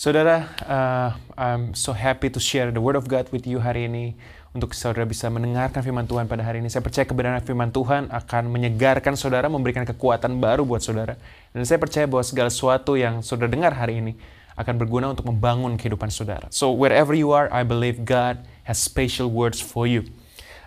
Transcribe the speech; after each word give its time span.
Saudara, 0.00 0.48
uh, 0.64 1.12
I'm 1.36 1.76
so 1.76 1.92
happy 1.92 2.32
to 2.32 2.40
share 2.40 2.72
the 2.72 2.80
word 2.80 2.96
of 2.96 3.04
God 3.04 3.28
with 3.36 3.44
you 3.44 3.60
hari 3.60 3.84
ini. 3.84 4.16
Untuk 4.56 4.72
saudara 4.72 5.04
bisa 5.04 5.28
mendengarkan 5.28 5.84
firman 5.84 6.08
Tuhan 6.08 6.24
pada 6.24 6.40
hari 6.40 6.64
ini. 6.64 6.72
Saya 6.72 6.80
percaya 6.80 7.04
kebenaran 7.04 7.44
firman 7.44 7.68
Tuhan 7.68 8.08
akan 8.08 8.48
menyegarkan 8.48 9.12
saudara, 9.12 9.52
memberikan 9.52 9.84
kekuatan 9.84 10.40
baru 10.40 10.64
buat 10.64 10.80
saudara. 10.80 11.20
Dan 11.52 11.68
saya 11.68 11.76
percaya 11.76 12.08
bahwa 12.08 12.24
segala 12.24 12.48
sesuatu 12.48 12.96
yang 12.96 13.20
saudara 13.20 13.52
dengar 13.52 13.76
hari 13.76 14.00
ini 14.00 14.16
akan 14.56 14.80
berguna 14.80 15.12
untuk 15.12 15.28
membangun 15.28 15.76
kehidupan 15.76 16.08
saudara. 16.08 16.48
So 16.48 16.72
wherever 16.72 17.12
you 17.12 17.36
are, 17.36 17.52
I 17.52 17.60
believe 17.60 18.08
God 18.08 18.40
has 18.64 18.80
special 18.80 19.28
words 19.28 19.60
for 19.60 19.84
you. 19.84 20.08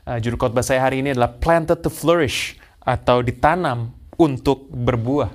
Uh, 0.05 0.21
judul 0.21 0.37
khotbah 0.37 0.61
saya 0.61 0.85
hari 0.85 1.01
ini 1.01 1.17
adalah 1.17 1.41
planted 1.41 1.81
to 1.81 1.89
flourish 1.89 2.53
atau 2.85 3.25
ditanam 3.25 3.97
untuk 4.13 4.69
berbuah. 4.69 5.33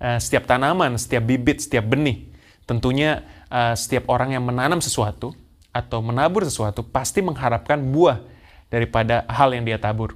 Uh, 0.00 0.16
setiap 0.16 0.48
tanaman, 0.48 0.96
setiap 0.96 1.28
bibit, 1.28 1.60
setiap 1.60 1.92
benih, 1.92 2.27
tentunya 2.68 3.24
uh, 3.48 3.72
setiap 3.72 4.12
orang 4.12 4.36
yang 4.36 4.44
menanam 4.44 4.84
sesuatu 4.84 5.32
atau 5.72 6.04
menabur 6.04 6.44
sesuatu 6.44 6.84
pasti 6.84 7.24
mengharapkan 7.24 7.80
buah 7.80 8.20
daripada 8.68 9.24
hal 9.32 9.56
yang 9.56 9.64
dia 9.64 9.80
tabur. 9.80 10.12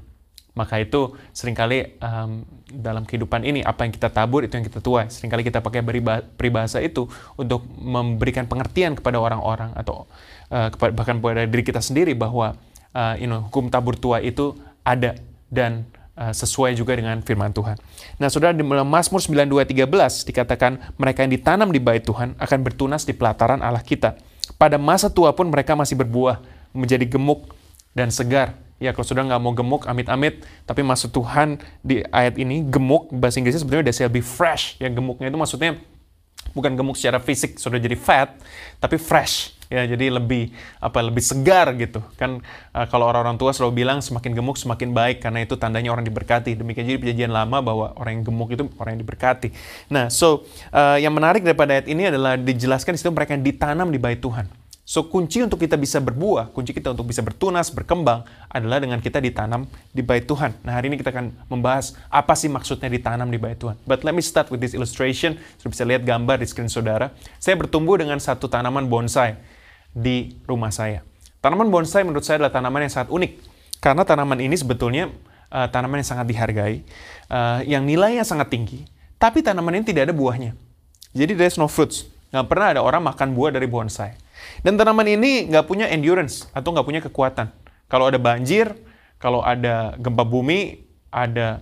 Maka 0.52 0.84
itu 0.84 1.16
sering 1.32 1.56
kali 1.56 1.96
um, 1.96 2.44
dalam 2.68 3.08
kehidupan 3.08 3.40
ini 3.40 3.64
apa 3.64 3.88
yang 3.88 3.92
kita 3.96 4.12
tabur 4.12 4.44
itu 4.44 4.52
yang 4.52 4.68
kita 4.68 4.84
tuai. 4.84 5.08
Seringkali 5.08 5.48
kita 5.48 5.64
pakai 5.64 5.80
peribahasa 6.36 6.84
itu 6.84 7.08
untuk 7.40 7.64
memberikan 7.80 8.44
pengertian 8.44 8.92
kepada 8.92 9.16
orang-orang 9.16 9.72
atau 9.72 10.04
uh, 10.52 10.68
bahkan 10.92 11.24
kepada 11.24 11.48
diri 11.48 11.64
kita 11.64 11.80
sendiri 11.80 12.12
bahwa 12.12 12.60
uh, 12.92 13.16
you 13.16 13.24
know, 13.24 13.48
hukum 13.48 13.72
tabur 13.72 13.96
tuai 13.96 14.28
itu 14.28 14.52
ada 14.84 15.16
dan 15.48 15.88
uh, 16.16 16.32
sesuai 16.32 16.76
juga 16.76 16.96
dengan 16.96 17.20
firman 17.24 17.52
Tuhan. 17.52 17.76
Nah, 18.20 18.28
Saudara 18.28 18.52
di 18.52 18.64
Mazmur 18.64 19.20
92:13 19.20 20.28
dikatakan 20.28 20.72
mereka 21.00 21.24
yang 21.24 21.32
ditanam 21.32 21.68
di 21.72 21.80
bait 21.80 22.04
Tuhan 22.04 22.36
akan 22.36 22.58
bertunas 22.60 23.04
di 23.08 23.16
pelataran 23.16 23.60
Allah 23.64 23.82
kita 23.82 24.18
pada 24.58 24.76
masa 24.76 25.08
tua 25.08 25.30
pun 25.32 25.48
mereka 25.48 25.78
masih 25.78 25.98
berbuah, 25.98 26.42
menjadi 26.74 27.06
gemuk 27.06 27.50
dan 27.96 28.10
segar. 28.10 28.58
Ya 28.82 28.90
kalau 28.90 29.06
sudah 29.06 29.22
nggak 29.22 29.40
mau 29.42 29.54
gemuk, 29.54 29.86
amit-amit, 29.86 30.42
tapi 30.66 30.82
maksud 30.82 31.14
Tuhan 31.14 31.62
di 31.86 32.02
ayat 32.10 32.34
ini 32.34 32.66
gemuk, 32.66 33.14
bahasa 33.14 33.38
Inggrisnya 33.38 33.62
sebenarnya 33.62 33.94
shall 33.94 34.10
be 34.10 34.18
fresh. 34.18 34.74
Ya 34.82 34.90
gemuknya 34.90 35.30
itu 35.30 35.38
maksudnya 35.38 35.78
bukan 36.50 36.74
gemuk 36.74 36.98
secara 36.98 37.22
fisik, 37.22 37.62
sudah 37.62 37.78
jadi 37.78 37.94
fat, 37.94 38.34
tapi 38.82 38.98
fresh 38.98 39.54
ya 39.72 39.88
jadi 39.88 40.12
lebih 40.12 40.52
apa 40.84 41.00
lebih 41.00 41.24
segar 41.24 41.72
gitu 41.80 42.04
kan 42.20 42.44
uh, 42.76 42.84
kalau 42.92 43.08
orang-orang 43.08 43.40
tua 43.40 43.56
selalu 43.56 43.80
bilang 43.80 44.04
semakin 44.04 44.36
gemuk 44.36 44.60
semakin 44.60 44.92
baik 44.92 45.24
karena 45.24 45.48
itu 45.48 45.56
tandanya 45.56 45.88
orang 45.88 46.04
diberkati 46.04 46.52
demikian 46.52 46.84
jadi 46.84 47.00
perjanjian 47.00 47.32
lama 47.32 47.64
bahwa 47.64 47.96
orang 47.96 48.20
yang 48.20 48.24
gemuk 48.28 48.52
itu 48.52 48.68
orang 48.76 49.00
yang 49.00 49.02
diberkati 49.08 49.48
nah 49.88 50.12
so 50.12 50.44
uh, 50.76 51.00
yang 51.00 51.16
menarik 51.16 51.40
daripada 51.40 51.72
ayat 51.72 51.88
ini 51.88 52.12
adalah 52.12 52.36
dijelaskan 52.36 52.92
di 52.92 52.98
situ 53.00 53.08
mereka 53.08 53.32
yang 53.32 53.44
ditanam 53.48 53.88
di 53.88 53.96
bait 53.96 54.20
Tuhan 54.20 54.44
So 54.82 55.06
kunci 55.06 55.38
untuk 55.38 55.62
kita 55.62 55.78
bisa 55.78 56.02
berbuah, 56.02 56.50
kunci 56.50 56.74
kita 56.74 56.90
untuk 56.90 57.06
bisa 57.06 57.22
bertunas, 57.22 57.70
berkembang 57.70 58.26
adalah 58.50 58.82
dengan 58.82 58.98
kita 58.98 59.22
ditanam 59.22 59.70
di 59.94 60.02
bait 60.02 60.26
Tuhan. 60.26 60.58
Nah 60.66 60.74
hari 60.74 60.90
ini 60.90 60.98
kita 60.98 61.14
akan 61.14 61.30
membahas 61.46 61.94
apa 62.10 62.34
sih 62.34 62.50
maksudnya 62.50 62.90
ditanam 62.90 63.30
di 63.30 63.38
bait 63.38 63.54
Tuhan. 63.54 63.78
But 63.86 64.02
let 64.02 64.10
me 64.10 64.20
start 64.26 64.50
with 64.50 64.58
this 64.58 64.74
illustration. 64.74 65.38
Sudah 65.62 65.70
bisa 65.70 65.84
lihat 65.86 66.02
gambar 66.02 66.42
di 66.42 66.50
screen 66.50 66.66
saudara. 66.66 67.14
Saya 67.38 67.54
bertumbuh 67.54 67.94
dengan 67.94 68.18
satu 68.18 68.50
tanaman 68.50 68.90
bonsai 68.90 69.38
di 69.92 70.40
rumah 70.48 70.72
saya. 70.72 71.04
Tanaman 71.44 71.68
bonsai 71.68 72.02
menurut 72.02 72.24
saya 72.24 72.40
adalah 72.40 72.52
tanaman 72.52 72.84
yang 72.84 72.92
sangat 72.92 73.12
unik. 73.12 73.32
Karena 73.82 74.02
tanaman 74.06 74.38
ini 74.38 74.54
sebetulnya 74.54 75.10
uh, 75.50 75.68
tanaman 75.68 76.00
yang 76.00 76.08
sangat 76.08 76.26
dihargai, 76.30 76.86
uh, 77.28 77.60
yang 77.66 77.82
nilainya 77.82 78.22
sangat 78.22 78.48
tinggi, 78.48 78.86
tapi 79.18 79.42
tanaman 79.42 79.82
ini 79.82 79.84
tidak 79.84 80.10
ada 80.10 80.14
buahnya. 80.14 80.54
Jadi 81.12 81.32
there's 81.34 81.58
no 81.58 81.66
fruits. 81.66 82.06
Nggak 82.32 82.46
pernah 82.48 82.66
ada 82.72 82.80
orang 82.80 83.04
makan 83.04 83.36
buah 83.36 83.52
dari 83.52 83.68
bonsai. 83.68 84.16
Dan 84.64 84.80
tanaman 84.80 85.04
ini 85.04 85.50
nggak 85.52 85.68
punya 85.68 85.90
endurance 85.90 86.48
atau 86.56 86.72
nggak 86.72 86.86
punya 86.86 87.00
kekuatan. 87.04 87.52
Kalau 87.90 88.08
ada 88.08 88.16
banjir, 88.16 88.72
kalau 89.20 89.44
ada 89.44 89.98
gempa 90.00 90.24
bumi, 90.24 90.80
ada 91.12 91.60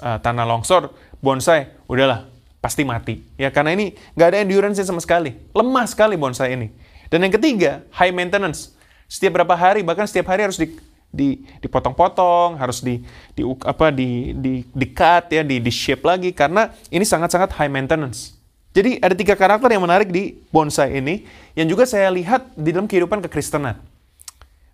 uh, 0.00 0.16
tanah 0.22 0.48
longsor, 0.48 0.94
bonsai, 1.20 1.68
udahlah 1.90 2.24
pasti 2.64 2.82
mati. 2.82 3.20
Ya 3.36 3.52
karena 3.52 3.76
ini 3.76 3.92
nggak 4.16 4.28
ada 4.32 4.38
endurance 4.40 4.80
sama 4.80 5.02
sekali. 5.04 5.36
Lemah 5.52 5.86
sekali 5.86 6.16
bonsai 6.16 6.56
ini. 6.56 6.72
Dan 7.10 7.22
yang 7.22 7.34
ketiga, 7.34 7.86
high 7.94 8.12
maintenance. 8.12 8.74
Setiap 9.06 9.38
berapa 9.38 9.54
hari, 9.54 9.86
bahkan 9.86 10.04
setiap 10.04 10.34
hari 10.34 10.44
harus 10.46 10.58
di, 10.58 10.74
di, 11.10 11.46
dipotong-potong, 11.62 12.58
harus 12.58 12.82
di, 12.82 13.00
di 13.32 13.42
apa 13.62 13.94
di 13.94 14.34
di 14.34 14.52
di 14.66 14.86
cut 14.90 15.30
ya, 15.30 15.46
di, 15.46 15.62
di 15.62 15.72
shape 15.72 16.02
lagi 16.02 16.34
karena 16.34 16.74
ini 16.90 17.06
sangat-sangat 17.06 17.54
high 17.54 17.70
maintenance. 17.70 18.34
Jadi 18.76 19.00
ada 19.00 19.16
tiga 19.16 19.32
karakter 19.32 19.72
yang 19.72 19.88
menarik 19.88 20.12
di 20.12 20.36
bonsai 20.52 21.00
ini 21.00 21.24
yang 21.56 21.64
juga 21.64 21.88
saya 21.88 22.12
lihat 22.12 22.52
di 22.52 22.76
dalam 22.76 22.84
kehidupan 22.84 23.24
kekristenan. 23.24 23.80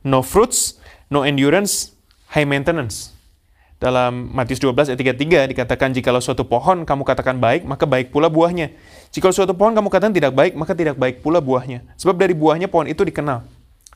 No 0.03 0.26
fruits, 0.26 0.82
no 1.06 1.22
endurance, 1.22 1.94
high 2.34 2.48
maintenance. 2.48 3.11
Dalam 3.82 4.31
Matius 4.31 4.62
12 4.62 4.94
ayat 4.94 5.19
33 5.19 5.50
dikatakan 5.59 5.91
jikalau 5.91 6.22
suatu 6.22 6.47
pohon 6.47 6.87
kamu 6.87 7.03
katakan 7.03 7.43
baik, 7.43 7.66
maka 7.66 7.82
baik 7.82 8.15
pula 8.15 8.31
buahnya. 8.31 8.70
Jikalau 9.10 9.34
suatu 9.34 9.59
pohon 9.59 9.75
kamu 9.75 9.91
katakan 9.91 10.15
tidak 10.15 10.31
baik, 10.38 10.54
maka 10.54 10.70
tidak 10.70 10.94
baik 10.94 11.19
pula 11.19 11.43
buahnya. 11.43 11.82
Sebab 11.98 12.15
dari 12.15 12.31
buahnya 12.31 12.71
pohon 12.71 12.87
itu 12.87 13.03
dikenal. 13.03 13.42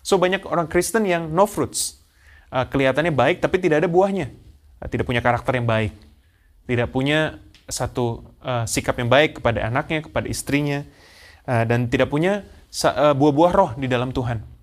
So 0.03 0.19
banyak 0.19 0.43
orang 0.43 0.67
Kristen 0.67 1.07
yang 1.07 1.31
no 1.31 1.47
fruits. 1.47 2.03
Uh, 2.51 2.67
kelihatannya 2.67 3.15
baik 3.15 3.39
tapi 3.39 3.63
tidak 3.63 3.87
ada 3.87 3.89
buahnya. 3.91 4.35
Uh, 4.83 4.91
tidak 4.91 5.07
punya 5.07 5.23
karakter 5.23 5.55
yang 5.55 5.71
baik. 5.71 5.95
Tidak 6.67 6.91
punya 6.91 7.39
satu 7.71 8.27
uh, 8.43 8.67
sikap 8.67 8.99
yang 8.99 9.07
baik 9.07 9.39
kepada 9.39 9.71
anaknya, 9.71 10.03
kepada 10.03 10.27
istrinya. 10.27 10.83
Uh, 11.47 11.63
dan 11.63 11.87
tidak 11.87 12.11
punya 12.11 12.43
buah-buah 13.15 13.53
roh 13.55 13.71
di 13.79 13.87
dalam 13.87 14.11
Tuhan. 14.11 14.56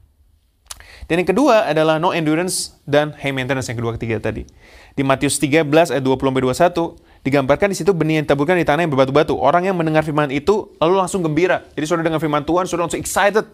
Dan 1.08 1.24
yang 1.24 1.30
kedua 1.30 1.68
adalah 1.68 2.00
no 2.00 2.16
endurance 2.16 2.76
dan 2.88 3.12
high 3.16 3.36
maintenance 3.36 3.68
yang 3.68 3.78
kedua 3.80 3.96
ketiga 4.00 4.20
tadi. 4.24 4.48
Di 4.94 5.02
Matius 5.02 5.42
13 5.42 5.68
ayat 5.92 6.04
20-21 6.04 7.24
digambarkan 7.24 7.72
di 7.72 7.78
situ 7.80 7.92
benih 7.96 8.22
yang 8.22 8.26
ditaburkan 8.28 8.60
di 8.60 8.68
tanah 8.68 8.88
yang 8.88 8.92
berbatu-batu. 8.94 9.36
Orang 9.36 9.68
yang 9.68 9.76
mendengar 9.76 10.04
firman 10.04 10.30
itu 10.30 10.72
lalu 10.80 11.00
langsung 11.00 11.24
gembira. 11.24 11.64
Jadi 11.76 11.86
sudah 11.88 12.04
dengar 12.04 12.20
firman 12.20 12.44
Tuhan, 12.44 12.68
sudah 12.68 12.88
langsung 12.88 13.00
excited. 13.00 13.48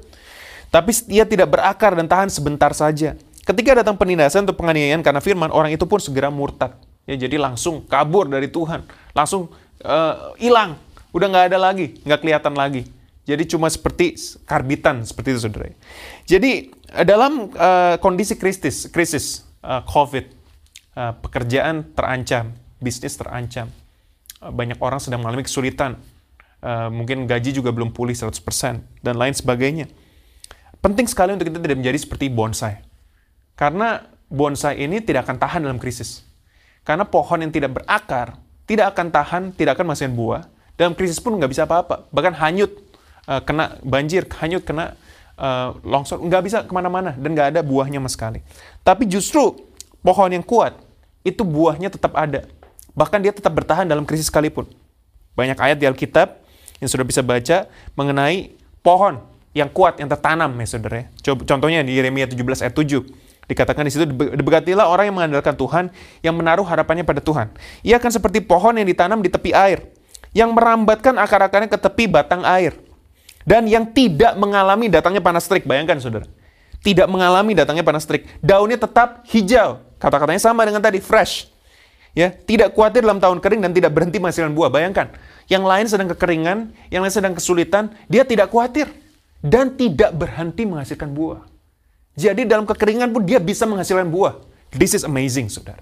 Tapi 0.70 0.92
ia 1.10 1.26
tidak 1.26 1.50
berakar 1.50 1.98
dan 1.98 2.06
tahan 2.06 2.30
sebentar 2.30 2.70
saja. 2.78 3.18
Ketika 3.42 3.82
datang 3.82 3.98
penindasan 3.98 4.46
untuk 4.46 4.62
penganiayaan 4.62 5.02
karena 5.02 5.18
firman, 5.18 5.50
orang 5.50 5.74
itu 5.74 5.82
pun 5.90 5.98
segera 5.98 6.30
murtad. 6.30 6.78
Ya, 7.10 7.18
jadi 7.18 7.42
langsung 7.42 7.82
kabur 7.90 8.30
dari 8.30 8.46
Tuhan. 8.54 8.86
Langsung 9.18 9.50
eh, 9.82 10.16
hilang. 10.38 10.78
Uh, 10.78 11.18
udah 11.18 11.26
nggak 11.26 11.46
ada 11.50 11.58
lagi, 11.58 11.98
nggak 12.06 12.22
kelihatan 12.22 12.54
lagi. 12.54 12.86
Jadi 13.26 13.50
cuma 13.50 13.66
seperti 13.70 14.14
karbitan 14.46 15.02
seperti 15.06 15.34
itu 15.34 15.42
saudara. 15.42 15.74
Jadi 16.30 16.70
dalam 17.06 17.54
uh, 17.54 17.96
kondisi 18.02 18.36
krisis, 18.36 18.90
krisis 18.90 19.46
uh, 19.62 19.86
COVID, 19.86 20.26
uh, 20.98 21.14
pekerjaan 21.22 21.94
terancam, 21.94 22.54
bisnis 22.82 23.16
terancam, 23.16 23.70
banyak 24.40 24.80
orang 24.80 24.98
sedang 24.98 25.22
mengalami 25.22 25.46
kesulitan, 25.46 26.00
uh, 26.64 26.88
mungkin 26.90 27.28
gaji 27.28 27.54
juga 27.54 27.70
belum 27.70 27.92
pulih 27.92 28.16
100% 28.16 28.34
dan 29.04 29.16
lain 29.16 29.36
sebagainya. 29.36 29.92
Penting 30.80 31.12
sekali 31.12 31.36
untuk 31.36 31.52
kita 31.52 31.60
tidak 31.60 31.78
menjadi 31.78 32.00
seperti 32.00 32.32
bonsai. 32.32 32.80
Karena 33.60 34.00
bonsai 34.32 34.80
ini 34.80 35.04
tidak 35.04 35.28
akan 35.28 35.38
tahan 35.38 35.60
dalam 35.68 35.76
krisis. 35.76 36.24
Karena 36.88 37.04
pohon 37.04 37.44
yang 37.44 37.52
tidak 37.52 37.76
berakar 37.76 38.40
tidak 38.70 38.94
akan 38.94 39.10
tahan, 39.10 39.44
tidak 39.58 39.76
akan 39.76 39.90
menghasilkan 39.90 40.14
buah. 40.14 40.42
Dalam 40.78 40.94
krisis 40.94 41.18
pun 41.18 41.34
nggak 41.36 41.50
bisa 41.50 41.66
apa-apa, 41.66 42.06
bahkan 42.14 42.38
hanyut 42.38 42.70
uh, 43.26 43.42
kena 43.42 43.82
banjir, 43.82 44.30
hanyut, 44.40 44.62
kena 44.62 44.94
uh, 45.40 45.80
longsor, 45.88 46.20
nggak 46.20 46.42
bisa 46.44 46.58
ke 46.68 46.72
mana-mana 46.76 47.16
dan 47.16 47.32
nggak 47.32 47.48
ada 47.56 47.60
buahnya 47.64 48.04
sama 48.04 48.12
sekali. 48.12 48.40
Tapi 48.84 49.08
justru 49.08 49.56
pohon 50.04 50.30
yang 50.30 50.44
kuat 50.44 50.76
itu 51.24 51.42
buahnya 51.48 51.90
tetap 51.90 52.14
ada, 52.20 52.46
bahkan 52.92 53.24
dia 53.24 53.32
tetap 53.32 53.56
bertahan 53.56 53.88
dalam 53.88 54.04
krisis 54.04 54.28
sekalipun. 54.28 54.68
Banyak 55.40 55.56
ayat 55.56 55.80
di 55.80 55.88
Alkitab 55.88 56.44
yang 56.84 56.90
sudah 56.92 57.08
bisa 57.08 57.24
baca 57.24 57.72
mengenai 57.96 58.56
pohon 58.84 59.24
yang 59.56 59.72
kuat 59.72 59.98
yang 59.98 60.12
tertanam 60.12 60.52
ya 60.60 60.68
saudara. 60.68 61.08
Contohnya 61.24 61.82
di 61.82 61.96
Yeremia 61.96 62.28
17 62.28 62.68
ayat 62.68 62.76
7 62.76 63.50
dikatakan 63.50 63.82
di 63.82 63.92
situ 63.92 64.06
diberkatilah 64.14 64.86
orang 64.86 65.10
yang 65.10 65.16
mengandalkan 65.18 65.58
Tuhan 65.58 65.90
yang 66.22 66.38
menaruh 66.38 66.68
harapannya 66.68 67.02
pada 67.02 67.18
Tuhan. 67.18 67.50
Ia 67.82 67.98
akan 67.98 68.12
seperti 68.14 68.46
pohon 68.46 68.78
yang 68.78 68.86
ditanam 68.86 69.20
di 69.26 69.32
tepi 69.32 69.56
air 69.56 69.90
yang 70.38 70.54
merambatkan 70.54 71.18
akar-akarnya 71.18 71.74
ke 71.74 71.80
tepi 71.82 72.06
batang 72.06 72.46
air 72.46 72.78
dan 73.50 73.66
yang 73.66 73.90
tidak 73.90 74.38
mengalami 74.38 74.94
datangnya 74.94 75.26
panas 75.26 75.50
terik. 75.50 75.66
Bayangkan 75.66 75.98
saudara. 75.98 76.30
Tidak 76.86 77.10
mengalami 77.10 77.58
datangnya 77.58 77.82
panas 77.82 78.06
terik. 78.06 78.30
Daunnya 78.46 78.78
tetap 78.78 79.26
hijau. 79.34 79.82
Kata-katanya 79.98 80.38
sama 80.38 80.62
dengan 80.70 80.86
tadi, 80.86 81.02
fresh. 81.02 81.50
Ya, 82.14 82.30
tidak 82.30 82.78
khawatir 82.78 83.02
dalam 83.02 83.18
tahun 83.18 83.42
kering 83.42 83.66
dan 83.66 83.74
tidak 83.74 83.90
berhenti 83.90 84.22
menghasilkan 84.22 84.54
buah. 84.54 84.70
Bayangkan, 84.70 85.10
yang 85.50 85.66
lain 85.66 85.90
sedang 85.90 86.08
kekeringan, 86.14 86.70
yang 86.94 87.02
lain 87.02 87.10
sedang 87.10 87.34
kesulitan, 87.34 87.90
dia 88.06 88.22
tidak 88.22 88.54
khawatir 88.54 88.86
dan 89.42 89.74
tidak 89.74 90.14
berhenti 90.14 90.70
menghasilkan 90.70 91.10
buah. 91.10 91.42
Jadi 92.14 92.46
dalam 92.46 92.70
kekeringan 92.70 93.10
pun 93.10 93.26
dia 93.26 93.42
bisa 93.42 93.66
menghasilkan 93.66 94.14
buah. 94.14 94.40
This 94.70 94.94
is 94.94 95.02
amazing, 95.02 95.50
saudara. 95.50 95.82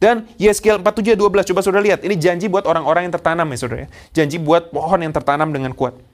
Dan 0.00 0.24
Yeskiel 0.40 0.80
47 0.80 1.20
12 1.20 1.52
coba 1.52 1.60
saudara 1.60 1.84
lihat, 1.84 2.00
ini 2.00 2.16
janji 2.16 2.48
buat 2.48 2.64
orang-orang 2.64 3.08
yang 3.08 3.14
tertanam 3.14 3.46
ya 3.52 3.56
saudara 3.60 3.80
ya. 3.86 3.88
Janji 4.16 4.36
buat 4.40 4.72
pohon 4.72 5.00
yang 5.04 5.12
tertanam 5.12 5.52
dengan 5.52 5.76
kuat. 5.76 6.13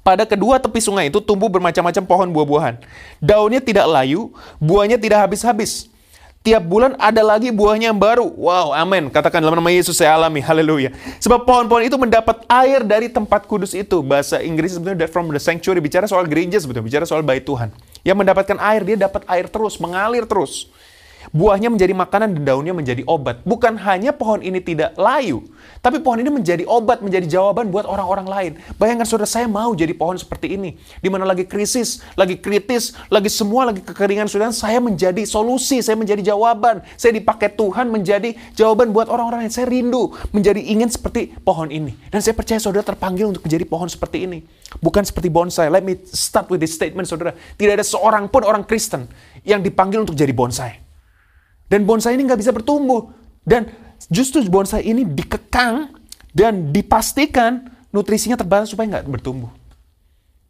Pada 0.00 0.24
kedua 0.24 0.56
tepi 0.56 0.80
sungai 0.80 1.12
itu 1.12 1.20
tumbuh 1.20 1.52
bermacam-macam 1.52 2.02
pohon 2.08 2.28
buah-buahan. 2.32 2.74
Daunnya 3.20 3.60
tidak 3.60 3.84
layu, 3.84 4.32
buahnya 4.56 4.96
tidak 4.96 5.28
habis-habis. 5.28 5.90
Tiap 6.38 6.64
bulan 6.64 6.94
ada 7.02 7.20
lagi 7.20 7.50
buahnya 7.50 7.90
yang 7.92 7.98
baru. 7.98 8.24
Wow, 8.24 8.72
amin. 8.72 9.10
Katakan 9.10 9.42
dalam 9.42 9.58
nama 9.58 9.68
Yesus 9.68 9.98
saya 9.98 10.14
alami. 10.16 10.38
Haleluya. 10.38 10.94
Sebab 11.18 11.44
pohon-pohon 11.44 11.84
itu 11.84 11.98
mendapat 11.98 12.46
air 12.46 12.86
dari 12.86 13.10
tempat 13.10 13.44
kudus 13.44 13.74
itu. 13.74 14.00
Bahasa 14.00 14.40
Inggris 14.40 14.78
sebenarnya 14.78 15.10
from 15.10 15.28
the 15.34 15.42
sanctuary. 15.42 15.82
Bicara 15.82 16.06
soal 16.06 16.24
gereja 16.30 16.56
sebetulnya. 16.62 16.86
Bicara 16.86 17.04
soal 17.04 17.26
bait 17.26 17.42
Tuhan. 17.42 17.74
Yang 18.06 18.16
mendapatkan 18.22 18.56
air, 18.64 18.80
dia 18.86 18.96
dapat 18.96 19.26
air 19.28 19.50
terus. 19.50 19.76
Mengalir 19.82 20.24
terus. 20.24 20.70
Buahnya 21.30 21.68
menjadi 21.68 21.92
makanan 21.92 22.38
dan 22.38 22.42
daunnya 22.44 22.72
menjadi 22.72 23.02
obat. 23.04 23.44
Bukan 23.44 23.76
hanya 23.80 24.16
pohon 24.16 24.40
ini 24.40 24.60
tidak 24.64 24.96
layu, 24.96 25.44
tapi 25.78 26.02
pohon 26.02 26.18
ini 26.18 26.30
menjadi 26.32 26.66
obat, 26.66 27.04
menjadi 27.04 27.38
jawaban 27.38 27.70
buat 27.70 27.86
orang-orang 27.86 28.26
lain. 28.26 28.52
Bayangkan 28.80 29.06
saudara, 29.06 29.30
saya 29.30 29.46
mau 29.46 29.70
jadi 29.76 29.94
pohon 29.94 30.18
seperti 30.18 30.58
ini. 30.58 30.74
Di 30.98 31.08
mana 31.12 31.22
lagi 31.22 31.46
krisis, 31.46 32.02
lagi 32.18 32.34
kritis, 32.40 32.96
lagi 33.12 33.30
semua 33.30 33.70
lagi 33.70 33.84
kekeringan 33.84 34.26
saudara, 34.26 34.50
saya 34.50 34.82
menjadi 34.82 35.22
solusi, 35.22 35.78
saya 35.84 35.94
menjadi 35.94 36.34
jawaban. 36.34 36.82
Saya 36.98 37.14
dipakai 37.14 37.54
Tuhan 37.54 37.92
menjadi 37.92 38.34
jawaban 38.58 38.90
buat 38.90 39.06
orang-orang 39.06 39.46
lain. 39.46 39.52
Saya 39.54 39.70
rindu 39.70 40.14
menjadi 40.34 40.58
ingin 40.58 40.90
seperti 40.90 41.30
pohon 41.46 41.70
ini. 41.70 41.94
Dan 42.10 42.24
saya 42.24 42.34
percaya 42.34 42.58
saudara 42.58 42.82
terpanggil 42.82 43.30
untuk 43.30 43.46
menjadi 43.46 43.64
pohon 43.68 43.86
seperti 43.86 44.26
ini. 44.26 44.42
Bukan 44.82 45.06
seperti 45.06 45.30
bonsai. 45.30 45.70
Let 45.70 45.86
me 45.86 46.00
start 46.10 46.50
with 46.50 46.58
this 46.58 46.74
statement 46.74 47.06
saudara. 47.06 47.36
Tidak 47.54 47.72
ada 47.78 47.86
seorang 47.86 48.26
pun 48.26 48.42
orang 48.42 48.66
Kristen 48.66 49.06
yang 49.46 49.62
dipanggil 49.62 50.02
untuk 50.02 50.18
jadi 50.18 50.34
bonsai. 50.34 50.87
Dan 51.68 51.84
bonsai 51.84 52.16
ini 52.16 52.24
nggak 52.24 52.40
bisa 52.40 52.52
bertumbuh. 52.52 53.12
Dan 53.44 53.68
justru 54.08 54.40
bonsai 54.48 54.88
ini 54.88 55.04
dikekang 55.04 55.92
dan 56.32 56.72
dipastikan 56.72 57.68
nutrisinya 57.92 58.36
terbatas 58.36 58.72
supaya 58.72 58.98
nggak 58.98 59.08
bertumbuh. 59.08 59.52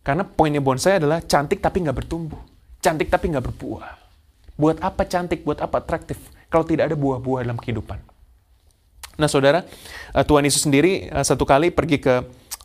Karena 0.06 0.24
poinnya 0.24 0.62
bonsai 0.62 1.02
adalah 1.02 1.20
cantik 1.20 1.60
tapi 1.60 1.84
nggak 1.84 1.96
bertumbuh. 2.06 2.38
Cantik 2.78 3.10
tapi 3.10 3.34
nggak 3.34 3.44
berbuah. 3.44 3.90
Buat 4.58 4.82
apa 4.82 5.06
cantik, 5.06 5.46
buat 5.46 5.62
apa 5.62 5.82
atraktif 5.82 6.18
kalau 6.48 6.64
tidak 6.64 6.90
ada 6.90 6.96
buah-buah 6.96 7.44
dalam 7.44 7.60
kehidupan. 7.60 8.00
Nah 9.18 9.28
saudara, 9.28 9.66
eh, 10.14 10.24
Tuhan 10.24 10.46
Yesus 10.46 10.64
sendiri 10.64 11.10
eh, 11.10 11.24
satu 11.26 11.44
kali 11.44 11.74
pergi 11.74 11.98
ke 12.00 12.14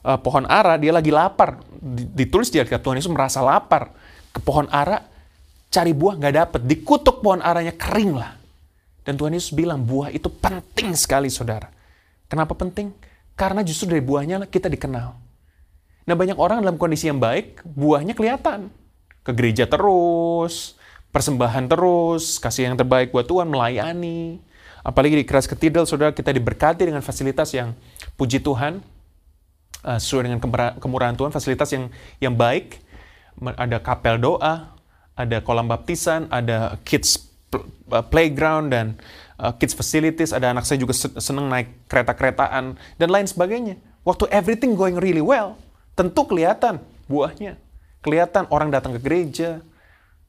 eh, 0.06 0.20
pohon 0.22 0.46
ara, 0.48 0.80
dia 0.80 0.94
lagi 0.94 1.10
lapar. 1.10 1.60
Ditulis 2.14 2.48
di 2.48 2.62
Alkitab, 2.62 2.80
Tuhan 2.80 2.98
Yesus 3.02 3.12
merasa 3.12 3.44
lapar. 3.44 3.92
Ke 4.34 4.40
pohon 4.42 4.66
ara, 4.72 5.02
cari 5.70 5.92
buah 5.92 6.18
nggak 6.18 6.34
dapet. 6.34 6.62
Dikutuk 6.64 7.22
pohon 7.22 7.42
aranya, 7.42 7.74
kering 7.76 8.14
lah. 8.18 8.43
Dan 9.04 9.20
Tuhan 9.20 9.36
Yesus 9.36 9.52
bilang 9.52 9.84
buah 9.84 10.10
itu 10.12 10.32
penting 10.32 10.96
sekali 10.96 11.28
saudara. 11.28 11.68
Kenapa 12.32 12.56
penting? 12.56 12.96
Karena 13.36 13.62
justru 13.62 13.92
dari 13.92 14.00
buahnya 14.00 14.48
kita 14.48 14.72
dikenal. 14.72 15.14
Nah 16.04 16.16
banyak 16.16 16.36
orang 16.40 16.64
dalam 16.64 16.80
kondisi 16.80 17.08
yang 17.08 17.20
baik, 17.20 17.64
buahnya 17.64 18.16
kelihatan. 18.16 18.72
Ke 19.24 19.32
gereja 19.32 19.68
terus, 19.68 20.76
persembahan 21.16 21.68
terus, 21.72 22.40
kasih 22.40 22.72
yang 22.72 22.76
terbaik 22.76 23.16
buat 23.16 23.28
Tuhan, 23.28 23.48
melayani. 23.48 24.44
Apalagi 24.84 25.16
di 25.16 25.24
Keras 25.24 25.48
Cathedral, 25.48 25.88
saudara, 25.88 26.12
kita 26.12 26.36
diberkati 26.36 26.84
dengan 26.84 27.00
fasilitas 27.00 27.56
yang 27.56 27.72
puji 28.20 28.44
Tuhan, 28.44 28.84
uh, 29.88 30.00
sesuai 30.00 30.28
dengan 30.28 30.40
kemurahan 30.76 31.16
Tuhan, 31.16 31.32
fasilitas 31.32 31.72
yang 31.72 31.88
yang 32.20 32.36
baik. 32.36 32.84
Ada 33.40 33.80
kapel 33.80 34.20
doa, 34.20 34.76
ada 35.16 35.38
kolam 35.40 35.72
baptisan, 35.72 36.28
ada 36.28 36.78
kids 36.84 37.33
playground 38.10 38.72
dan 38.72 38.86
uh, 39.38 39.54
kids 39.56 39.76
facilities. 39.76 40.32
Ada 40.32 40.54
anak 40.54 40.64
saya 40.64 40.82
juga 40.82 40.96
seneng 40.96 41.50
naik 41.50 41.88
kereta-keretaan 41.90 42.78
dan 42.78 43.10
lain 43.10 43.28
sebagainya. 43.28 43.80
Waktu 44.04 44.28
everything 44.32 44.76
going 44.76 45.00
really 45.00 45.24
well, 45.24 45.56
tentu 45.96 46.28
kelihatan 46.28 46.80
buahnya. 47.08 47.56
Kelihatan 48.04 48.48
orang 48.52 48.68
datang 48.68 48.96
ke 48.96 49.00
gereja, 49.00 49.64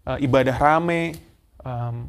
uh, 0.06 0.18
ibadah 0.22 0.54
rame, 0.54 1.18
um, 1.66 2.06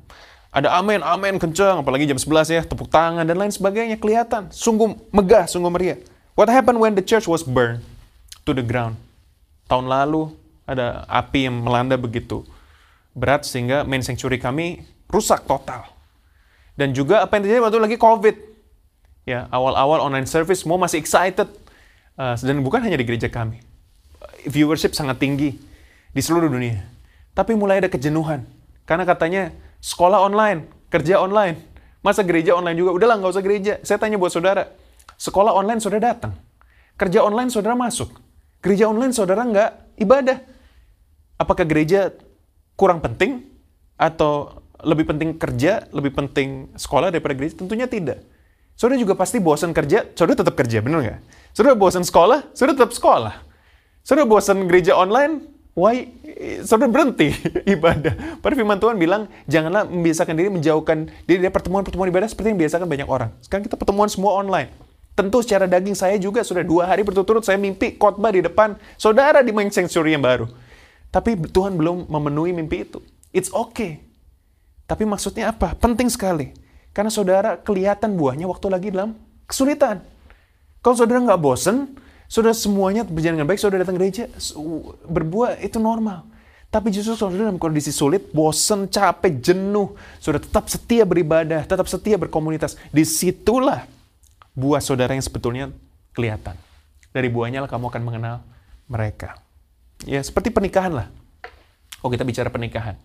ada 0.56 0.72
amin, 0.78 1.04
amin 1.04 1.36
kencang, 1.36 1.84
apalagi 1.84 2.08
jam 2.08 2.16
11 2.16 2.48
ya, 2.48 2.62
tepuk 2.64 2.88
tangan 2.88 3.28
dan 3.28 3.36
lain 3.36 3.52
sebagainya. 3.52 4.00
Kelihatan, 4.00 4.54
sungguh 4.54 4.94
megah, 5.12 5.50
sungguh 5.52 5.68
meriah. 5.68 6.00
What 6.38 6.48
happened 6.48 6.80
when 6.80 6.96
the 6.96 7.04
church 7.04 7.28
was 7.28 7.44
burned 7.44 7.84
to 8.48 8.56
the 8.56 8.64
ground? 8.64 8.96
Tahun 9.66 9.84
lalu 9.84 10.32
ada 10.70 11.04
api 11.10 11.50
yang 11.50 11.60
melanda 11.66 11.98
begitu 11.98 12.46
berat 13.16 13.48
sehingga 13.48 13.88
main 13.88 14.04
sanctuary 14.04 14.38
kami 14.38 14.84
rusak 15.16 15.48
total. 15.48 15.88
Dan 16.76 16.92
juga 16.92 17.24
apa 17.24 17.40
yang 17.40 17.48
terjadi 17.48 17.62
waktu 17.64 17.80
lagi 17.80 17.96
COVID. 17.96 18.36
Ya, 19.24 19.48
awal-awal 19.48 20.04
online 20.04 20.28
service 20.28 20.68
semua 20.68 20.76
masih 20.76 21.00
excited. 21.00 21.48
Uh, 22.20 22.36
dan 22.36 22.60
bukan 22.60 22.84
hanya 22.84 23.00
di 23.00 23.08
gereja 23.08 23.32
kami. 23.32 23.64
Viewership 24.44 24.92
sangat 24.92 25.24
tinggi 25.24 25.56
di 26.12 26.22
seluruh 26.22 26.52
dunia. 26.52 26.84
Tapi 27.32 27.56
mulai 27.56 27.80
ada 27.80 27.88
kejenuhan. 27.88 28.44
Karena 28.84 29.08
katanya 29.08 29.56
sekolah 29.80 30.20
online, 30.20 30.68
kerja 30.92 31.24
online. 31.24 31.58
Masa 32.06 32.22
gereja 32.22 32.54
online 32.54 32.78
juga? 32.78 32.92
Udahlah 32.94 33.18
nggak 33.18 33.34
usah 33.34 33.44
gereja. 33.44 33.74
Saya 33.82 33.98
tanya 33.98 34.20
buat 34.22 34.30
saudara. 34.30 34.70
Sekolah 35.18 35.56
online 35.56 35.82
saudara 35.82 36.14
datang. 36.14 36.38
Kerja 36.96 37.26
online 37.26 37.50
saudara 37.50 37.74
masuk. 37.74 38.14
Gereja 38.62 38.88
online 38.88 39.12
saudara 39.12 39.42
nggak 39.42 40.00
ibadah. 40.00 40.38
Apakah 41.36 41.66
gereja 41.66 42.14
kurang 42.78 43.02
penting? 43.02 43.44
Atau 43.98 44.65
lebih 44.86 45.10
penting 45.10 45.34
kerja, 45.36 45.90
lebih 45.90 46.14
penting 46.14 46.70
sekolah 46.78 47.10
daripada 47.10 47.34
gereja? 47.34 47.58
Tentunya 47.58 47.90
tidak. 47.90 48.22
Saudara 48.78 49.00
juga 49.00 49.18
pasti 49.18 49.42
bosan 49.42 49.74
kerja, 49.74 50.06
saudara 50.14 50.46
tetap 50.46 50.56
kerja, 50.60 50.84
benar 50.84 51.00
nggak? 51.02 51.20
Saudara 51.56 51.74
bosan 51.74 52.04
sekolah, 52.04 52.52
saudara 52.52 52.76
tetap 52.76 52.92
sekolah. 52.94 53.36
Saudara 54.04 54.28
bosan 54.28 54.68
gereja 54.68 54.94
online, 54.94 55.48
why? 55.74 56.12
Saudara 56.68 56.92
berhenti 56.92 57.32
ibadah. 57.76 58.44
Pada 58.44 58.54
firman 58.54 58.76
Tuhan 58.76 59.00
bilang, 59.00 59.32
janganlah 59.48 59.88
membiasakan 59.88 60.36
diri 60.36 60.52
menjauhkan 60.52 61.08
diri 61.24 61.40
dari 61.42 61.54
pertemuan-pertemuan 61.56 62.12
ibadah 62.12 62.28
seperti 62.28 62.52
yang 62.52 62.60
biasakan 62.60 62.86
banyak 62.86 63.08
orang. 63.08 63.32
Sekarang 63.40 63.64
kita 63.64 63.80
pertemuan 63.80 64.12
semua 64.12 64.36
online. 64.36 64.70
Tentu 65.16 65.40
secara 65.40 65.64
daging 65.64 65.96
saya 65.96 66.20
juga 66.20 66.44
sudah 66.44 66.60
dua 66.60 66.92
hari 66.92 67.08
berturut-turut 67.08 67.48
saya 67.48 67.56
mimpi 67.56 67.96
khotbah 67.96 68.36
di 68.36 68.44
depan 68.44 68.76
saudara 69.00 69.40
di 69.40 69.56
main 69.56 69.72
sanctuary 69.72 70.12
yang 70.12 70.24
baru. 70.28 70.52
Tapi 71.08 71.40
Tuhan 71.40 71.80
belum 71.80 72.12
memenuhi 72.12 72.52
mimpi 72.52 72.84
itu. 72.84 73.00
It's 73.32 73.48
okay. 73.56 74.04
Tapi 74.86 75.04
maksudnya 75.04 75.50
apa? 75.50 75.74
Penting 75.74 76.10
sekali. 76.14 76.54
Karena 76.94 77.10
saudara 77.10 77.58
kelihatan 77.60 78.14
buahnya 78.16 78.46
waktu 78.46 78.68
lagi 78.72 78.88
dalam 78.94 79.18
kesulitan. 79.50 80.00
Kalau 80.80 80.96
saudara 80.96 81.20
nggak 81.26 81.42
bosen, 81.42 81.98
saudara 82.30 82.54
semuanya 82.54 83.02
berjalan 83.04 83.42
dengan 83.42 83.50
baik, 83.50 83.60
saudara 83.60 83.82
datang 83.82 83.98
gereja, 83.98 84.30
berbuah 85.10 85.58
itu 85.60 85.82
normal. 85.82 86.30
Tapi 86.70 86.94
justru 86.94 87.18
saudara 87.18 87.50
dalam 87.50 87.58
kondisi 87.58 87.90
sulit, 87.90 88.30
bosen, 88.30 88.86
capek, 88.86 89.42
jenuh, 89.42 89.98
saudara 90.22 90.46
tetap 90.46 90.70
setia 90.70 91.04
beribadah, 91.04 91.66
tetap 91.66 91.90
setia 91.90 92.16
berkomunitas. 92.22 92.78
Di 92.94 93.02
situlah 93.02 93.90
buah 94.54 94.80
saudara 94.80 95.18
yang 95.18 95.26
sebetulnya 95.26 95.74
kelihatan. 96.14 96.54
Dari 97.10 97.28
buahnya 97.32 97.66
lah 97.66 97.70
kamu 97.72 97.90
akan 97.90 98.04
mengenal 98.06 98.36
mereka. 98.86 99.42
Ya, 100.06 100.22
seperti 100.22 100.54
pernikahan 100.54 100.94
lah. 100.94 101.08
Oh, 102.06 102.12
kita 102.14 102.22
bicara 102.22 102.54
pernikahan 102.54 103.00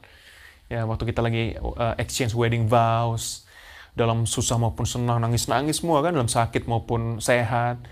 ya 0.71 0.87
waktu 0.87 1.11
kita 1.11 1.21
lagi 1.21 1.59
uh, 1.59 1.99
exchange 1.99 2.33
wedding 2.39 2.71
vows 2.71 3.43
dalam 3.91 4.23
susah 4.23 4.55
maupun 4.55 4.87
senang 4.87 5.19
nangis-nangis 5.19 5.83
semua 5.83 5.99
kan 6.01 6.15
dalam 6.15 6.31
sakit 6.31 6.71
maupun 6.71 7.19
sehat. 7.19 7.83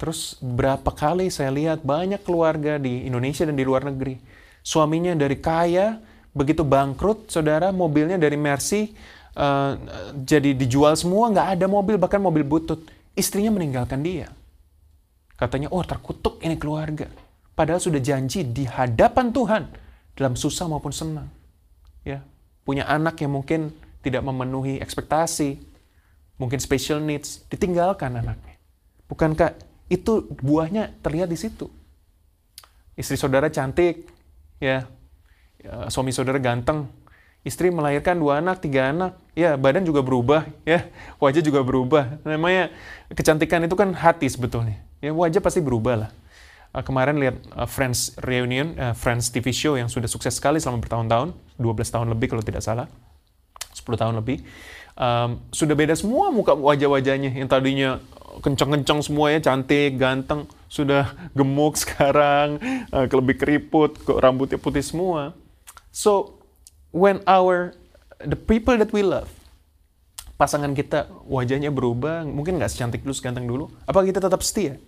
Terus 0.00 0.40
berapa 0.40 0.88
kali 0.88 1.28
saya 1.28 1.52
lihat 1.52 1.84
banyak 1.84 2.24
keluarga 2.24 2.80
di 2.80 3.04
Indonesia 3.04 3.44
dan 3.44 3.54
di 3.58 3.66
luar 3.66 3.84
negeri. 3.84 4.16
Suaminya 4.64 5.12
dari 5.12 5.36
kaya 5.36 6.00
begitu 6.32 6.64
bangkrut 6.64 7.28
saudara 7.28 7.74
mobilnya 7.74 8.16
dari 8.16 8.38
Mercy 8.38 8.94
uh, 9.36 9.74
jadi 10.22 10.54
dijual 10.54 10.94
semua 10.96 11.28
nggak 11.28 11.60
ada 11.60 11.66
mobil 11.68 12.00
bahkan 12.00 12.22
mobil 12.24 12.42
butut. 12.42 12.88
Istrinya 13.12 13.52
meninggalkan 13.52 14.00
dia. 14.00 14.32
Katanya 15.34 15.68
oh 15.74 15.84
terkutuk 15.84 16.40
ini 16.40 16.56
keluarga. 16.56 17.10
Padahal 17.52 17.82
sudah 17.82 17.98
janji 17.98 18.46
di 18.46 18.64
hadapan 18.64 19.34
Tuhan 19.34 19.62
dalam 20.14 20.38
susah 20.38 20.70
maupun 20.70 20.94
senang 20.94 21.37
ya 22.08 22.24
punya 22.64 22.88
anak 22.88 23.20
yang 23.20 23.36
mungkin 23.36 23.68
tidak 24.00 24.24
memenuhi 24.24 24.80
ekspektasi, 24.80 25.60
mungkin 26.40 26.56
special 26.56 27.04
needs, 27.04 27.44
ditinggalkan 27.52 28.16
anaknya. 28.16 28.56
Bukankah 29.04 29.52
itu 29.92 30.24
buahnya 30.40 30.96
terlihat 31.04 31.28
di 31.28 31.36
situ? 31.36 31.68
Istri 32.96 33.16
saudara 33.20 33.52
cantik, 33.52 34.08
ya, 34.60 34.88
ya 35.60 35.72
suami 35.92 36.12
saudara 36.12 36.40
ganteng, 36.40 36.88
istri 37.44 37.72
melahirkan 37.72 38.20
dua 38.20 38.44
anak, 38.44 38.60
tiga 38.60 38.92
anak, 38.92 39.16
ya 39.32 39.56
badan 39.56 39.84
juga 39.84 40.04
berubah, 40.04 40.44
ya 40.68 40.88
wajah 41.16 41.42
juga 41.44 41.64
berubah. 41.64 42.20
Namanya 42.24 42.68
kecantikan 43.12 43.64
itu 43.64 43.74
kan 43.74 43.92
hati 43.96 44.28
sebetulnya. 44.28 44.80
Ya 45.00 45.14
wajah 45.14 45.40
pasti 45.40 45.62
berubah 45.62 45.94
lah. 46.06 46.10
Uh, 46.78 46.86
kemarin 46.86 47.18
lihat 47.18 47.42
uh, 47.58 47.66
Friends 47.66 48.14
Reunion, 48.22 48.78
uh, 48.78 48.94
Friends 48.94 49.34
TV 49.34 49.50
show 49.50 49.74
yang 49.74 49.90
sudah 49.90 50.06
sukses 50.06 50.38
sekali 50.38 50.62
selama 50.62 50.78
bertahun-tahun, 50.78 51.34
12 51.58 51.74
tahun 51.90 52.06
lebih 52.14 52.30
kalau 52.30 52.44
tidak 52.46 52.62
salah, 52.62 52.86
10 53.74 53.98
tahun 53.98 54.14
lebih. 54.14 54.46
Um, 54.94 55.42
sudah 55.50 55.74
beda 55.74 55.98
semua 55.98 56.30
muka 56.30 56.54
wajah-wajahnya 56.54 57.34
yang 57.34 57.50
tadinya 57.50 57.98
kencang-kencang 58.46 59.02
semuanya, 59.02 59.42
cantik, 59.42 59.98
ganteng, 59.98 60.46
sudah 60.70 61.18
gemuk 61.34 61.74
sekarang, 61.82 62.62
uh, 62.94 63.10
lebih 63.10 63.42
keriput, 63.42 63.98
rambutnya 64.06 64.62
putih 64.62 64.86
semua. 64.86 65.34
So, 65.90 66.38
when 66.94 67.26
our, 67.26 67.74
the 68.22 68.38
people 68.38 68.78
that 68.78 68.94
we 68.94 69.02
love, 69.02 69.26
pasangan 70.38 70.78
kita 70.78 71.10
wajahnya 71.26 71.74
berubah, 71.74 72.22
mungkin 72.22 72.62
nggak 72.62 72.70
secantik 72.70 73.02
dulu, 73.02 73.18
seganteng 73.18 73.50
dulu, 73.50 73.66
apa 73.82 74.06
kita 74.06 74.22
tetap 74.22 74.46
setia? 74.46 74.78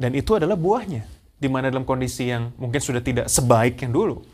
Dan 0.00 0.16
itu 0.16 0.32
adalah 0.32 0.56
buahnya. 0.56 1.04
Di 1.36 1.48
mana 1.48 1.68
dalam 1.68 1.84
kondisi 1.84 2.32
yang 2.32 2.56
mungkin 2.56 2.80
sudah 2.80 3.04
tidak 3.04 3.28
sebaik 3.28 3.76
yang 3.84 3.92
dulu. 3.92 4.24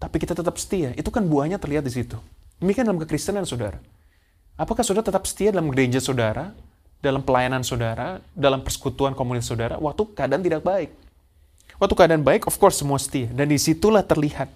Tapi 0.00 0.16
kita 0.16 0.32
tetap 0.32 0.56
setia. 0.56 0.96
Itu 0.96 1.12
kan 1.12 1.28
buahnya 1.28 1.60
terlihat 1.60 1.84
di 1.84 1.92
situ. 1.92 2.16
Demikian 2.56 2.88
dalam 2.88 2.96
kekristenan, 2.96 3.44
saudara. 3.44 3.76
Apakah 4.56 4.80
saudara 4.80 5.04
tetap 5.04 5.24
setia 5.28 5.52
dalam 5.52 5.68
gereja 5.72 6.00
saudara, 6.00 6.56
dalam 7.04 7.20
pelayanan 7.20 7.60
saudara, 7.64 8.20
dalam 8.32 8.64
persekutuan 8.64 9.12
komunitas 9.12 9.52
saudara, 9.52 9.76
waktu 9.76 10.02
keadaan 10.16 10.42
tidak 10.44 10.64
baik? 10.64 10.90
Waktu 11.80 11.94
keadaan 11.96 12.22
baik, 12.22 12.48
of 12.48 12.56
course 12.60 12.80
semua 12.80 13.00
setia. 13.00 13.28
Dan 13.32 13.48
di 13.48 13.58
situlah 13.58 14.04
terlihat 14.04 14.50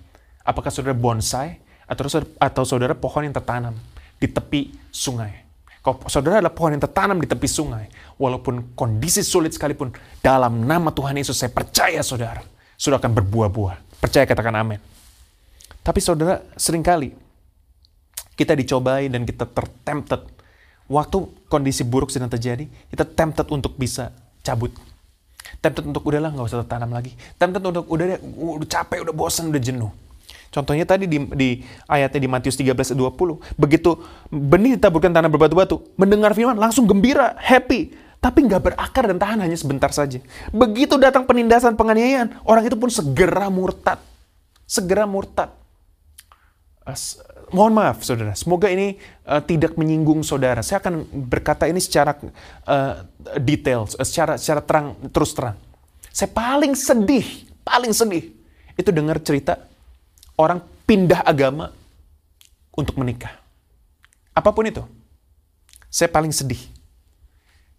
apakah 0.44 0.70
saudara 0.70 0.94
bonsai 0.94 1.58
atau 1.88 2.06
saudara, 2.06 2.30
atau 2.38 2.62
saudara 2.66 2.94
pohon 2.94 3.24
yang 3.26 3.34
tertanam 3.34 3.74
di 4.20 4.28
tepi 4.28 4.74
sungai. 4.92 5.45
Saudara 6.10 6.42
adalah 6.42 6.50
pohon 6.50 6.74
yang 6.74 6.82
tertanam 6.82 7.22
di 7.22 7.30
tepi 7.30 7.46
sungai, 7.46 7.86
walaupun 8.18 8.74
kondisi 8.74 9.22
sulit 9.22 9.54
sekalipun, 9.54 9.94
dalam 10.18 10.66
nama 10.66 10.90
Tuhan 10.90 11.14
Yesus 11.14 11.38
saya 11.38 11.54
percaya 11.54 12.02
saudara, 12.02 12.42
sudah 12.74 12.98
akan 12.98 13.14
berbuah-buah. 13.14 14.02
Percaya 14.02 14.26
katakan 14.26 14.54
amin. 14.58 14.82
Tapi 15.86 16.00
saudara, 16.02 16.42
sering 16.58 16.82
kali 16.82 17.14
kita 18.36 18.52
dicobai 18.52 19.08
dan 19.08 19.22
kita 19.24 19.46
tertempted. 19.48 20.26
Waktu 20.86 21.48
kondisi 21.50 21.82
buruk 21.82 22.14
sedang 22.14 22.30
terjadi, 22.30 22.66
kita 22.90 23.02
tempted 23.06 23.50
untuk 23.50 23.74
bisa 23.74 24.10
cabut. 24.42 24.70
Tempted 25.58 25.82
untuk 25.82 26.02
udahlah 26.06 26.30
nggak 26.30 26.46
usah 26.46 26.62
tertanam 26.62 26.94
lagi. 26.94 27.14
Tempted 27.38 27.62
untuk 27.62 27.86
udah 27.90 28.18
udah 28.22 28.68
capek, 28.68 29.02
udah 29.02 29.14
bosan, 29.14 29.50
udah 29.50 29.62
jenuh. 29.62 29.90
Contohnya 30.56 30.88
tadi 30.88 31.04
di, 31.04 31.20
di 31.36 31.60
ayatnya 31.84 32.20
di 32.24 32.28
Matius 32.32 32.56
13 32.56 32.96
20. 32.96 33.60
Begitu 33.60 34.00
benih 34.32 34.80
ditaburkan 34.80 35.12
tanah 35.12 35.28
berbatu-batu, 35.28 35.84
mendengar 36.00 36.32
firman 36.32 36.56
langsung 36.56 36.88
gembira, 36.88 37.36
happy. 37.36 37.92
Tapi 38.16 38.48
nggak 38.48 38.72
berakar 38.72 39.04
dan 39.12 39.20
tahan 39.20 39.44
hanya 39.44 39.54
sebentar 39.60 39.92
saja. 39.92 40.16
Begitu 40.48 40.96
datang 40.96 41.28
penindasan 41.28 41.76
penganiayaan, 41.76 42.40
orang 42.48 42.64
itu 42.64 42.74
pun 42.80 42.88
segera 42.88 43.52
murtad. 43.52 44.00
Segera 44.64 45.04
murtad 45.04 45.52
mohon 47.50 47.74
maaf 47.74 48.02
saudara, 48.02 48.34
semoga 48.38 48.70
ini 48.70 48.98
uh, 49.26 49.42
tidak 49.42 49.74
menyinggung 49.74 50.22
saudara. 50.22 50.62
Saya 50.62 50.82
akan 50.82 51.06
berkata 51.26 51.66
ini 51.66 51.82
secara 51.82 52.14
uh, 52.66 53.06
detail, 53.42 53.86
secara 53.90 54.38
secara 54.38 54.62
terang 54.62 54.86
terus 55.10 55.34
terang. 55.34 55.58
Saya 56.10 56.30
paling 56.30 56.78
sedih, 56.78 57.26
paling 57.66 57.90
sedih 57.90 58.30
itu 58.78 58.90
dengar 58.94 59.18
cerita 59.22 59.62
orang 60.36 60.62
pindah 60.84 61.24
agama 61.24 61.72
untuk 62.76 62.96
menikah. 63.00 63.32
Apa 64.36 64.52
pun 64.52 64.68
itu. 64.68 64.84
Saya 65.88 66.12
paling 66.12 66.30
sedih. 66.30 66.60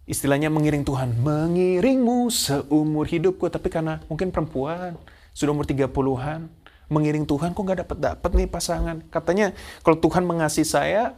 Istilahnya 0.04 0.50
mengiring 0.50 0.82
Tuhan. 0.82 1.14
Mengiringmu 1.22 2.28
seumur 2.34 3.06
hidupku. 3.06 3.46
Tapi 3.46 3.70
karena 3.70 4.02
mungkin 4.10 4.34
perempuan, 4.34 4.98
sudah 5.30 5.54
umur 5.54 5.64
30-an, 5.64 6.50
mengiring 6.88 7.28
Tuhan 7.28 7.52
kok 7.52 7.62
nggak 7.62 7.80
dapat 7.84 7.98
dapat 8.00 8.30
nih 8.32 8.48
pasangan 8.48 8.96
katanya 9.12 9.52
kalau 9.84 10.00
Tuhan 10.00 10.24
mengasihi 10.24 10.64
saya 10.64 11.12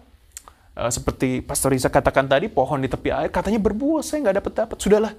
uh, 0.74 0.90
seperti 0.90 1.40
Pastor 1.46 1.70
Risa 1.70 1.86
katakan 1.86 2.26
tadi 2.26 2.50
pohon 2.50 2.82
di 2.82 2.90
tepi 2.90 3.14
air 3.14 3.30
katanya 3.30 3.62
berbuah 3.62 4.02
saya 4.02 4.26
nggak 4.26 4.36
dapat 4.42 4.52
dapat 4.66 4.76
sudahlah 4.82 5.14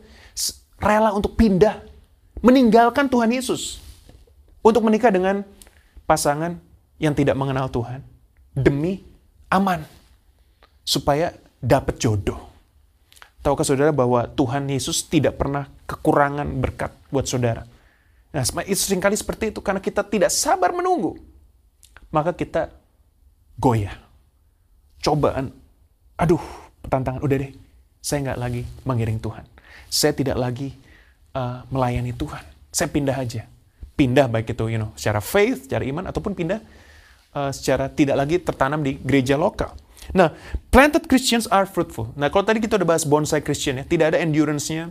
rela 0.75 1.15
untuk 1.15 1.39
pindah 1.39 1.79
meninggalkan 2.43 3.07
Tuhan 3.07 3.31
Yesus 3.31 3.79
untuk 4.59 4.83
menikah 4.83 5.09
dengan 5.09 5.47
pasangan 6.11 6.59
yang 6.99 7.15
tidak 7.15 7.39
mengenal 7.39 7.71
Tuhan 7.71 8.03
demi 8.51 8.99
aman 9.47 9.87
supaya 10.83 11.31
dapat 11.63 11.95
jodoh 12.03 12.51
Tahukah 13.41 13.65
saudara 13.65 13.89
bahwa 13.89 14.29
Tuhan 14.29 14.69
Yesus 14.69 15.01
tidak 15.09 15.41
pernah 15.41 15.65
kekurangan 15.89 16.45
berkat 16.61 16.93
buat 17.09 17.25
saudara? 17.25 17.65
Nah, 18.29 18.45
sering 18.45 19.01
kali 19.01 19.17
seperti 19.17 19.49
itu 19.49 19.65
karena 19.65 19.81
kita 19.81 20.05
tidak 20.05 20.29
sabar 20.29 20.69
menunggu. 20.69 21.17
Maka 22.13 22.37
kita 22.37 22.69
goyah. 23.57 23.97
Cobaan. 25.01 25.49
Aduh, 26.21 26.39
tantangan. 26.85 27.25
Udah 27.25 27.41
deh, 27.41 27.51
saya 27.97 28.29
nggak 28.29 28.39
lagi 28.39 28.61
mengiring 28.85 29.17
Tuhan. 29.17 29.45
Saya 29.89 30.13
tidak 30.13 30.37
lagi 30.37 30.77
uh, 31.33 31.65
melayani 31.73 32.13
Tuhan. 32.13 32.45
Saya 32.69 32.93
pindah 32.93 33.17
aja. 33.17 33.49
Pindah 34.01 34.25
baik 34.25 34.57
itu, 34.57 34.65
you 34.65 34.81
know, 34.81 34.89
secara 34.97 35.21
faith, 35.21 35.69
secara 35.69 35.85
iman, 35.85 36.09
ataupun 36.09 36.33
pindah 36.33 36.57
uh, 37.37 37.53
secara 37.53 37.85
tidak 37.93 38.17
lagi 38.17 38.41
tertanam 38.41 38.81
di 38.81 38.97
gereja 38.97 39.37
lokal. 39.37 39.77
Nah, 40.17 40.33
planted 40.73 41.05
Christians 41.05 41.45
are 41.53 41.69
fruitful. 41.69 42.09
Nah, 42.17 42.33
kalau 42.33 42.41
tadi 42.41 42.57
kita 42.57 42.81
udah 42.81 42.97
bahas 42.97 43.05
bonsai 43.05 43.45
Christian 43.45 43.77
ya, 43.77 43.85
tidak 43.85 44.17
ada 44.17 44.17
endurance-nya, 44.17 44.89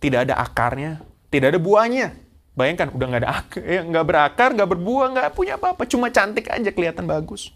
tidak 0.00 0.24
ada 0.24 0.40
akarnya, 0.40 1.04
tidak 1.28 1.52
ada 1.52 1.60
buahnya. 1.60 2.16
Bayangkan, 2.56 2.88
udah 2.88 3.06
nggak 3.12 3.22
ada 3.28 3.30
akar, 3.44 3.60
ya, 3.76 3.80
nggak 3.84 4.04
berakar, 4.08 4.48
nggak 4.56 4.68
berbuah, 4.72 5.06
nggak 5.12 5.26
punya 5.36 5.60
apa-apa, 5.60 5.84
cuma 5.84 6.08
cantik 6.08 6.48
aja 6.48 6.72
kelihatan 6.72 7.04
bagus. 7.04 7.52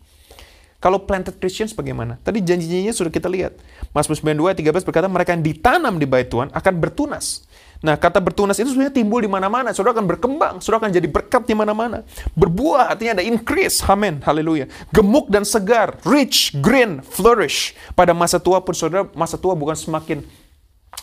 Kalau 0.83 0.99
planted 0.99 1.39
Christians 1.39 1.71
bagaimana? 1.73 2.19
Tadi 2.27 2.43
janjinya 2.43 2.91
sudah 2.91 3.15
kita 3.15 3.31
lihat. 3.31 3.55
Mazmur 3.95 4.19
92 4.19 4.67
13 4.67 4.83
berkata 4.83 5.07
mereka 5.07 5.31
yang 5.31 5.47
ditanam 5.47 5.95
di 5.95 6.11
bait 6.11 6.27
Tuhan 6.27 6.51
akan 6.51 6.75
bertunas. 6.83 7.47
Nah, 7.83 7.99
kata 7.99 8.23
bertunas 8.23 8.55
itu 8.62 8.71
sebenarnya 8.71 8.95
timbul 8.95 9.19
di 9.19 9.27
mana-mana. 9.27 9.75
Saudara 9.75 9.99
akan 9.99 10.07
berkembang, 10.07 10.55
saudara 10.62 10.87
akan 10.87 10.95
jadi 10.95 11.09
berkat 11.11 11.43
di 11.51 11.55
mana-mana. 11.59 12.07
Berbuah 12.39 12.95
artinya 12.95 13.19
ada 13.19 13.25
increase. 13.27 13.83
Amin. 13.91 14.23
Haleluya. 14.23 14.71
Gemuk 14.95 15.27
dan 15.27 15.43
segar, 15.43 15.99
rich, 16.07 16.55
green, 16.62 17.03
flourish. 17.03 17.75
Pada 17.99 18.15
masa 18.15 18.39
tua 18.39 18.62
pun 18.62 18.71
saudara, 18.71 19.11
masa 19.19 19.35
tua 19.35 19.59
bukan 19.59 19.75
semakin 19.75 20.23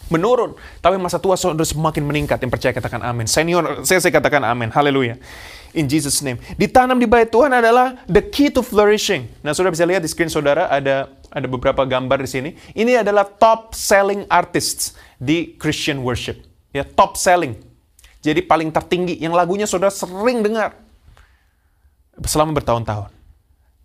menurun, 0.07 0.55
tapi 0.79 0.95
masa 0.95 1.19
tua 1.19 1.35
saudara 1.35 1.67
semakin 1.67 2.01
meningkat. 2.07 2.39
Yang 2.39 2.51
percaya 2.55 2.71
katakan 2.71 3.03
amin. 3.03 3.27
Senior, 3.27 3.83
saya, 3.83 3.99
saya 3.99 4.15
katakan 4.15 4.41
amin. 4.47 4.71
Haleluya. 4.71 5.19
In 5.75 5.85
Jesus 5.85 6.23
name. 6.23 6.39
Ditanam 6.55 6.97
di 6.97 7.05
bait 7.05 7.29
Tuhan 7.29 7.53
adalah 7.53 7.99
the 8.09 8.23
key 8.23 8.49
to 8.49 8.63
flourishing. 8.63 9.29
Nah, 9.45 9.51
saudara 9.51 9.75
bisa 9.75 9.85
lihat 9.85 10.01
di 10.01 10.09
screen 10.09 10.31
saudara 10.31 10.65
ada 10.65 11.11
ada 11.29 11.45
beberapa 11.45 11.85
gambar 11.85 12.25
di 12.25 12.29
sini. 12.31 12.49
Ini 12.73 13.05
adalah 13.05 13.27
top 13.27 13.77
selling 13.77 14.25
artists 14.31 14.97
di 15.21 15.53
Christian 15.61 16.01
worship. 16.01 16.48
Ya, 16.69 16.85
top 16.85 17.17
selling. 17.17 17.57
Jadi 18.19 18.43
paling 18.43 18.69
tertinggi 18.69 19.15
yang 19.17 19.31
lagunya 19.31 19.63
saudara 19.63 19.89
sering 19.93 20.43
dengar 20.43 20.75
selama 22.27 22.51
bertahun-tahun. 22.59 23.18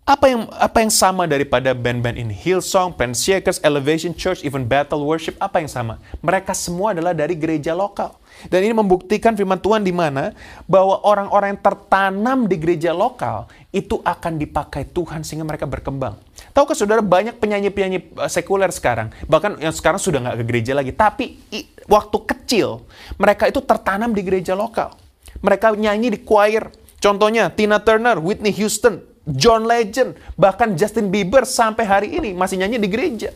Apa 0.05 0.29
yang 0.29 0.45
apa 0.61 0.85
yang 0.85 0.93
sama 0.93 1.25
daripada 1.25 1.73
band-band 1.73 2.21
ini? 2.21 2.29
Hillsong, 2.29 2.93
Shakers, 3.17 3.57
Elevation 3.65 4.13
Church, 4.13 4.45
even 4.45 4.61
Battle 4.61 5.01
Worship, 5.01 5.33
apa 5.41 5.57
yang 5.57 5.65
sama? 5.65 5.97
Mereka 6.21 6.53
semua 6.53 6.93
adalah 6.93 7.17
dari 7.17 7.33
gereja 7.33 7.73
lokal. 7.73 8.13
Dan 8.45 8.69
ini 8.69 8.77
membuktikan 8.77 9.33
firman 9.33 9.57
Tuhan 9.57 9.81
di 9.81 9.89
mana 9.89 10.37
bahwa 10.69 11.01
orang-orang 11.01 11.57
yang 11.57 11.61
tertanam 11.65 12.45
di 12.45 12.53
gereja 12.53 12.93
lokal 12.93 13.49
itu 13.73 13.97
akan 14.05 14.37
dipakai 14.37 14.85
Tuhan 14.93 15.25
sehingga 15.25 15.41
mereka 15.41 15.65
berkembang. 15.65 16.21
Tahukah 16.53 16.77
saudara 16.77 17.01
banyak 17.01 17.41
penyanyi-penyanyi 17.41 17.99
eh, 18.05 18.29
sekuler 18.29 18.69
sekarang, 18.69 19.09
bahkan 19.25 19.57
yang 19.57 19.73
sekarang 19.73 19.97
sudah 19.97 20.21
nggak 20.21 20.37
ke 20.37 20.45
gereja 20.45 20.77
lagi, 20.77 20.93
tapi 20.93 21.41
waktu 21.89 22.17
kecil 22.29 22.85
mereka 23.17 23.49
itu 23.49 23.57
tertanam 23.57 24.13
di 24.13 24.21
gereja 24.21 24.53
lokal. 24.53 24.93
Mereka 25.41 25.73
nyanyi 25.73 26.13
di 26.13 26.21
choir. 26.21 26.69
Contohnya 27.01 27.49
Tina 27.49 27.81
Turner, 27.81 28.21
Whitney 28.21 28.53
Houston, 28.53 29.14
John 29.25 29.65
Legend, 29.65 30.13
bahkan 30.37 30.77
Justin 30.77 31.09
Bieber 31.09 31.43
sampai 31.49 31.83
hari 31.85 32.07
ini 32.13 32.31
masih 32.37 32.61
nyanyi 32.61 32.77
di 32.77 32.89
gereja. 32.89 33.33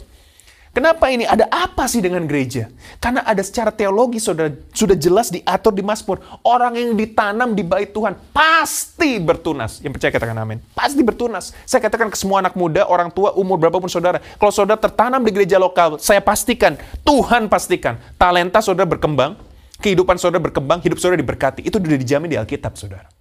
Kenapa 0.70 1.10
ini? 1.10 1.26
Ada 1.26 1.50
apa 1.50 1.90
sih 1.90 1.98
dengan 1.98 2.30
gereja? 2.30 2.70
Karena 3.02 3.26
ada 3.26 3.42
secara 3.42 3.74
teologi 3.74 4.22
sudah 4.22 4.54
sudah 4.70 4.94
jelas 4.94 5.34
diatur 5.34 5.74
di 5.74 5.82
Mazmur. 5.82 6.22
Orang 6.46 6.78
yang 6.78 6.94
ditanam 6.94 7.58
di 7.58 7.66
bait 7.66 7.90
Tuhan 7.90 8.14
pasti 8.30 9.18
bertunas. 9.18 9.82
Yang 9.82 9.98
percaya 9.98 10.12
katakan 10.14 10.38
amin. 10.38 10.62
Pasti 10.78 11.02
bertunas. 11.02 11.58
Saya 11.66 11.82
katakan 11.82 12.14
ke 12.14 12.18
semua 12.22 12.46
anak 12.46 12.54
muda, 12.54 12.86
orang 12.86 13.10
tua, 13.10 13.34
umur 13.34 13.58
berapapun 13.58 13.90
saudara. 13.90 14.22
Kalau 14.22 14.54
saudara 14.54 14.78
tertanam 14.78 15.26
di 15.26 15.34
gereja 15.34 15.58
lokal, 15.58 15.98
saya 15.98 16.22
pastikan, 16.22 16.78
Tuhan 17.02 17.50
pastikan, 17.50 17.98
talenta 18.22 18.62
saudara 18.62 18.86
berkembang, 18.86 19.42
kehidupan 19.82 20.22
saudara 20.22 20.40
berkembang, 20.40 20.86
hidup 20.86 21.02
saudara 21.02 21.18
diberkati. 21.18 21.66
Itu 21.66 21.82
sudah 21.82 21.98
dijamin 21.98 22.30
di 22.30 22.38
Alkitab, 22.38 22.78
saudara. 22.78 23.19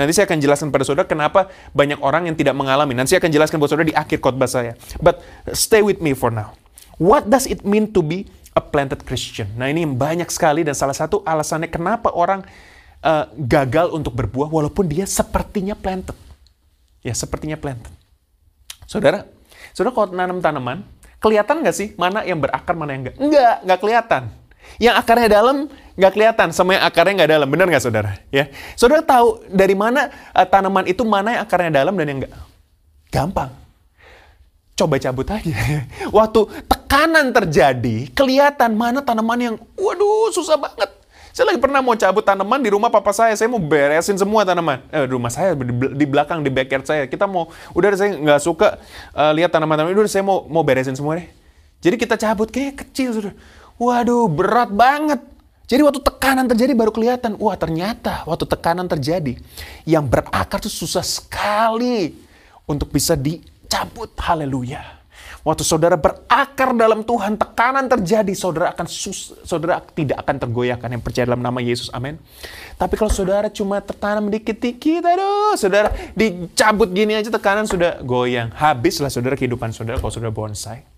Nanti 0.00 0.16
saya 0.16 0.24
akan 0.24 0.40
jelaskan 0.40 0.72
pada 0.72 0.84
saudara 0.88 1.04
kenapa 1.04 1.52
banyak 1.76 2.00
orang 2.00 2.32
yang 2.32 2.36
tidak 2.40 2.56
mengalami. 2.56 2.96
Nanti 2.96 3.12
saya 3.12 3.20
akan 3.20 3.32
jelaskan 3.36 3.60
buat 3.60 3.68
saudara 3.68 3.84
di 3.84 3.92
akhir 3.92 4.24
khotbah 4.24 4.48
saya. 4.48 4.72
But 4.96 5.20
stay 5.52 5.84
with 5.84 6.00
me 6.00 6.16
for 6.16 6.32
now. 6.32 6.56
What 6.96 7.28
does 7.28 7.44
it 7.44 7.60
mean 7.68 7.92
to 7.92 8.00
be 8.00 8.24
a 8.56 8.64
planted 8.64 9.04
Christian? 9.04 9.52
Nah 9.60 9.68
ini 9.68 9.84
banyak 9.84 10.32
sekali 10.32 10.64
dan 10.64 10.72
salah 10.72 10.96
satu 10.96 11.20
alasannya 11.20 11.68
kenapa 11.68 12.08
orang 12.16 12.40
uh, 13.04 13.28
gagal 13.36 13.92
untuk 13.92 14.16
berbuah 14.16 14.48
walaupun 14.48 14.88
dia 14.88 15.04
sepertinya 15.04 15.76
planted. 15.76 16.16
Ya 17.04 17.12
sepertinya 17.12 17.60
planted. 17.60 17.92
Saudara, 18.88 19.28
saudara 19.76 19.92
kalau 19.92 20.08
nanam 20.16 20.40
tanaman, 20.40 20.82
Kelihatan 21.20 21.60
nggak 21.60 21.76
sih 21.76 21.92
mana 22.00 22.24
yang 22.24 22.40
berakar, 22.40 22.72
mana 22.72 22.96
yang 22.96 23.04
nggak? 23.04 23.16
Nggak, 23.20 23.56
nggak 23.68 23.78
kelihatan. 23.84 24.22
Yang 24.80 24.94
akarnya 24.96 25.28
dalam 25.28 25.68
nggak 26.00 26.12
kelihatan 26.16 26.48
sama 26.56 26.80
yang 26.80 26.88
akarnya 26.88 27.12
nggak 27.20 27.30
dalam. 27.36 27.48
Benar 27.52 27.66
nggak 27.68 27.84
saudara? 27.84 28.16
Ya, 28.32 28.48
saudara 28.72 29.04
tahu 29.04 29.44
dari 29.52 29.76
mana 29.76 30.08
uh, 30.32 30.46
tanaman 30.48 30.88
itu 30.88 31.04
mana 31.04 31.36
yang 31.36 31.42
akarnya 31.44 31.84
dalam 31.84 31.92
dan 32.00 32.06
yang 32.08 32.18
nggak? 32.24 32.34
Gampang. 33.12 33.52
Coba 34.80 34.96
cabut 34.96 35.28
aja. 35.28 35.52
Waktu 36.16 36.40
tekanan 36.64 37.36
terjadi, 37.36 38.08
kelihatan 38.16 38.72
mana 38.72 39.04
tanaman 39.04 39.36
yang, 39.36 39.56
waduh 39.76 40.32
susah 40.32 40.56
banget. 40.56 40.88
Saya 41.30 41.52
lagi 41.52 41.60
pernah 41.60 41.84
mau 41.84 41.92
cabut 41.94 42.24
tanaman 42.24 42.58
di 42.64 42.72
rumah 42.72 42.88
papa 42.88 43.12
saya, 43.12 43.36
saya 43.36 43.46
mau 43.52 43.60
beresin 43.60 44.16
semua 44.16 44.42
tanaman. 44.48 44.80
Eh, 44.88 45.04
rumah 45.04 45.28
saya 45.28 45.52
di, 45.60 46.04
belakang 46.08 46.40
di 46.40 46.48
backyard 46.48 46.88
saya. 46.88 47.02
Kita 47.04 47.28
mau, 47.28 47.52
udah 47.76 47.92
saya 47.94 48.16
nggak 48.16 48.40
suka 48.40 48.80
uh, 49.12 49.30
lihat 49.36 49.52
tanaman-tanaman, 49.52 49.92
udah 49.92 50.08
saya 50.08 50.24
mau 50.24 50.48
mau 50.48 50.64
beresin 50.64 50.96
semua 50.96 51.20
deh. 51.20 51.28
Jadi 51.84 51.96
kita 52.00 52.16
cabut 52.16 52.48
kayak 52.48 52.82
kecil, 52.82 53.12
sudah. 53.12 53.34
Waduh, 53.80 54.28
berat 54.28 54.68
banget. 54.68 55.24
Jadi 55.64 55.80
waktu 55.80 56.04
tekanan 56.04 56.44
terjadi 56.44 56.76
baru 56.76 56.92
kelihatan, 56.92 57.40
wah 57.40 57.56
ternyata 57.56 58.28
waktu 58.28 58.44
tekanan 58.44 58.84
terjadi 58.84 59.40
yang 59.88 60.04
berakar 60.04 60.60
tuh 60.60 60.68
susah 60.68 61.00
sekali 61.00 62.12
untuk 62.68 62.92
bisa 62.92 63.16
dicabut. 63.16 64.12
Haleluya. 64.20 65.00
Waktu 65.40 65.64
saudara 65.64 65.96
berakar 65.96 66.76
dalam 66.76 67.00
Tuhan, 67.00 67.40
tekanan 67.40 67.88
terjadi, 67.88 68.36
saudara 68.36 68.76
akan 68.76 68.84
sus, 68.84 69.32
saudara 69.48 69.80
tidak 69.96 70.20
akan 70.20 70.36
tergoyahkan 70.36 70.90
yang 70.92 71.00
percaya 71.00 71.24
dalam 71.24 71.40
nama 71.40 71.64
Yesus. 71.64 71.88
Amin. 71.96 72.20
Tapi 72.76 73.00
kalau 73.00 73.08
saudara 73.08 73.48
cuma 73.48 73.80
tertanam 73.80 74.28
dikit-dikit, 74.28 75.00
aduh, 75.00 75.56
saudara 75.56 75.88
dicabut 76.12 76.92
gini 76.92 77.16
aja 77.16 77.32
tekanan 77.32 77.64
sudah 77.64 78.04
goyang. 78.04 78.52
Habislah 78.52 79.08
saudara 79.08 79.32
kehidupan 79.32 79.72
saudara 79.72 79.96
kalau 79.96 80.12
saudara 80.12 80.28
bonsai. 80.28 80.89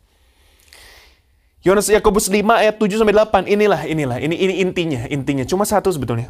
Yohanes 1.62 1.86
Yakobus 1.86 2.26
5 2.26 2.42
ayat 2.42 2.74
7 2.74 2.98
sampai 2.98 3.14
8. 3.14 3.46
Inilah, 3.46 3.86
inilah, 3.86 4.18
ini 4.18 4.34
ini 4.34 4.54
intinya, 4.58 5.06
intinya. 5.06 5.46
Cuma 5.46 5.62
satu 5.62 5.94
sebetulnya. 5.94 6.26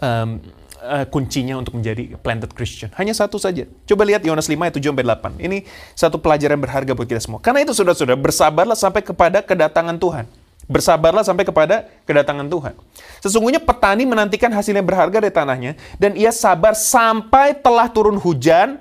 Um, 0.00 0.40
uh, 0.80 1.04
kuncinya 1.12 1.60
untuk 1.60 1.76
menjadi 1.76 2.16
planted 2.20 2.56
Christian. 2.56 2.88
Hanya 2.96 3.12
satu 3.12 3.36
saja. 3.36 3.68
Coba 3.84 4.02
lihat 4.08 4.24
Yohanes 4.24 4.48
5 4.48 4.56
ayat 4.56 4.74
7 4.80 4.92
sampai 4.92 5.04
8. 5.04 5.44
Ini 5.44 5.58
satu 5.92 6.16
pelajaran 6.16 6.56
berharga 6.56 6.92
buat 6.96 7.04
kita 7.04 7.20
semua. 7.20 7.40
Karena 7.40 7.64
itu 7.64 7.76
saudara-saudara, 7.76 8.16
bersabarlah 8.16 8.76
sampai 8.76 9.04
kepada 9.04 9.44
kedatangan 9.44 9.96
Tuhan. 10.00 10.24
Bersabarlah 10.64 11.20
sampai 11.20 11.44
kepada 11.44 11.84
kedatangan 12.08 12.48
Tuhan. 12.48 12.72
Sesungguhnya 13.20 13.60
petani 13.60 14.08
menantikan 14.08 14.48
hasilnya 14.48 14.80
berharga 14.80 15.20
dari 15.20 15.28
tanahnya 15.28 15.76
dan 16.00 16.16
ia 16.16 16.32
sabar 16.32 16.72
sampai 16.72 17.52
telah 17.60 17.84
turun 17.92 18.16
hujan, 18.16 18.80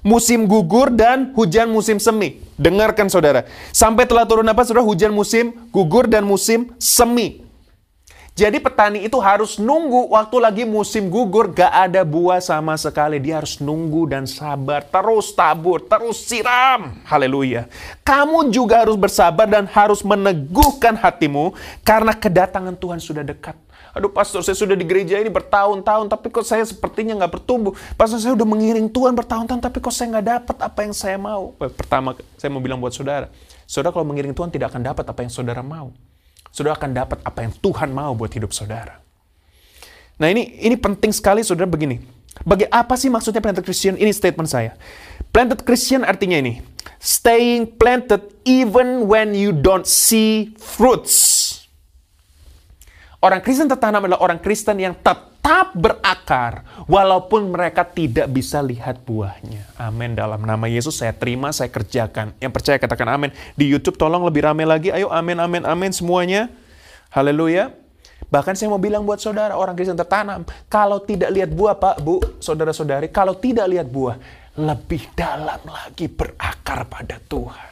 musim 0.00 0.48
gugur 0.48 0.90
dan 0.92 1.34
hujan 1.34 1.68
musim 1.68 2.00
semi. 2.00 2.40
Dengarkan 2.60 3.08
saudara. 3.08 3.48
Sampai 3.74 4.04
telah 4.04 4.28
turun 4.28 4.48
apa 4.48 4.64
saudara? 4.64 4.84
Hujan 4.84 5.12
musim 5.12 5.52
gugur 5.72 6.06
dan 6.06 6.24
musim 6.24 6.72
semi. 6.76 7.50
Jadi 8.40 8.56
petani 8.56 9.04
itu 9.04 9.20
harus 9.20 9.60
nunggu 9.60 10.16
waktu 10.16 10.36
lagi 10.40 10.64
musim 10.64 11.12
gugur 11.12 11.52
gak 11.52 11.68
ada 11.68 12.06
buah 12.06 12.40
sama 12.40 12.72
sekali. 12.80 13.20
Dia 13.20 13.42
harus 13.42 13.60
nunggu 13.60 14.08
dan 14.08 14.24
sabar, 14.24 14.80
terus 14.80 15.34
tabur, 15.36 15.84
terus 15.84 16.24
siram. 16.24 17.04
Haleluya. 17.04 17.68
Kamu 18.00 18.48
juga 18.48 18.80
harus 18.80 18.96
bersabar 18.96 19.44
dan 19.44 19.68
harus 19.68 20.00
meneguhkan 20.00 20.96
hatimu 20.96 21.52
karena 21.84 22.16
kedatangan 22.16 22.80
Tuhan 22.80 22.96
sudah 23.02 23.20
dekat. 23.26 23.60
Aduh 23.96 24.10
pastor 24.12 24.44
saya 24.46 24.54
sudah 24.54 24.78
di 24.78 24.86
gereja 24.86 25.18
ini 25.18 25.28
bertahun-tahun 25.28 26.06
tapi 26.06 26.30
kok 26.30 26.46
saya 26.46 26.62
sepertinya 26.62 27.18
nggak 27.24 27.32
bertumbuh. 27.40 27.74
Pastor 27.98 28.22
saya 28.22 28.32
udah 28.34 28.46
mengiring 28.46 28.86
Tuhan 28.90 29.14
bertahun-tahun 29.16 29.60
tapi 29.60 29.78
kok 29.82 29.94
saya 29.94 30.18
nggak 30.18 30.26
dapat 30.26 30.56
apa 30.62 30.78
yang 30.86 30.94
saya 30.94 31.16
mau. 31.18 31.54
Pertama 31.58 32.14
saya 32.38 32.50
mau 32.54 32.62
bilang 32.62 32.78
buat 32.78 32.94
saudara. 32.94 33.28
Saudara 33.66 33.90
kalau 33.94 34.06
mengiring 34.06 34.34
Tuhan 34.34 34.50
tidak 34.50 34.74
akan 34.74 34.82
dapat 34.82 35.04
apa 35.06 35.20
yang 35.22 35.32
saudara 35.32 35.62
mau 35.62 35.90
saudara 36.50 36.74
akan 36.76 36.90
dapat 36.92 37.18
apa 37.22 37.46
yang 37.46 37.52
Tuhan 37.54 37.88
mau 37.94 38.12
buat 38.14 38.30
hidup 38.34 38.50
saudara. 38.50 38.98
Nah 40.20 40.28
ini 40.28 40.60
ini 40.60 40.76
penting 40.76 41.14
sekali 41.14 41.40
saudara 41.46 41.70
begini. 41.70 42.02
Bagi 42.44 42.68
apa 42.70 42.94
sih 42.94 43.10
maksudnya 43.10 43.42
planted 43.42 43.64
Christian? 43.66 43.98
Ini 43.98 44.10
statement 44.14 44.50
saya. 44.50 44.76
Planted 45.34 45.66
Christian 45.66 46.06
artinya 46.06 46.38
ini. 46.38 46.62
Staying 47.00 47.80
planted 47.80 48.20
even 48.44 49.08
when 49.08 49.32
you 49.32 49.56
don't 49.56 49.88
see 49.88 50.52
fruits. 50.60 51.39
Orang 53.20 53.44
Kristen 53.44 53.68
tertanam 53.68 54.08
adalah 54.08 54.24
orang 54.24 54.40
Kristen 54.40 54.80
yang 54.80 54.96
tetap 54.96 55.76
berakar 55.76 56.64
walaupun 56.88 57.52
mereka 57.52 57.84
tidak 57.84 58.32
bisa 58.32 58.64
lihat 58.64 59.04
buahnya. 59.04 59.76
Amin. 59.76 60.16
Dalam 60.16 60.40
nama 60.40 60.64
Yesus 60.64 60.96
saya 60.96 61.12
terima, 61.12 61.52
saya 61.52 61.68
kerjakan. 61.68 62.32
Yang 62.40 62.52
percaya 62.56 62.76
katakan 62.80 63.12
amin. 63.12 63.30
Di 63.60 63.68
YouTube 63.68 64.00
tolong 64.00 64.24
lebih 64.24 64.48
ramai 64.48 64.64
lagi. 64.64 64.88
Ayo 64.88 65.12
amin, 65.12 65.36
amin, 65.36 65.62
amin 65.68 65.92
semuanya. 65.92 66.48
Haleluya. 67.12 67.76
Bahkan 68.32 68.56
saya 68.56 68.72
mau 68.72 68.80
bilang 68.80 69.04
buat 69.04 69.20
saudara, 69.20 69.52
orang 69.52 69.76
Kristen 69.76 70.00
tertanam. 70.00 70.48
Kalau 70.72 71.04
tidak 71.04 71.28
lihat 71.28 71.52
buah 71.52 71.76
Pak, 71.76 72.00
Bu, 72.00 72.24
saudara-saudari, 72.40 73.12
kalau 73.12 73.36
tidak 73.36 73.68
lihat 73.68 73.90
buah, 73.90 74.16
lebih 74.56 75.12
dalam 75.12 75.60
lagi 75.68 76.08
berakar 76.08 76.88
pada 76.88 77.20
Tuhan. 77.20 77.69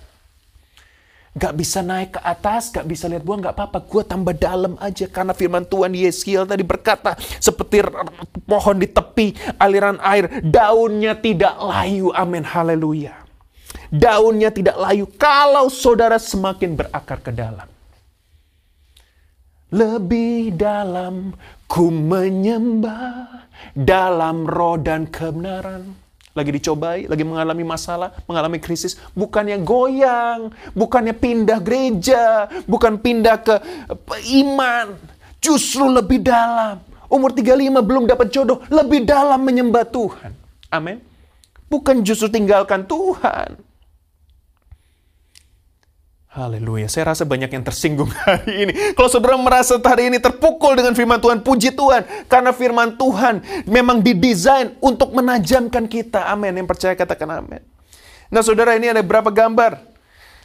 Gak 1.39 1.55
bisa 1.55 1.87
naik 1.87 2.19
ke 2.19 2.21
atas, 2.21 2.75
gak 2.75 2.83
bisa 2.91 3.07
lihat 3.07 3.23
buah, 3.23 3.49
gak 3.49 3.55
apa-apa. 3.55 3.79
Gue 3.87 4.03
tambah 4.03 4.35
dalam 4.35 4.75
aja. 4.83 5.07
Karena 5.07 5.31
firman 5.31 5.63
Tuhan 5.63 5.95
Yeskiel 5.95 6.45
tadi 6.45 6.67
berkata, 6.67 7.15
seperti 7.39 7.87
pohon 8.43 8.77
di 8.83 8.91
tepi 8.91 9.39
aliran 9.57 10.03
air, 10.03 10.43
daunnya 10.43 11.15
tidak 11.15 11.55
layu. 11.63 12.11
Amin, 12.11 12.43
haleluya. 12.43 13.15
Daunnya 13.89 14.51
tidak 14.51 14.77
layu 14.77 15.07
kalau 15.17 15.71
saudara 15.71 16.19
semakin 16.19 16.77
berakar 16.77 17.23
ke 17.23 17.33
dalam. 17.33 17.71
Lebih 19.69 20.57
dalam 20.57 21.37
ku 21.69 21.93
menyembah 21.93 23.45
dalam 23.77 24.49
roh 24.49 24.81
dan 24.81 25.05
kebenaran 25.13 26.08
lagi 26.39 26.55
dicobai, 26.55 27.11
lagi 27.11 27.27
mengalami 27.27 27.67
masalah, 27.67 28.15
mengalami 28.31 28.63
krisis, 28.63 28.95
bukannya 29.19 29.59
goyang, 29.67 30.55
bukannya 30.79 31.19
pindah 31.19 31.59
gereja, 31.59 32.47
bukan 32.71 33.03
pindah 33.03 33.37
ke 33.43 33.59
iman, 34.39 34.95
justru 35.43 35.91
lebih 35.91 36.23
dalam. 36.23 36.79
Umur 37.11 37.35
35 37.35 37.83
belum 37.83 38.05
dapat 38.07 38.31
jodoh, 38.31 38.63
lebih 38.71 39.03
dalam 39.03 39.43
menyembah 39.43 39.83
Tuhan. 39.91 40.31
Amin. 40.71 41.03
Bukan 41.67 42.01
justru 42.07 42.31
tinggalkan 42.31 42.87
Tuhan. 42.87 43.68
Haleluya. 46.39 46.87
Saya 46.87 47.11
rasa 47.11 47.27
banyak 47.27 47.51
yang 47.51 47.67
tersinggung 47.67 48.07
hari 48.23 48.71
ini. 48.71 48.73
Kalau 48.95 49.11
saudara 49.11 49.35
merasa 49.35 49.75
hari 49.83 50.07
ini 50.07 50.23
terpukul 50.23 50.79
dengan 50.79 50.95
firman 50.95 51.19
Tuhan, 51.19 51.43
puji 51.43 51.75
Tuhan. 51.75 52.07
Karena 52.31 52.55
firman 52.55 52.95
Tuhan 52.95 53.43
memang 53.67 53.99
didesain 53.99 54.79
untuk 54.79 55.11
menajamkan 55.19 55.91
kita. 55.91 56.31
Amin. 56.31 56.55
Yang 56.55 56.71
percaya 56.71 56.95
katakan 56.95 57.43
amin. 57.43 57.59
Nah 58.31 58.47
saudara 58.47 58.79
ini 58.79 58.87
ada 58.87 59.03
berapa 59.03 59.35
gambar? 59.35 59.83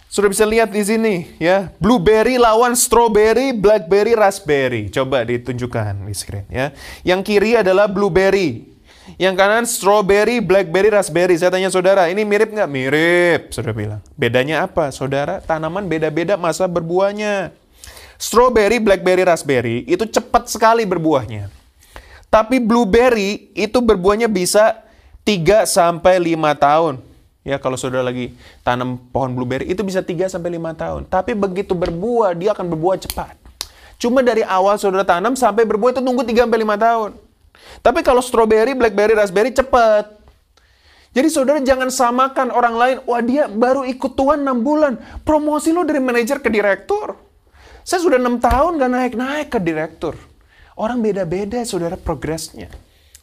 Sudah 0.10 0.30
bisa 0.34 0.50
lihat 0.50 0.74
di 0.74 0.82
sini 0.82 1.38
ya. 1.38 1.70
Blueberry 1.78 2.42
lawan 2.42 2.74
strawberry, 2.74 3.54
blackberry, 3.54 4.18
raspberry. 4.18 4.90
Coba 4.90 5.22
ditunjukkan 5.22 6.10
di 6.10 6.16
screen 6.18 6.50
ya. 6.50 6.74
Yang 7.06 7.22
kiri 7.30 7.62
adalah 7.62 7.86
blueberry. 7.86 8.73
Yang 9.22 9.36
kanan 9.38 9.66
strawberry, 9.70 10.42
blackberry, 10.42 10.90
raspberry. 10.90 11.38
Saya 11.38 11.54
tanya 11.54 11.70
saudara, 11.70 12.10
ini 12.10 12.26
mirip 12.26 12.50
nggak? 12.50 12.70
Mirip, 12.70 13.42
saudara 13.54 13.74
bilang. 13.74 14.02
Bedanya 14.18 14.66
apa? 14.66 14.90
Saudara, 14.90 15.38
tanaman 15.44 15.86
beda-beda 15.86 16.34
masa 16.34 16.66
berbuahnya. 16.66 17.54
Strawberry, 18.18 18.80
blackberry, 18.82 19.28
raspberry 19.28 19.86
itu 19.86 20.08
cepat 20.08 20.50
sekali 20.50 20.88
berbuahnya. 20.88 21.52
Tapi 22.34 22.58
blueberry 22.58 23.54
itu 23.54 23.78
berbuahnya 23.78 24.26
bisa 24.26 24.82
3 25.22 25.70
sampai 25.70 26.18
5 26.18 26.34
tahun. 26.58 26.94
Ya, 27.44 27.60
kalau 27.60 27.76
saudara 27.76 28.02
lagi 28.02 28.34
tanam 28.64 28.98
pohon 29.12 29.36
blueberry 29.36 29.70
itu 29.70 29.84
bisa 29.86 30.02
3 30.02 30.32
sampai 30.32 30.58
5 30.58 30.74
tahun. 30.74 31.02
Tapi 31.06 31.38
begitu 31.38 31.78
berbuah, 31.78 32.34
dia 32.34 32.56
akan 32.58 32.74
berbuah 32.74 32.98
cepat. 33.06 33.38
Cuma 34.02 34.26
dari 34.26 34.42
awal 34.42 34.80
saudara 34.82 35.06
tanam 35.06 35.38
sampai 35.38 35.68
berbuah 35.68 35.94
itu 35.94 36.02
tunggu 36.02 36.26
3 36.26 36.50
sampai 36.50 36.60
5 36.66 36.76
tahun. 36.80 37.12
Tapi 37.84 38.00
kalau 38.02 38.24
strawberry, 38.24 38.74
blackberry, 38.74 39.14
raspberry 39.14 39.52
cepat. 39.52 40.24
Jadi 41.14 41.30
saudara 41.30 41.62
jangan 41.62 41.94
samakan 41.94 42.50
orang 42.50 42.76
lain, 42.76 42.98
wah 43.06 43.22
dia 43.22 43.46
baru 43.46 43.86
ikut 43.86 44.18
Tuhan 44.18 44.42
6 44.42 44.66
bulan. 44.66 44.98
Promosi 45.22 45.70
lo 45.70 45.86
dari 45.86 46.02
manajer 46.02 46.42
ke 46.42 46.50
direktur. 46.50 47.14
Saya 47.86 48.02
sudah 48.02 48.18
6 48.18 48.42
tahun 48.42 48.82
gak 48.82 48.92
naik-naik 48.92 49.48
ke 49.54 49.60
direktur. 49.62 50.18
Orang 50.74 51.06
beda-beda 51.06 51.62
saudara 51.70 51.94
progresnya. 51.94 52.72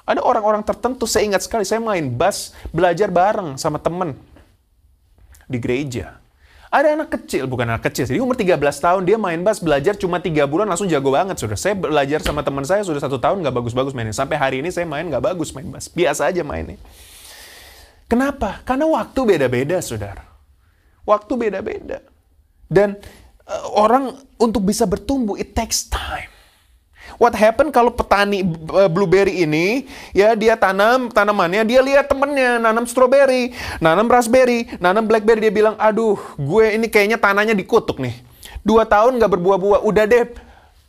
Ada 0.07 0.23
orang-orang 0.23 0.63
tertentu, 0.63 1.03
saya 1.11 1.27
ingat 1.27 1.43
sekali, 1.43 1.67
saya 1.67 1.83
main 1.83 2.07
bass, 2.15 2.55
belajar 2.71 3.11
bareng 3.11 3.59
sama 3.59 3.83
temen 3.83 4.15
di 5.51 5.59
gereja. 5.59 6.20
Ada 6.71 6.95
anak 6.95 7.11
kecil, 7.11 7.51
bukan 7.51 7.67
anak 7.67 7.91
kecil, 7.91 8.07
jadi 8.07 8.23
umur 8.23 8.39
13 8.39 8.55
tahun 8.63 9.03
dia 9.03 9.19
main 9.19 9.43
bass, 9.43 9.59
belajar 9.59 9.99
cuma 9.99 10.23
3 10.23 10.47
bulan 10.47 10.71
langsung 10.71 10.87
jago 10.87 11.11
banget 11.11 11.35
sudah. 11.35 11.59
Saya 11.59 11.75
belajar 11.75 12.23
sama 12.23 12.47
teman 12.47 12.63
saya 12.63 12.87
sudah 12.87 13.03
satu 13.03 13.19
tahun 13.19 13.43
nggak 13.43 13.55
bagus-bagus 13.59 13.91
mainnya. 13.91 14.15
Sampai 14.15 14.39
hari 14.39 14.63
ini 14.63 14.71
saya 14.71 14.87
main 14.87 15.03
nggak 15.11 15.35
bagus 15.35 15.51
main 15.51 15.67
bass, 15.67 15.91
biasa 15.91 16.31
aja 16.31 16.47
mainnya. 16.47 16.79
Kenapa? 18.07 18.63
Karena 18.63 18.87
waktu 18.87 19.19
beda-beda, 19.23 19.83
saudara. 19.83 20.23
Waktu 21.03 21.33
beda-beda. 21.35 22.07
Dan 22.71 22.95
uh, 23.51 23.67
orang 23.75 24.15
untuk 24.39 24.63
bisa 24.63 24.87
bertumbuh, 24.87 25.35
it 25.35 25.51
takes 25.59 25.91
time. 25.91 26.31
What 27.17 27.35
happen 27.35 27.73
kalau 27.75 27.91
petani 27.91 28.45
uh, 28.71 28.87
blueberry 28.87 29.43
ini 29.43 29.89
ya 30.15 30.37
dia 30.39 30.55
tanam 30.55 31.11
tanamannya, 31.11 31.67
dia 31.67 31.81
lihat 31.81 32.07
temennya 32.07 32.61
nanam 32.61 32.85
strawberry, 32.87 33.57
nanam 33.83 34.07
raspberry, 34.07 34.69
nanam 34.79 35.09
blackberry, 35.09 35.49
dia 35.49 35.53
bilang, 35.55 35.75
aduh, 35.81 36.21
gue 36.37 36.77
ini 36.77 36.87
kayaknya 36.87 37.19
tanahnya 37.19 37.57
dikutuk 37.57 37.99
nih. 37.99 38.15
Dua 38.61 38.85
tahun 38.85 39.17
nggak 39.17 39.33
berbuah-buah, 39.41 39.81
udah 39.83 40.05
deh 40.05 40.31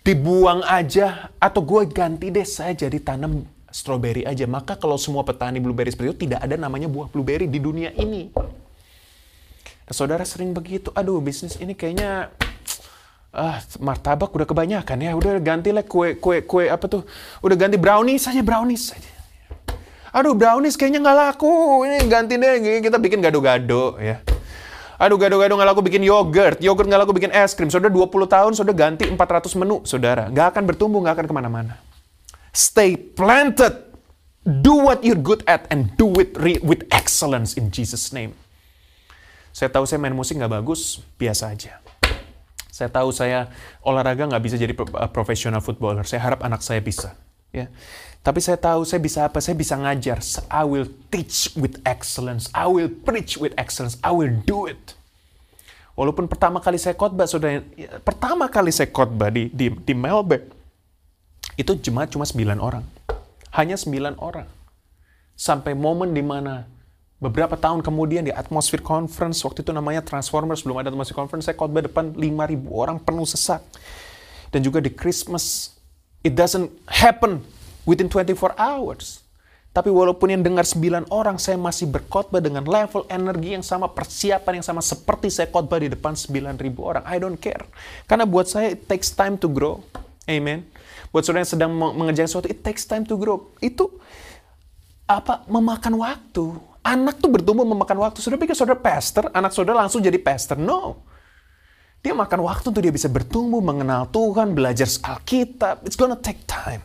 dibuang 0.02 0.66
aja 0.66 1.30
atau 1.38 1.62
gue 1.62 1.86
ganti 1.88 2.34
deh 2.34 2.44
saya 2.46 2.74
jadi 2.74 2.98
tanam 3.00 3.48
strawberry 3.72 4.28
aja. 4.28 4.44
Maka 4.50 4.76
kalau 4.76 5.00
semua 5.00 5.24
petani 5.24 5.64
blueberry 5.64 5.94
seperti 5.94 6.10
itu 6.12 6.20
tidak 6.28 6.44
ada 6.44 6.60
namanya 6.60 6.92
buah 6.92 7.08
blueberry 7.08 7.48
di 7.48 7.62
dunia 7.62 7.94
ini. 7.96 8.34
Saudara 9.92 10.24
sering 10.24 10.56
begitu, 10.56 10.88
aduh 10.96 11.20
bisnis 11.20 11.60
ini 11.60 11.76
kayaknya 11.76 12.32
ah 13.32 13.64
martabak 13.80 14.32
udah 14.36 14.48
kebanyakan 14.48 14.98
ya. 15.02 15.12
Udah 15.16 15.40
ganti 15.40 15.72
lah 15.72 15.84
kue 15.88 16.20
kue 16.20 16.44
kue 16.44 16.68
apa 16.68 16.86
tuh? 16.88 17.08
Udah 17.40 17.56
ganti 17.56 17.80
brownies 17.80 18.28
saja 18.28 18.44
brownies 18.44 18.92
saja 18.92 19.22
aduh 20.12 20.36
brownies 20.36 20.76
kayaknya 20.76 21.00
nggak 21.02 21.18
laku. 21.18 21.52
Ini 21.88 21.98
ganti 22.12 22.36
deh 22.36 22.84
kita 22.84 23.00
bikin 23.00 23.24
gado-gado 23.24 23.96
ya. 23.98 24.20
Aduh 25.02 25.18
gado-gado 25.18 25.56
nggak 25.58 25.70
laku 25.72 25.82
bikin 25.82 26.04
yogurt. 26.06 26.60
Yogurt 26.60 26.86
nggak 26.86 27.02
laku 27.08 27.16
bikin 27.16 27.32
es 27.34 27.56
krim. 27.56 27.72
Saudara 27.72 27.90
20 27.90 28.12
tahun 28.28 28.52
saudara 28.54 28.76
ganti 28.76 29.08
400 29.08 29.60
menu 29.60 29.82
saudara. 29.88 30.28
Nggak 30.30 30.48
akan 30.56 30.64
bertumbuh 30.68 31.00
nggak 31.02 31.16
akan 31.18 31.26
ke 31.26 31.34
mana-mana. 31.34 31.74
Stay 32.52 33.00
planted. 33.00 33.90
Do 34.42 34.90
what 34.90 35.06
you're 35.06 35.22
good 35.22 35.46
at 35.46 35.70
and 35.70 35.94
do 36.02 36.10
it 36.18 36.34
with 36.66 36.90
excellence 36.90 37.54
in 37.54 37.70
Jesus 37.70 38.10
name. 38.10 38.34
Saya 39.54 39.70
tahu 39.70 39.86
saya 39.86 40.02
main 40.02 40.18
musik 40.18 40.34
nggak 40.34 40.64
bagus 40.64 40.98
biasa 41.20 41.54
aja 41.54 41.81
saya 42.82 42.90
tahu 42.90 43.14
saya 43.14 43.54
olahraga 43.86 44.26
nggak 44.26 44.42
bisa 44.42 44.58
jadi 44.58 44.74
uh, 44.74 45.06
profesional 45.14 45.62
footballer. 45.62 46.02
Saya 46.02 46.26
harap 46.26 46.42
anak 46.42 46.66
saya 46.66 46.82
bisa. 46.82 47.14
Ya. 47.54 47.70
Tapi 48.26 48.42
saya 48.42 48.58
tahu 48.58 48.82
saya 48.82 48.98
bisa 48.98 49.30
apa? 49.30 49.38
Saya 49.38 49.54
bisa 49.54 49.78
ngajar. 49.78 50.18
I 50.50 50.66
will 50.66 50.90
teach 51.14 51.54
with 51.54 51.78
excellence. 51.86 52.50
I 52.58 52.66
will 52.66 52.90
preach 52.90 53.38
with 53.38 53.54
excellence. 53.54 54.02
I 54.02 54.10
will 54.10 54.34
do 54.50 54.66
it. 54.66 54.98
Walaupun 55.94 56.26
pertama 56.26 56.58
kali 56.58 56.82
saya 56.82 56.98
khotbah, 56.98 57.30
saudara, 57.30 57.62
ya, 57.78 58.02
pertama 58.02 58.50
kali 58.50 58.74
saya 58.74 58.90
khotbah 58.90 59.30
di, 59.30 59.52
di, 59.52 59.70
di 59.70 59.94
Melbourne, 59.94 60.48
itu 61.60 61.78
jemaat 61.78 62.10
cuma 62.10 62.26
9 62.26 62.42
orang. 62.58 62.82
Hanya 63.54 63.78
9 63.78 64.18
orang. 64.18 64.48
Sampai 65.36 65.78
momen 65.78 66.16
di 66.16 66.24
mana 66.24 66.66
Beberapa 67.22 67.54
tahun 67.54 67.86
kemudian 67.86 68.26
di 68.26 68.34
Atmosphere 68.34 68.82
Conference, 68.82 69.46
waktu 69.46 69.62
itu 69.62 69.70
namanya 69.70 70.02
Transformers, 70.02 70.66
belum 70.66 70.82
ada 70.82 70.90
Atmosphere 70.90 71.22
Conference, 71.22 71.46
saya 71.46 71.54
khotbah 71.54 71.86
depan 71.86 72.18
5.000 72.18 72.66
orang 72.74 72.98
penuh 72.98 73.30
sesak. 73.30 73.62
Dan 74.50 74.66
juga 74.66 74.82
di 74.82 74.90
Christmas, 74.90 75.78
it 76.26 76.34
doesn't 76.34 76.74
happen 76.90 77.46
within 77.86 78.10
24 78.10 78.58
hours. 78.58 79.22
Tapi 79.70 79.94
walaupun 79.94 80.34
yang 80.34 80.42
dengar 80.42 80.66
9 80.66 81.14
orang, 81.14 81.38
saya 81.38 81.62
masih 81.62 81.94
berkhotbah 81.94 82.42
dengan 82.42 82.66
level 82.66 83.06
energi 83.06 83.54
yang 83.54 83.62
sama, 83.62 83.86
persiapan 83.86 84.58
yang 84.58 84.66
sama 84.66 84.82
seperti 84.82 85.30
saya 85.30 85.46
khotbah 85.46 85.78
di 85.78 85.94
depan 85.94 86.18
9.000 86.18 86.58
orang. 86.82 87.06
I 87.06 87.22
don't 87.22 87.38
care. 87.38 87.70
Karena 88.10 88.26
buat 88.26 88.50
saya, 88.50 88.74
it 88.74 88.90
takes 88.90 89.14
time 89.14 89.38
to 89.38 89.46
grow. 89.46 89.86
Amen. 90.26 90.66
Buat 91.14 91.30
saudara 91.30 91.46
yang 91.46 91.54
sedang 91.54 91.72
mengejar 91.78 92.26
sesuatu, 92.26 92.50
it 92.50 92.66
takes 92.66 92.82
time 92.82 93.06
to 93.06 93.14
grow. 93.14 93.54
Itu 93.62 93.94
apa 95.06 95.46
memakan 95.46 96.02
waktu 96.02 96.71
Anak 96.82 97.22
tuh 97.22 97.30
bertumbuh 97.30 97.62
memakan 97.62 98.02
waktu. 98.02 98.20
Saudara 98.26 98.42
pikir 98.42 98.58
saudara 98.58 98.78
pastor, 98.78 99.30
anak 99.32 99.54
saudara 99.54 99.86
langsung 99.86 100.02
jadi 100.02 100.18
pastor. 100.18 100.58
No. 100.58 101.06
Dia 102.02 102.18
makan 102.18 102.42
waktu 102.42 102.74
untuk 102.74 102.82
dia 102.82 102.90
bisa 102.90 103.06
bertumbuh, 103.06 103.62
mengenal 103.62 104.10
Tuhan, 104.10 104.58
belajar 104.58 104.90
Alkitab. 104.90 105.86
It's 105.86 105.94
gonna 105.94 106.18
take 106.18 106.42
time. 106.50 106.82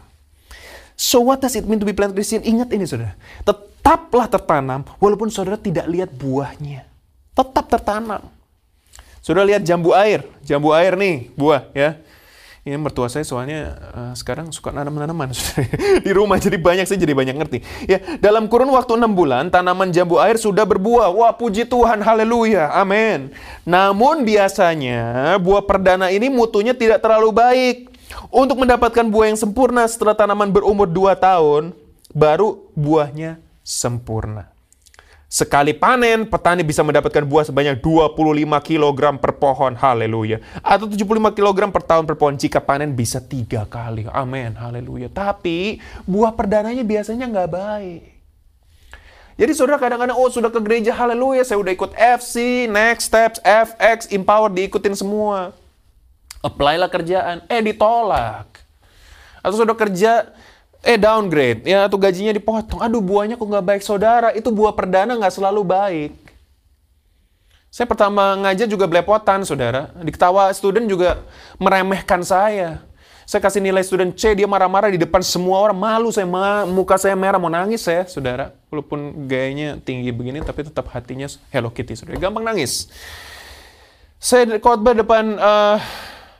So 0.96 1.24
what 1.24 1.40
does 1.40 1.56
it 1.56 1.64
mean 1.64 1.80
to 1.80 1.88
be 1.88 1.96
planted 1.96 2.16
Christian? 2.16 2.44
Ingat 2.44 2.72
ini 2.76 2.84
saudara. 2.84 3.16
Tetaplah 3.44 4.28
tertanam 4.28 4.84
walaupun 5.00 5.32
saudara 5.32 5.56
tidak 5.56 5.88
lihat 5.88 6.12
buahnya. 6.12 6.84
Tetap 7.32 7.64
tertanam. 7.68 8.24
Saudara 9.24 9.48
lihat 9.48 9.64
jambu 9.64 9.96
air. 9.96 10.24
Jambu 10.44 10.76
air 10.76 10.96
nih, 10.96 11.32
buah 11.36 11.68
ya. 11.72 12.00
Ini 12.66 12.82
mertua 12.82 13.06
saya 13.06 13.22
soalnya 13.22 13.78
uh, 13.94 14.10
sekarang 14.18 14.50
suka 14.50 14.74
nanam 14.74 14.98
tanaman 14.98 15.30
di 16.06 16.10
rumah 16.10 16.34
jadi 16.34 16.58
banyak 16.58 16.82
saya 16.82 16.98
jadi 16.98 17.14
banyak 17.14 17.38
ngerti. 17.38 17.58
Ya, 17.86 18.02
dalam 18.18 18.50
kurun 18.50 18.74
waktu 18.74 18.98
enam 18.98 19.14
bulan 19.14 19.54
tanaman 19.54 19.94
jambu 19.94 20.18
air 20.18 20.34
sudah 20.34 20.66
berbuah. 20.66 21.14
Wah, 21.14 21.30
puji 21.30 21.62
Tuhan, 21.70 22.02
haleluya, 22.02 22.74
amin. 22.74 23.30
Namun 23.62 24.26
biasanya 24.26 25.38
buah 25.38 25.62
perdana 25.62 26.10
ini 26.10 26.26
mutunya 26.26 26.74
tidak 26.74 27.06
terlalu 27.06 27.30
baik. 27.30 27.76
Untuk 28.34 28.58
mendapatkan 28.58 29.06
buah 29.06 29.30
yang 29.30 29.38
sempurna 29.38 29.86
setelah 29.86 30.18
tanaman 30.18 30.50
berumur 30.50 30.90
dua 30.90 31.14
tahun, 31.14 31.70
baru 32.10 32.66
buahnya 32.74 33.38
sempurna. 33.62 34.55
Sekali 35.36 35.76
panen, 35.76 36.24
petani 36.24 36.64
bisa 36.64 36.80
mendapatkan 36.80 37.20
buah 37.20 37.44
sebanyak 37.44 37.84
25 37.84 38.16
kg 38.56 39.20
per 39.20 39.36
pohon. 39.36 39.76
Haleluya. 39.76 40.40
Atau 40.64 40.88
75 40.88 41.36
kg 41.36 41.68
per 41.68 41.84
tahun 41.84 42.08
per 42.08 42.16
pohon 42.16 42.40
jika 42.40 42.56
panen 42.56 42.96
bisa 42.96 43.20
tiga 43.20 43.68
kali. 43.68 44.08
Amin. 44.08 44.56
Haleluya. 44.56 45.12
Tapi 45.12 45.76
buah 46.08 46.32
perdananya 46.32 46.80
biasanya 46.80 47.28
nggak 47.28 47.50
baik. 47.52 48.02
Jadi 49.36 49.52
saudara 49.52 49.76
kadang-kadang, 49.76 50.16
oh 50.16 50.32
sudah 50.32 50.48
ke 50.48 50.56
gereja, 50.64 50.96
haleluya, 50.96 51.44
saya 51.44 51.60
udah 51.60 51.72
ikut 51.76 51.92
FC, 51.92 52.64
Next 52.72 53.12
Steps, 53.12 53.36
FX, 53.44 54.08
Empower, 54.08 54.48
diikutin 54.48 54.96
semua. 54.96 55.52
Apply 56.40 56.80
lah 56.80 56.88
kerjaan, 56.88 57.44
eh 57.52 57.60
ditolak. 57.60 58.48
Atau 59.44 59.60
sudah 59.60 59.76
kerja, 59.76 60.32
eh 60.86 60.94
downgrade, 60.94 61.66
ya 61.66 61.90
atau 61.90 61.98
gajinya 61.98 62.30
dipotong. 62.30 62.78
Aduh 62.78 63.02
buahnya 63.02 63.34
kok 63.34 63.42
nggak 63.50 63.66
baik 63.66 63.82
saudara, 63.82 64.30
itu 64.30 64.46
buah 64.54 64.70
perdana 64.70 65.18
nggak 65.18 65.34
selalu 65.34 65.66
baik. 65.66 66.12
Saya 67.74 67.90
pertama 67.90 68.38
ngajar 68.40 68.70
juga 68.70 68.86
belepotan 68.86 69.42
saudara, 69.42 69.90
diketawa 69.98 70.48
student 70.54 70.86
juga 70.86 71.26
meremehkan 71.58 72.22
saya. 72.22 72.86
Saya 73.26 73.42
kasih 73.42 73.58
nilai 73.58 73.82
student 73.82 74.14
C, 74.14 74.38
dia 74.38 74.46
marah-marah 74.46 74.86
di 74.86 75.02
depan 75.02 75.18
semua 75.18 75.58
orang, 75.58 75.74
malu 75.74 76.14
saya, 76.14 76.30
ma 76.30 76.62
muka 76.62 76.94
saya 76.94 77.18
merah, 77.18 77.42
mau 77.42 77.50
nangis 77.50 77.82
saya, 77.82 78.06
saudara. 78.06 78.54
Walaupun 78.70 79.26
gayanya 79.26 79.82
tinggi 79.82 80.14
begini, 80.14 80.46
tapi 80.46 80.62
tetap 80.62 80.86
hatinya 80.94 81.26
Hello 81.50 81.74
Kitty, 81.74 81.98
saudara. 81.98 82.22
Gampang 82.22 82.46
nangis. 82.46 82.86
Saya 84.22 84.46
khotbah 84.62 84.94
depan 84.94 85.36
uh, 85.42 85.76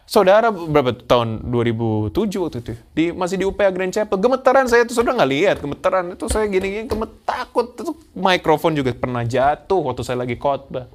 Saudara 0.06 0.54
berapa 0.54 0.94
tahun? 0.94 1.50
2007 1.50 2.14
waktu 2.38 2.58
itu? 2.62 2.72
Di 2.94 3.04
masih 3.10 3.42
di 3.42 3.44
UPA 3.44 3.74
Grand 3.74 3.90
Chapel. 3.90 4.16
Gemeteran 4.22 4.70
saya 4.70 4.86
tuh 4.86 4.94
saudara 4.94 5.18
nggak 5.18 5.32
lihat. 5.34 5.56
Gemeteran 5.58 6.14
itu 6.14 6.30
saya 6.30 6.46
gini-gini 6.46 6.86
gemet 6.86 7.10
takut. 7.26 7.74
Itu 7.74 7.98
mikrofon 8.14 8.78
juga 8.78 8.94
pernah 8.94 9.26
jatuh 9.26 9.82
waktu 9.82 10.06
saya 10.06 10.22
lagi 10.22 10.38
khotbah. 10.38 10.86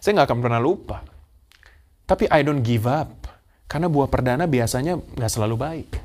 Saya 0.00 0.16
nggak 0.16 0.32
akan 0.32 0.38
pernah 0.40 0.60
lupa. 0.64 1.04
Tapi 2.08 2.24
I 2.32 2.40
don't 2.40 2.64
give 2.64 2.88
up. 2.88 3.28
Karena 3.68 3.92
buah 3.92 4.08
perdana 4.08 4.48
biasanya 4.48 4.96
nggak 4.96 5.32
selalu 5.32 5.56
baik 5.60 6.01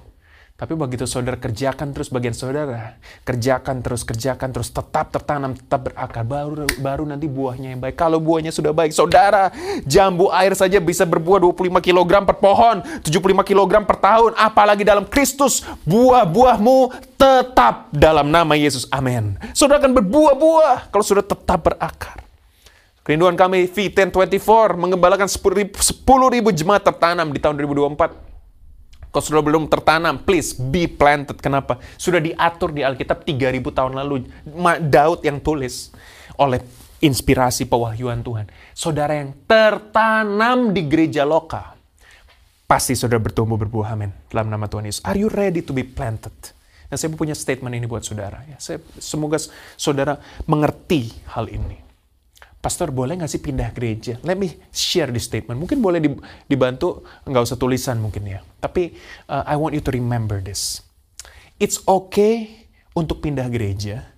tapi 0.57 0.73
begitu 0.73 1.05
saudara 1.05 1.37
kerjakan 1.37 1.93
terus 1.93 2.09
bagian 2.09 2.33
saudara, 2.33 2.97
kerjakan 3.21 3.77
terus, 3.85 4.01
kerjakan 4.01 4.49
terus, 4.49 4.73
tetap 4.73 5.13
tertanam, 5.13 5.53
tetap 5.53 5.85
berakar, 5.85 6.25
baru 6.25 6.65
baru 6.81 7.05
nanti 7.05 7.29
buahnya 7.29 7.77
yang 7.77 7.81
baik. 7.85 7.93
Kalau 7.93 8.17
buahnya 8.17 8.49
sudah 8.49 8.73
baik, 8.73 8.89
saudara, 8.89 9.53
jambu 9.85 10.33
air 10.33 10.57
saja 10.57 10.81
bisa 10.81 11.05
berbuah 11.05 11.45
25 11.45 11.77
kg 11.77 12.25
per 12.25 12.41
pohon, 12.41 12.81
75 13.05 13.45
kg 13.45 13.85
per 13.85 13.97
tahun, 14.01 14.33
apalagi 14.33 14.81
dalam 14.81 15.05
Kristus, 15.05 15.61
buah-buahmu 15.85 17.05
tetap 17.21 17.93
dalam 17.93 18.33
nama 18.33 18.57
Yesus. 18.57 18.89
Amin. 18.89 19.37
Saudara 19.53 19.77
akan 19.77 19.93
berbuah-buah 19.93 20.89
kalau 20.89 21.05
sudah 21.05 21.21
tetap 21.21 21.69
berakar. 21.69 22.25
Kerinduan 23.05 23.37
kami 23.37 23.69
V1024 23.69 24.73
mengembalakan 24.73 25.29
10 25.29 25.69
ribu 26.33 26.49
jemaat 26.49 26.81
tertanam 26.81 27.29
di 27.29 27.37
tahun 27.37 27.61
2024 27.61 28.26
kalau 29.07 29.23
sudah 29.23 29.41
belum 29.41 29.71
tertanam, 29.71 30.19
please 30.21 30.53
be 30.53 30.85
planted. 30.85 31.39
Kenapa? 31.39 31.79
Sudah 31.95 32.19
diatur 32.19 32.75
di 32.75 32.83
Alkitab 32.83 33.23
3000 33.23 33.63
tahun 33.71 33.93
lalu. 33.95 34.27
Daud 34.83 35.23
yang 35.23 35.39
tulis 35.41 35.95
oleh 36.37 36.61
inspirasi 36.99 37.65
pewahyuan 37.65 38.21
Tuhan. 38.21 38.45
Saudara 38.75 39.17
yang 39.17 39.33
tertanam 39.47 40.75
di 40.75 40.85
gereja 40.85 41.23
lokal. 41.23 41.79
Pasti 42.67 42.99
saudara 42.99 43.23
bertumbuh 43.23 43.55
berbuah, 43.55 43.95
amin. 43.95 44.11
Dalam 44.27 44.51
nama 44.51 44.67
Tuhan 44.67 44.85
Yesus. 44.85 45.01
Are 45.07 45.15
you 45.15 45.31
ready 45.31 45.63
to 45.63 45.71
be 45.71 45.87
planted? 45.87 46.35
Dan 46.91 46.95
saya 46.99 47.09
punya 47.15 47.35
statement 47.35 47.71
ini 47.79 47.87
buat 47.87 48.03
saudara. 48.03 48.43
Ya, 48.43 48.59
saya, 48.59 48.83
semoga 48.99 49.39
saudara 49.79 50.19
mengerti 50.43 51.15
hal 51.31 51.47
ini. 51.47 51.86
Pastor 52.67 52.91
boleh 52.91 53.15
nggak 53.15 53.31
sih 53.31 53.39
pindah 53.39 53.71
gereja? 53.71 54.19
Let 54.27 54.35
me 54.35 54.51
share 54.75 55.07
this 55.07 55.23
statement. 55.23 55.55
Mungkin 55.55 55.79
boleh 55.79 56.03
dibantu, 56.51 56.99
nggak 57.23 57.47
usah 57.47 57.55
tulisan 57.55 57.95
mungkin 57.95 58.27
ya. 58.27 58.43
Tapi 58.59 58.91
uh, 59.31 59.47
I 59.47 59.55
want 59.55 59.71
you 59.71 59.79
to 59.79 59.91
remember 59.95 60.43
this. 60.43 60.83
It's 61.63 61.79
okay 61.87 62.67
untuk 62.91 63.23
pindah 63.23 63.47
gereja, 63.47 64.11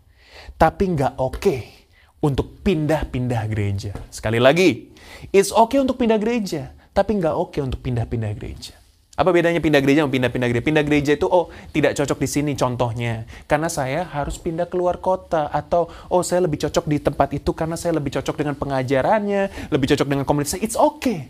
tapi 0.58 0.98
nggak 0.98 1.22
okay 1.22 1.86
untuk 2.26 2.66
pindah-pindah 2.66 3.46
gereja. 3.54 3.94
Sekali 4.10 4.42
lagi, 4.42 4.98
it's 5.30 5.54
okay 5.54 5.78
untuk 5.78 6.02
pindah 6.02 6.18
gereja, 6.18 6.74
tapi 6.90 7.22
nggak 7.22 7.38
oke 7.38 7.54
okay 7.54 7.62
untuk 7.62 7.86
pindah-pindah 7.86 8.34
gereja. 8.34 8.74
Apa 9.20 9.36
bedanya 9.36 9.60
pindah 9.60 9.84
gereja 9.84 10.08
sama 10.08 10.16
pindah-pindah 10.16 10.48
gereja? 10.48 10.64
Pindah 10.64 10.84
gereja 10.88 11.12
itu, 11.20 11.28
oh 11.28 11.52
tidak 11.76 12.00
cocok 12.00 12.24
di 12.24 12.30
sini 12.32 12.52
contohnya. 12.56 13.28
Karena 13.52 13.68
saya 13.68 14.08
harus 14.08 14.40
pindah 14.40 14.72
keluar 14.72 15.04
kota. 15.04 15.52
Atau, 15.52 15.92
oh 16.08 16.24
saya 16.24 16.48
lebih 16.48 16.64
cocok 16.64 16.88
di 16.88 17.04
tempat 17.04 17.36
itu 17.36 17.52
karena 17.52 17.76
saya 17.76 18.00
lebih 18.00 18.16
cocok 18.16 18.36
dengan 18.40 18.56
pengajarannya, 18.56 19.68
lebih 19.76 19.92
cocok 19.92 20.08
dengan 20.08 20.24
komunitas. 20.24 20.56
It's 20.64 20.80
okay. 20.80 21.28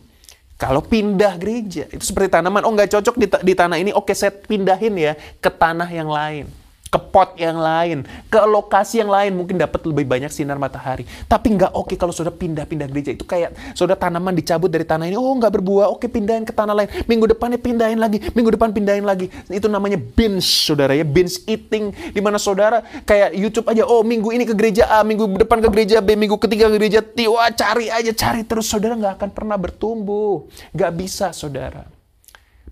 Kalau 0.61 0.85
pindah 0.85 1.41
gereja, 1.41 1.89
itu 1.89 2.05
seperti 2.05 2.37
tanaman. 2.37 2.61
Oh 2.61 2.69
nggak 2.77 2.93
cocok 2.93 3.15
di, 3.17 3.25
di 3.25 3.53
tanah 3.57 3.81
ini, 3.81 3.89
oke 3.89 4.13
saya 4.13 4.37
pindahin 4.37 4.93
ya 4.93 5.17
ke 5.41 5.49
tanah 5.49 5.89
yang 5.89 6.13
lain 6.13 6.58
ke 6.89 6.97
pot 6.97 7.37
yang 7.37 7.61
lain, 7.61 8.01
ke 8.33 8.41
lokasi 8.49 9.05
yang 9.05 9.13
lain, 9.13 9.37
mungkin 9.37 9.61
dapat 9.61 9.85
lebih 9.85 10.09
banyak 10.09 10.33
sinar 10.33 10.57
matahari. 10.57 11.05
Tapi 11.29 11.53
nggak 11.53 11.77
oke 11.77 11.93
kalau 11.93 12.09
sudah 12.09 12.33
pindah-pindah 12.33 12.89
gereja. 12.89 13.13
Itu 13.13 13.29
kayak 13.29 13.77
sudah 13.77 13.93
tanaman 13.93 14.33
dicabut 14.33 14.73
dari 14.73 14.81
tanah 14.81 15.05
ini, 15.05 15.13
oh 15.13 15.37
nggak 15.37 15.53
berbuah, 15.53 15.93
oke 15.93 16.09
pindahin 16.09 16.49
ke 16.49 16.53
tanah 16.53 16.73
lain. 16.73 16.89
Minggu 17.05 17.29
depannya 17.29 17.61
pindahin 17.61 18.01
lagi, 18.01 18.17
minggu 18.33 18.49
depan 18.57 18.73
pindahin 18.73 19.05
lagi. 19.05 19.29
Itu 19.53 19.69
namanya 19.69 20.01
binge, 20.01 20.65
saudara 20.65 20.97
ya, 20.97 21.05
binge 21.05 21.45
eating. 21.45 21.93
Di 22.09 22.21
mana 22.25 22.41
saudara 22.41 22.81
kayak 23.05 23.37
YouTube 23.37 23.69
aja, 23.69 23.85
oh 23.85 24.01
minggu 24.01 24.33
ini 24.33 24.49
ke 24.49 24.57
gereja 24.57 24.89
A, 24.89 25.05
minggu 25.05 25.29
depan 25.45 25.61
ke 25.61 25.69
gereja 25.69 26.01
B, 26.01 26.17
minggu 26.17 26.41
ketiga 26.41 26.73
ke 26.73 26.81
gereja 26.81 27.05
T, 27.05 27.29
wah 27.29 27.53
cari 27.53 27.93
aja, 27.93 28.09
cari 28.17 28.41
terus. 28.41 28.65
Saudara 28.65 28.97
nggak 28.97 29.21
akan 29.21 29.29
pernah 29.29 29.61
bertumbuh. 29.61 30.49
Nggak 30.73 30.91
bisa, 30.97 31.29
saudara. 31.37 31.85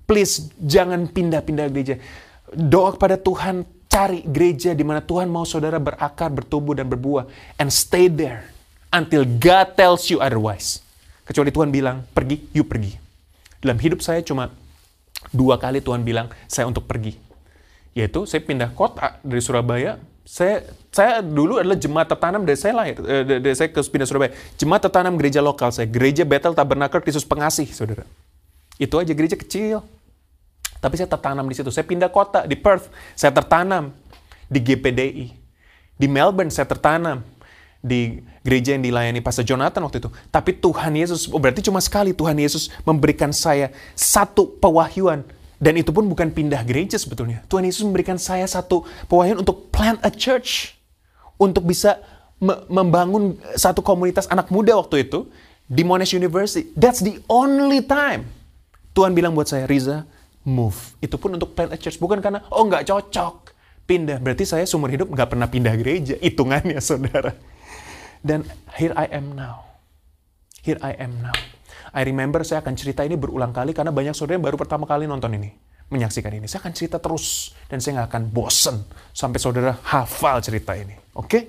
Please, 0.10 0.50
jangan 0.58 1.06
pindah-pindah 1.06 1.70
gereja. 1.70 2.02
Doa 2.56 2.96
kepada 2.96 3.20
Tuhan, 3.20 3.68
Cari 3.98 4.22
gereja 4.30 4.78
di 4.78 4.86
mana 4.86 5.02
Tuhan 5.02 5.26
mau 5.26 5.42
saudara 5.42 5.82
berakar, 5.82 6.30
bertumbuh, 6.30 6.78
dan 6.78 6.86
berbuah. 6.86 7.26
And 7.58 7.74
stay 7.74 8.06
there 8.06 8.46
until 8.94 9.26
God 9.26 9.74
tells 9.74 10.06
you 10.14 10.22
otherwise. 10.22 10.86
Kecuali 11.26 11.50
Tuhan 11.50 11.74
bilang, 11.74 12.06
pergi, 12.14 12.46
you 12.54 12.62
pergi. 12.62 12.94
Dalam 13.58 13.82
hidup 13.82 14.06
saya 14.06 14.22
cuma 14.22 14.54
dua 15.34 15.58
kali 15.58 15.82
Tuhan 15.82 16.06
bilang, 16.06 16.30
saya 16.46 16.70
untuk 16.70 16.86
pergi. 16.86 17.18
Yaitu 17.98 18.30
saya 18.30 18.46
pindah 18.46 18.70
kota 18.78 19.18
dari 19.26 19.42
Surabaya, 19.42 19.98
saya 20.22 20.62
saya 20.94 21.26
dulu 21.26 21.58
adalah 21.58 21.82
jemaat 21.82 22.06
tertanam 22.06 22.46
dari 22.46 22.54
saya 22.62 22.78
lahir, 22.78 23.02
eh, 23.02 23.42
dari 23.42 23.56
saya 23.58 23.74
ke 23.74 23.82
pindah 23.82 24.06
Surabaya. 24.06 24.30
Jemaat 24.62 24.86
tertanam 24.86 25.18
gereja 25.18 25.42
lokal 25.42 25.74
saya, 25.74 25.90
gereja 25.90 26.22
Bethel 26.22 26.54
Tabernacle 26.54 27.02
Kristus 27.02 27.26
Pengasih, 27.26 27.66
saudara. 27.74 28.06
Itu 28.78 29.02
aja 29.02 29.10
gereja 29.18 29.34
kecil. 29.34 29.82
Tapi 30.78 30.94
saya 30.98 31.10
tertanam 31.10 31.46
di 31.50 31.56
situ. 31.58 31.70
Saya 31.74 31.86
pindah 31.86 32.10
kota 32.10 32.46
di 32.46 32.54
Perth, 32.54 32.90
saya 33.18 33.34
tertanam 33.34 33.94
di 34.48 34.60
GPDI. 34.62 35.26
Di 35.98 36.06
Melbourne 36.06 36.54
saya 36.54 36.70
tertanam 36.70 37.26
di 37.82 38.22
gereja 38.46 38.74
yang 38.78 38.86
dilayani 38.86 39.20
Pastor 39.22 39.46
Jonathan 39.46 39.82
waktu 39.86 40.02
itu. 40.02 40.10
Tapi 40.30 40.52
Tuhan 40.58 40.94
Yesus, 40.94 41.30
oh 41.30 41.42
berarti 41.42 41.66
cuma 41.66 41.82
sekali 41.82 42.14
Tuhan 42.14 42.38
Yesus 42.38 42.70
memberikan 42.86 43.34
saya 43.34 43.74
satu 43.98 44.58
pewahyuan. 44.62 45.26
Dan 45.58 45.74
itu 45.74 45.90
pun 45.90 46.06
bukan 46.06 46.30
pindah 46.30 46.62
gereja 46.62 47.02
sebetulnya. 47.02 47.42
Tuhan 47.50 47.66
Yesus 47.66 47.82
memberikan 47.82 48.22
saya 48.22 48.46
satu 48.46 48.86
pewahyuan 49.10 49.42
untuk 49.42 49.74
plant 49.74 49.98
a 50.06 50.14
church. 50.14 50.78
Untuk 51.38 51.66
bisa 51.66 51.98
me 52.38 52.54
membangun 52.70 53.38
satu 53.58 53.82
komunitas 53.82 54.30
anak 54.30 54.54
muda 54.54 54.78
waktu 54.78 55.10
itu 55.10 55.26
di 55.66 55.82
Monash 55.82 56.14
University. 56.14 56.70
That's 56.78 57.02
the 57.02 57.18
only 57.26 57.82
time. 57.82 58.30
Tuhan 58.94 59.18
bilang 59.18 59.34
buat 59.34 59.50
saya, 59.50 59.66
Riza, 59.66 60.06
move. 60.48 60.96
Itu 61.04 61.20
pun 61.20 61.36
untuk 61.36 61.52
plant 61.52 61.76
a 61.76 61.78
church. 61.78 62.00
Bukan 62.00 62.24
karena, 62.24 62.40
oh 62.56 62.64
nggak 62.64 62.88
cocok. 62.88 63.52
Pindah. 63.84 64.24
Berarti 64.24 64.48
saya 64.48 64.64
seumur 64.64 64.88
hidup 64.88 65.12
nggak 65.12 65.36
pernah 65.36 65.52
pindah 65.52 65.76
gereja. 65.76 66.16
Hitungannya, 66.24 66.80
saudara. 66.88 67.36
Dan 68.24 68.48
here 68.80 68.96
I 68.96 69.12
am 69.12 69.36
now. 69.36 69.68
Here 70.64 70.80
I 70.80 70.96
am 70.96 71.20
now. 71.20 71.36
I 71.92 72.04
remember 72.08 72.44
saya 72.48 72.64
akan 72.64 72.76
cerita 72.80 73.04
ini 73.04 73.20
berulang 73.20 73.52
kali 73.52 73.76
karena 73.76 73.92
banyak 73.92 74.16
saudara 74.16 74.40
yang 74.40 74.46
baru 74.48 74.56
pertama 74.60 74.88
kali 74.88 75.04
nonton 75.08 75.36
ini. 75.36 75.52
Menyaksikan 75.88 76.36
ini. 76.36 76.48
Saya 76.48 76.64
akan 76.64 76.74
cerita 76.76 77.00
terus. 77.00 77.56
Dan 77.68 77.80
saya 77.84 78.04
nggak 78.04 78.10
akan 78.12 78.24
bosen 78.32 78.76
sampai 79.12 79.40
saudara 79.40 79.76
hafal 79.88 80.40
cerita 80.40 80.76
ini. 80.76 80.96
Oke? 81.16 81.28
Okay? 81.28 81.44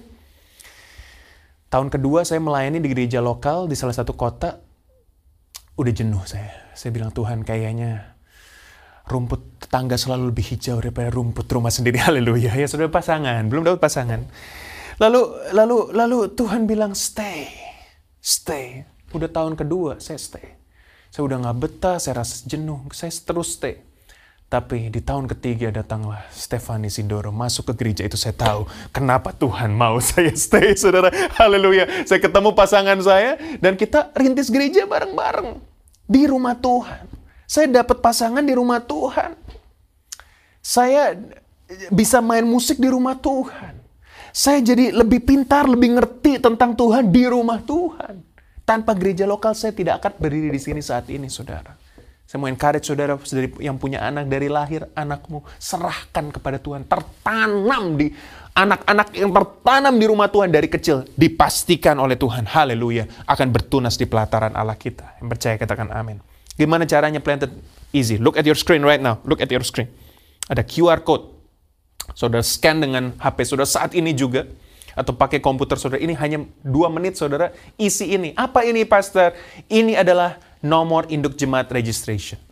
Tahun 1.69 1.93
kedua 1.93 2.25
saya 2.25 2.41
melayani 2.41 2.81
di 2.81 2.89
gereja 2.89 3.21
lokal 3.21 3.69
di 3.69 3.75
salah 3.75 3.93
satu 3.93 4.15
kota. 4.17 4.63
Udah 5.79 5.93
jenuh 5.93 6.23
saya. 6.25 6.73
Saya 6.73 6.95
bilang, 6.95 7.11
Tuhan 7.13 7.45
kayaknya 7.45 8.18
rumput 9.09 9.65
tetangga 9.65 9.97
selalu 9.97 10.31
lebih 10.31 10.55
hijau 10.55 10.79
daripada 10.79 11.09
rumput 11.09 11.49
rumah 11.49 11.73
sendiri. 11.73 11.99
Haleluya. 12.07 12.53
Ya 12.55 12.69
sudah 12.69 12.93
pasangan, 12.93 13.49
belum 13.49 13.65
dapat 13.65 13.81
pasangan. 13.81 14.21
Lalu 15.01 15.21
lalu 15.57 15.79
lalu 15.97 16.19
Tuhan 16.37 16.69
bilang 16.69 16.93
stay. 16.93 17.49
Stay. 18.21 18.85
Udah 19.17 19.33
tahun 19.33 19.57
kedua 19.57 19.99
saya 19.99 20.21
stay. 20.21 20.59
Saya 21.09 21.25
udah 21.25 21.41
nggak 21.41 21.59
betah, 21.59 21.97
saya 21.97 22.21
rasa 22.21 22.45
jenuh, 22.45 22.85
saya 22.93 23.09
terus 23.09 23.57
stay. 23.57 23.81
Tapi 24.49 24.89
di 24.89 25.05
tahun 25.05 25.29
ketiga 25.29 25.69
datanglah 25.69 26.25
Stefani 26.33 26.89
Sindoro 26.89 27.29
masuk 27.29 27.69
ke 27.69 27.85
gereja 27.85 28.09
itu 28.09 28.17
saya 28.17 28.33
tahu 28.33 28.65
kenapa 28.97 29.37
Tuhan 29.37 29.77
mau 29.77 30.01
saya 30.05 30.33
stay 30.33 30.73
saudara. 30.73 31.13
Haleluya. 31.37 32.09
Saya 32.09 32.21
ketemu 32.21 32.57
pasangan 32.57 32.97
saya 33.05 33.37
dan 33.61 33.77
kita 33.77 34.09
rintis 34.17 34.49
gereja 34.49 34.89
bareng-bareng 34.89 35.61
di 36.09 36.25
rumah 36.25 36.57
Tuhan. 36.57 37.18
Saya 37.49 37.81
dapat 37.81 38.05
pasangan 38.05 38.45
di 38.45 38.53
rumah 38.53 38.77
Tuhan. 38.85 39.33
Saya 40.61 41.17
bisa 41.89 42.21
main 42.21 42.45
musik 42.45 42.77
di 42.77 42.93
rumah 42.93 43.17
Tuhan. 43.17 43.73
Saya 44.37 44.61
jadi 44.61 44.93
lebih 44.93 45.25
pintar, 45.25 45.65
lebih 45.65 45.97
ngerti 45.97 46.45
tentang 46.45 46.77
Tuhan 46.77 47.09
di 47.09 47.25
rumah 47.25 47.65
Tuhan. 47.65 48.21
Tanpa 48.69 48.93
gereja 48.93 49.25
lokal 49.25 49.57
saya 49.57 49.73
tidak 49.73 50.05
akan 50.05 50.13
berdiri 50.21 50.53
di 50.53 50.61
sini 50.61 50.85
saat 50.85 51.09
ini, 51.09 51.33
saudara. 51.33 51.73
Saya 52.29 52.45
mau 52.45 52.53
encourage 52.53 52.85
saudara 52.85 53.17
yang 53.57 53.81
punya 53.81 54.05
anak 54.05 54.29
dari 54.29 54.53
lahir, 54.53 54.85
anakmu 54.93 55.41
serahkan 55.57 56.29
kepada 56.29 56.61
Tuhan. 56.61 56.85
Tertanam 56.85 57.97
di 57.97 58.13
anak-anak 58.53 59.17
yang 59.17 59.33
tertanam 59.33 59.97
di 59.97 60.05
rumah 60.05 60.29
Tuhan 60.29 60.53
dari 60.53 60.69
kecil. 60.69 61.09
Dipastikan 61.17 61.97
oleh 61.97 62.21
Tuhan, 62.21 62.45
haleluya, 62.45 63.09
akan 63.25 63.49
bertunas 63.49 63.97
di 63.97 64.05
pelataran 64.05 64.53
Allah 64.53 64.77
kita. 64.77 65.17
Yang 65.25 65.29
percaya 65.33 65.55
katakan 65.57 65.89
amin. 65.89 66.21
Gimana 66.59 66.83
caranya 66.85 67.23
planted? 67.23 67.55
Easy. 67.95 68.19
Look 68.19 68.35
at 68.35 68.45
your 68.45 68.59
screen 68.59 68.83
right 68.83 68.99
now. 68.99 69.23
Look 69.23 69.39
at 69.39 69.49
your 69.49 69.63
screen. 69.63 69.87
Ada 70.51 70.67
QR 70.67 71.01
code. 71.07 71.39
Saudara 72.19 72.43
scan 72.43 72.83
dengan 72.83 73.15
HP 73.17 73.47
saudara 73.47 73.69
saat 73.71 73.95
ini 73.95 74.11
juga. 74.11 74.45
Atau 74.99 75.15
pakai 75.15 75.39
komputer 75.39 75.79
saudara. 75.79 76.03
Ini 76.03 76.19
hanya 76.19 76.43
dua 76.67 76.91
menit 76.91 77.15
saudara 77.15 77.55
isi 77.79 78.11
ini. 78.11 78.35
Apa 78.35 78.67
ini 78.67 78.83
pastor? 78.83 79.39
Ini 79.71 80.03
adalah 80.03 80.43
nomor 80.59 81.07
induk 81.07 81.39
jemaat 81.39 81.71
registration. 81.71 82.43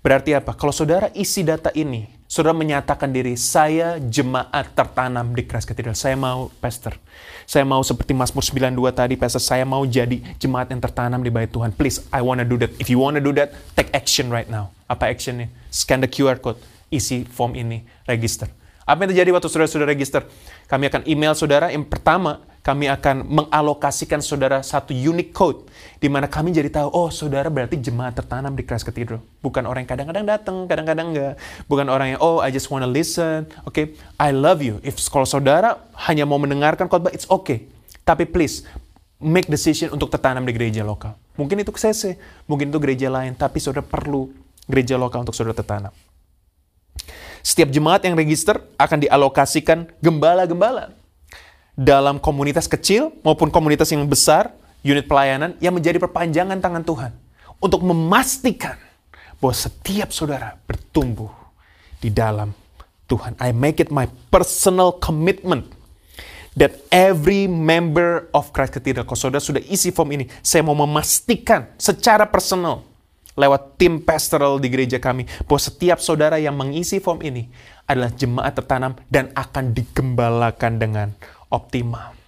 Berarti 0.00 0.32
apa? 0.32 0.56
Kalau 0.56 0.72
saudara 0.72 1.12
isi 1.12 1.44
data 1.44 1.68
ini, 1.76 2.08
saudara 2.36 2.52
menyatakan 2.52 3.08
diri, 3.08 3.32
saya 3.32 3.96
jemaat 3.96 4.76
tertanam 4.76 5.32
di 5.32 5.40
Christ 5.48 5.72
Cathedral. 5.72 5.96
Saya 5.96 6.20
mau 6.20 6.52
pastor. 6.60 6.92
Saya 7.48 7.64
mau 7.64 7.80
seperti 7.80 8.12
Mazmur 8.12 8.44
92 8.44 8.92
tadi, 8.92 9.14
Pastor, 9.16 9.40
saya 9.40 9.64
mau 9.64 9.80
jadi 9.88 10.20
jemaat 10.36 10.68
yang 10.68 10.84
tertanam 10.84 11.24
di 11.24 11.32
bait 11.32 11.48
Tuhan. 11.48 11.72
Please, 11.72 12.04
I 12.12 12.20
wanna 12.20 12.44
do 12.44 12.60
that. 12.60 12.76
If 12.76 12.92
you 12.92 13.00
wanna 13.00 13.24
do 13.24 13.32
that, 13.40 13.56
take 13.72 13.88
action 13.96 14.28
right 14.28 14.52
now. 14.52 14.68
Apa 14.84 15.08
actionnya? 15.08 15.48
Scan 15.72 16.04
the 16.04 16.10
QR 16.12 16.36
code, 16.36 16.60
isi 16.92 17.24
form 17.24 17.56
ini, 17.56 17.88
register. 18.04 18.52
Apa 18.84 19.08
yang 19.08 19.16
terjadi 19.16 19.30
waktu 19.32 19.48
saudara 19.48 19.72
sudah 19.72 19.88
register? 19.88 20.20
Kami 20.68 20.92
akan 20.92 21.08
email 21.08 21.32
saudara. 21.32 21.72
Yang 21.72 21.88
pertama, 21.88 22.44
kami 22.66 22.90
akan 22.90 23.22
mengalokasikan 23.30 24.18
saudara 24.18 24.58
satu 24.58 24.90
unique 24.90 25.30
code 25.30 25.70
di 26.02 26.10
mana 26.10 26.26
kami 26.26 26.50
jadi 26.50 26.66
tahu 26.66 26.90
oh 26.90 27.14
saudara 27.14 27.46
berarti 27.46 27.78
jemaat 27.78 28.18
tertanam 28.18 28.58
di 28.58 28.66
Christ 28.66 28.82
Cathedral. 28.82 29.22
Bukan 29.38 29.62
orang 29.70 29.86
yang 29.86 29.90
kadang-kadang 29.94 30.26
datang 30.26 30.56
kadang-kadang 30.66 31.06
enggak. 31.14 31.34
Bukan 31.70 31.86
orang 31.86 32.18
yang 32.18 32.20
oh 32.26 32.42
I 32.42 32.50
just 32.50 32.66
wanna 32.66 32.90
listen 32.90 33.46
oke 33.62 33.70
okay? 33.70 33.94
I 34.18 34.34
love 34.34 34.66
you. 34.66 34.82
If 34.82 34.98
kalau 35.06 35.22
saudara 35.22 35.78
hanya 36.10 36.26
mau 36.26 36.42
mendengarkan 36.42 36.90
khotbah 36.90 37.14
it's 37.14 37.30
okay. 37.30 37.70
Tapi 38.02 38.26
please 38.26 38.66
make 39.22 39.46
decision 39.46 39.94
untuk 39.94 40.10
tertanam 40.10 40.42
di 40.42 40.50
gereja 40.50 40.82
lokal. 40.82 41.14
Mungkin 41.38 41.62
itu 41.62 41.70
CC 41.70 42.18
mungkin 42.50 42.74
itu 42.74 42.82
gereja 42.82 43.06
lain 43.06 43.38
tapi 43.38 43.62
saudara 43.62 43.86
perlu 43.86 44.34
gereja 44.66 44.98
lokal 44.98 45.22
untuk 45.22 45.38
saudara 45.38 45.54
tertanam. 45.54 45.94
Setiap 47.46 47.70
jemaat 47.70 48.02
yang 48.02 48.18
register 48.18 48.58
akan 48.74 49.06
dialokasikan 49.06 49.86
gembala-gembala 50.02 50.95
dalam 51.76 52.16
komunitas 52.16 52.64
kecil 52.64 53.12
maupun 53.20 53.52
komunitas 53.52 53.92
yang 53.92 54.02
besar, 54.08 54.56
unit 54.80 55.04
pelayanan 55.04 55.54
yang 55.60 55.76
menjadi 55.76 56.00
perpanjangan 56.00 56.56
tangan 56.58 56.82
Tuhan 56.82 57.12
untuk 57.60 57.84
memastikan 57.84 58.80
bahwa 59.36 59.52
setiap 59.52 60.08
saudara 60.10 60.56
bertumbuh 60.64 61.28
di 62.00 62.08
dalam 62.08 62.56
Tuhan. 63.06 63.36
I 63.38 63.52
make 63.52 63.78
it 63.78 63.92
my 63.92 64.08
personal 64.32 64.96
commitment 64.96 65.68
that 66.56 66.80
every 66.88 67.44
member 67.44 68.32
of 68.32 68.50
Christ 68.50 68.80
Cathedral, 68.80 69.04
kalau 69.04 69.20
saudara 69.20 69.44
sudah 69.44 69.62
isi 69.68 69.92
form 69.92 70.16
ini, 70.16 70.24
saya 70.40 70.64
mau 70.64 70.74
memastikan 70.74 71.68
secara 71.76 72.24
personal 72.24 72.82
lewat 73.36 73.76
tim 73.76 74.00
pastoral 74.00 74.56
di 74.56 74.72
gereja 74.72 74.96
kami 74.96 75.28
bahwa 75.44 75.60
setiap 75.60 76.00
saudara 76.00 76.40
yang 76.40 76.56
mengisi 76.56 76.96
form 76.98 77.20
ini 77.20 77.52
adalah 77.84 78.10
jemaat 78.10 78.56
tertanam 78.56 78.96
dan 79.12 79.28
akan 79.36 79.76
digembalakan 79.76 80.80
dengan 80.80 81.08
optimal. 81.50 82.26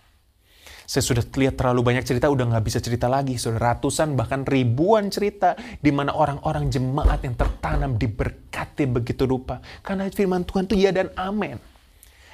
Saya 0.88 1.04
sudah 1.04 1.20
lihat 1.20 1.60
terlalu 1.60 1.84
banyak 1.84 2.00
cerita, 2.00 2.32
udah 2.32 2.48
nggak 2.48 2.64
bisa 2.64 2.80
cerita 2.80 3.12
lagi. 3.12 3.36
Sudah 3.36 3.60
ratusan, 3.60 4.16
bahkan 4.16 4.48
ribuan 4.48 5.12
cerita 5.12 5.52
di 5.84 5.92
mana 5.92 6.16
orang-orang 6.16 6.72
jemaat 6.72 7.20
yang 7.28 7.36
tertanam 7.36 8.00
diberkati 8.00 8.88
begitu 8.88 9.28
rupa. 9.28 9.60
Karena 9.84 10.08
firman 10.08 10.48
Tuhan 10.48 10.64
itu 10.64 10.80
ya 10.80 10.88
dan 10.88 11.12
amin. 11.12 11.60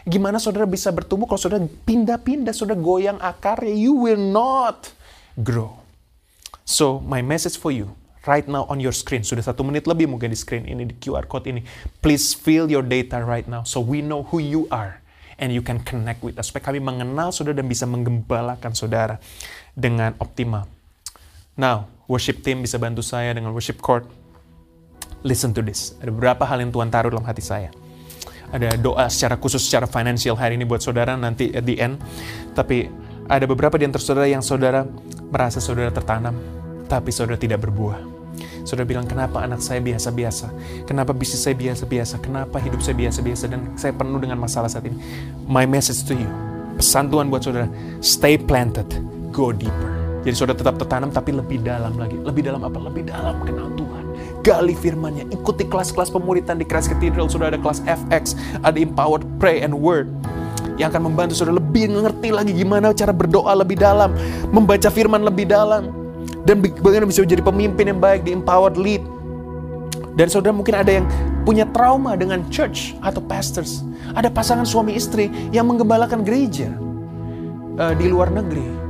Gimana 0.07 0.39
saudara 0.39 0.71
bisa 0.71 0.95
bertumbuh 0.95 1.27
kalau 1.27 1.43
saudara 1.43 1.67
pindah-pindah, 1.67 2.55
saudara 2.55 2.79
goyang 2.79 3.19
akarnya, 3.19 3.75
you 3.75 3.99
will 3.99 4.23
not 4.23 4.95
grow. 5.35 5.83
So, 6.63 7.03
my 7.03 7.27
message 7.27 7.59
for 7.59 7.75
you, 7.75 7.99
right 8.23 8.47
now 8.47 8.71
on 8.71 8.79
your 8.79 8.95
screen, 8.95 9.27
sudah 9.27 9.43
satu 9.43 9.67
menit 9.67 9.91
lebih 9.91 10.07
mungkin 10.07 10.31
di 10.31 10.39
screen 10.39 10.71
ini, 10.71 10.87
di 10.87 10.95
QR 11.03 11.27
code 11.27 11.51
ini. 11.51 11.67
Please 11.99 12.39
fill 12.39 12.71
your 12.71 12.87
data 12.87 13.19
right 13.19 13.51
now 13.51 13.67
so 13.67 13.83
we 13.83 13.99
know 13.99 14.31
who 14.31 14.39
you 14.39 14.71
are 14.71 15.03
and 15.39 15.51
you 15.51 15.63
can 15.63 15.83
connect 15.83 16.23
with 16.23 16.39
us. 16.39 16.51
Supaya 16.51 16.71
kami 16.71 16.81
mengenal 16.81 17.31
saudara 17.35 17.59
dan 17.59 17.67
bisa 17.67 17.85
menggembalakan 17.89 18.73
saudara 18.75 19.19
dengan 19.75 20.15
optimal. 20.23 20.67
Now, 21.55 21.87
worship 22.11 22.43
team 22.43 22.63
bisa 22.63 22.79
bantu 22.79 23.03
saya 23.03 23.35
dengan 23.35 23.55
worship 23.55 23.79
chord. 23.83 24.07
Listen 25.25 25.57
to 25.57 25.65
this. 25.65 25.97
Ada 26.03 26.11
beberapa 26.13 26.45
hal 26.45 26.61
yang 26.61 26.71
Tuhan 26.71 26.89
taruh 26.93 27.11
dalam 27.11 27.25
hati 27.25 27.41
saya. 27.41 27.73
Ada 28.55 28.79
doa 28.79 29.11
secara 29.11 29.41
khusus, 29.41 29.65
secara 29.67 29.89
financial 29.89 30.39
hari 30.39 30.55
ini 30.55 30.69
buat 30.69 30.85
saudara 30.85 31.19
nanti 31.19 31.51
at 31.51 31.65
the 31.67 31.81
end. 31.81 31.99
Tapi 32.53 32.87
ada 33.27 33.45
beberapa 33.49 33.81
di 33.81 33.89
antara 33.89 34.05
saudara 34.05 34.29
yang 34.29 34.45
saudara 34.45 34.85
merasa 35.33 35.59
saudara 35.59 35.91
tertanam, 35.91 36.37
tapi 36.87 37.09
saudara 37.11 37.41
tidak 37.41 37.65
berbuah 37.65 38.14
Saudara 38.65 38.89
bilang, 38.89 39.05
kenapa 39.05 39.45
anak 39.45 39.61
saya 39.61 39.85
biasa-biasa? 39.85 40.49
Kenapa 40.89 41.13
bisnis 41.13 41.45
saya 41.45 41.53
biasa-biasa? 41.53 42.17
Kenapa 42.25 42.57
hidup 42.57 42.81
saya 42.81 42.97
biasa-biasa? 42.97 43.45
Dan 43.53 43.77
saya 43.77 43.93
penuh 43.93 44.17
dengan 44.17 44.41
masalah 44.41 44.73
saat 44.73 44.89
ini. 44.89 44.97
My 45.45 45.69
message 45.69 46.09
to 46.09 46.17
you, 46.17 46.29
pesan 46.81 47.13
Tuhan 47.13 47.29
buat 47.29 47.45
saudara, 47.45 47.69
stay 48.01 48.41
planted, 48.41 48.89
go 49.37 49.53
deeper. 49.53 49.93
Jadi 50.25 50.33
saudara 50.33 50.57
tetap 50.57 50.81
tertanam 50.81 51.13
tapi 51.13 51.37
lebih 51.37 51.61
dalam 51.61 52.01
lagi. 52.01 52.17
Lebih 52.17 52.49
dalam 52.49 52.65
apa? 52.65 52.81
Lebih 52.81 53.05
dalam 53.13 53.45
kenal 53.45 53.69
Tuhan. 53.77 54.05
Gali 54.41 54.73
firmannya. 54.73 55.29
Ikuti 55.29 55.69
kelas-kelas 55.69 56.09
pemuritan 56.09 56.57
di 56.57 56.65
Christ 56.65 56.89
Cathedral. 56.89 57.29
Sudah 57.29 57.53
ada 57.53 57.61
kelas 57.61 57.85
FX, 57.85 58.33
ada 58.65 58.81
Empowered 58.81 59.29
Pray 59.37 59.61
and 59.61 59.77
Word 59.77 60.09
yang 60.75 60.91
akan 60.91 61.13
membantu 61.13 61.39
saudara 61.39 61.63
lebih 61.63 61.87
mengerti 61.87 62.35
lagi 62.35 62.51
gimana 62.51 62.91
cara 62.91 63.15
berdoa 63.15 63.55
lebih 63.55 63.79
dalam, 63.79 64.11
membaca 64.51 64.91
firman 64.91 65.23
lebih 65.23 65.47
dalam, 65.47 66.04
dan 66.45 66.61
bagaimana 66.61 67.09
bisa 67.09 67.25
menjadi 67.25 67.43
pemimpin 67.43 67.85
yang 67.89 68.01
baik 68.01 68.29
di 68.29 68.37
empowered 68.37 68.77
lead. 68.77 69.01
Dan 70.15 70.31
saudara 70.31 70.55
mungkin 70.55 70.77
ada 70.79 70.93
yang 70.93 71.07
punya 71.43 71.67
trauma 71.75 72.15
dengan 72.15 72.45
church 72.53 72.95
atau 73.03 73.19
pastors. 73.19 73.83
Ada 74.15 74.31
pasangan 74.31 74.69
suami 74.69 74.95
istri 74.95 75.33
yang 75.51 75.67
menggembalakan 75.67 76.23
gereja 76.23 76.71
uh, 77.81 77.97
di 77.97 78.07
luar 78.07 78.31
negeri. 78.31 78.85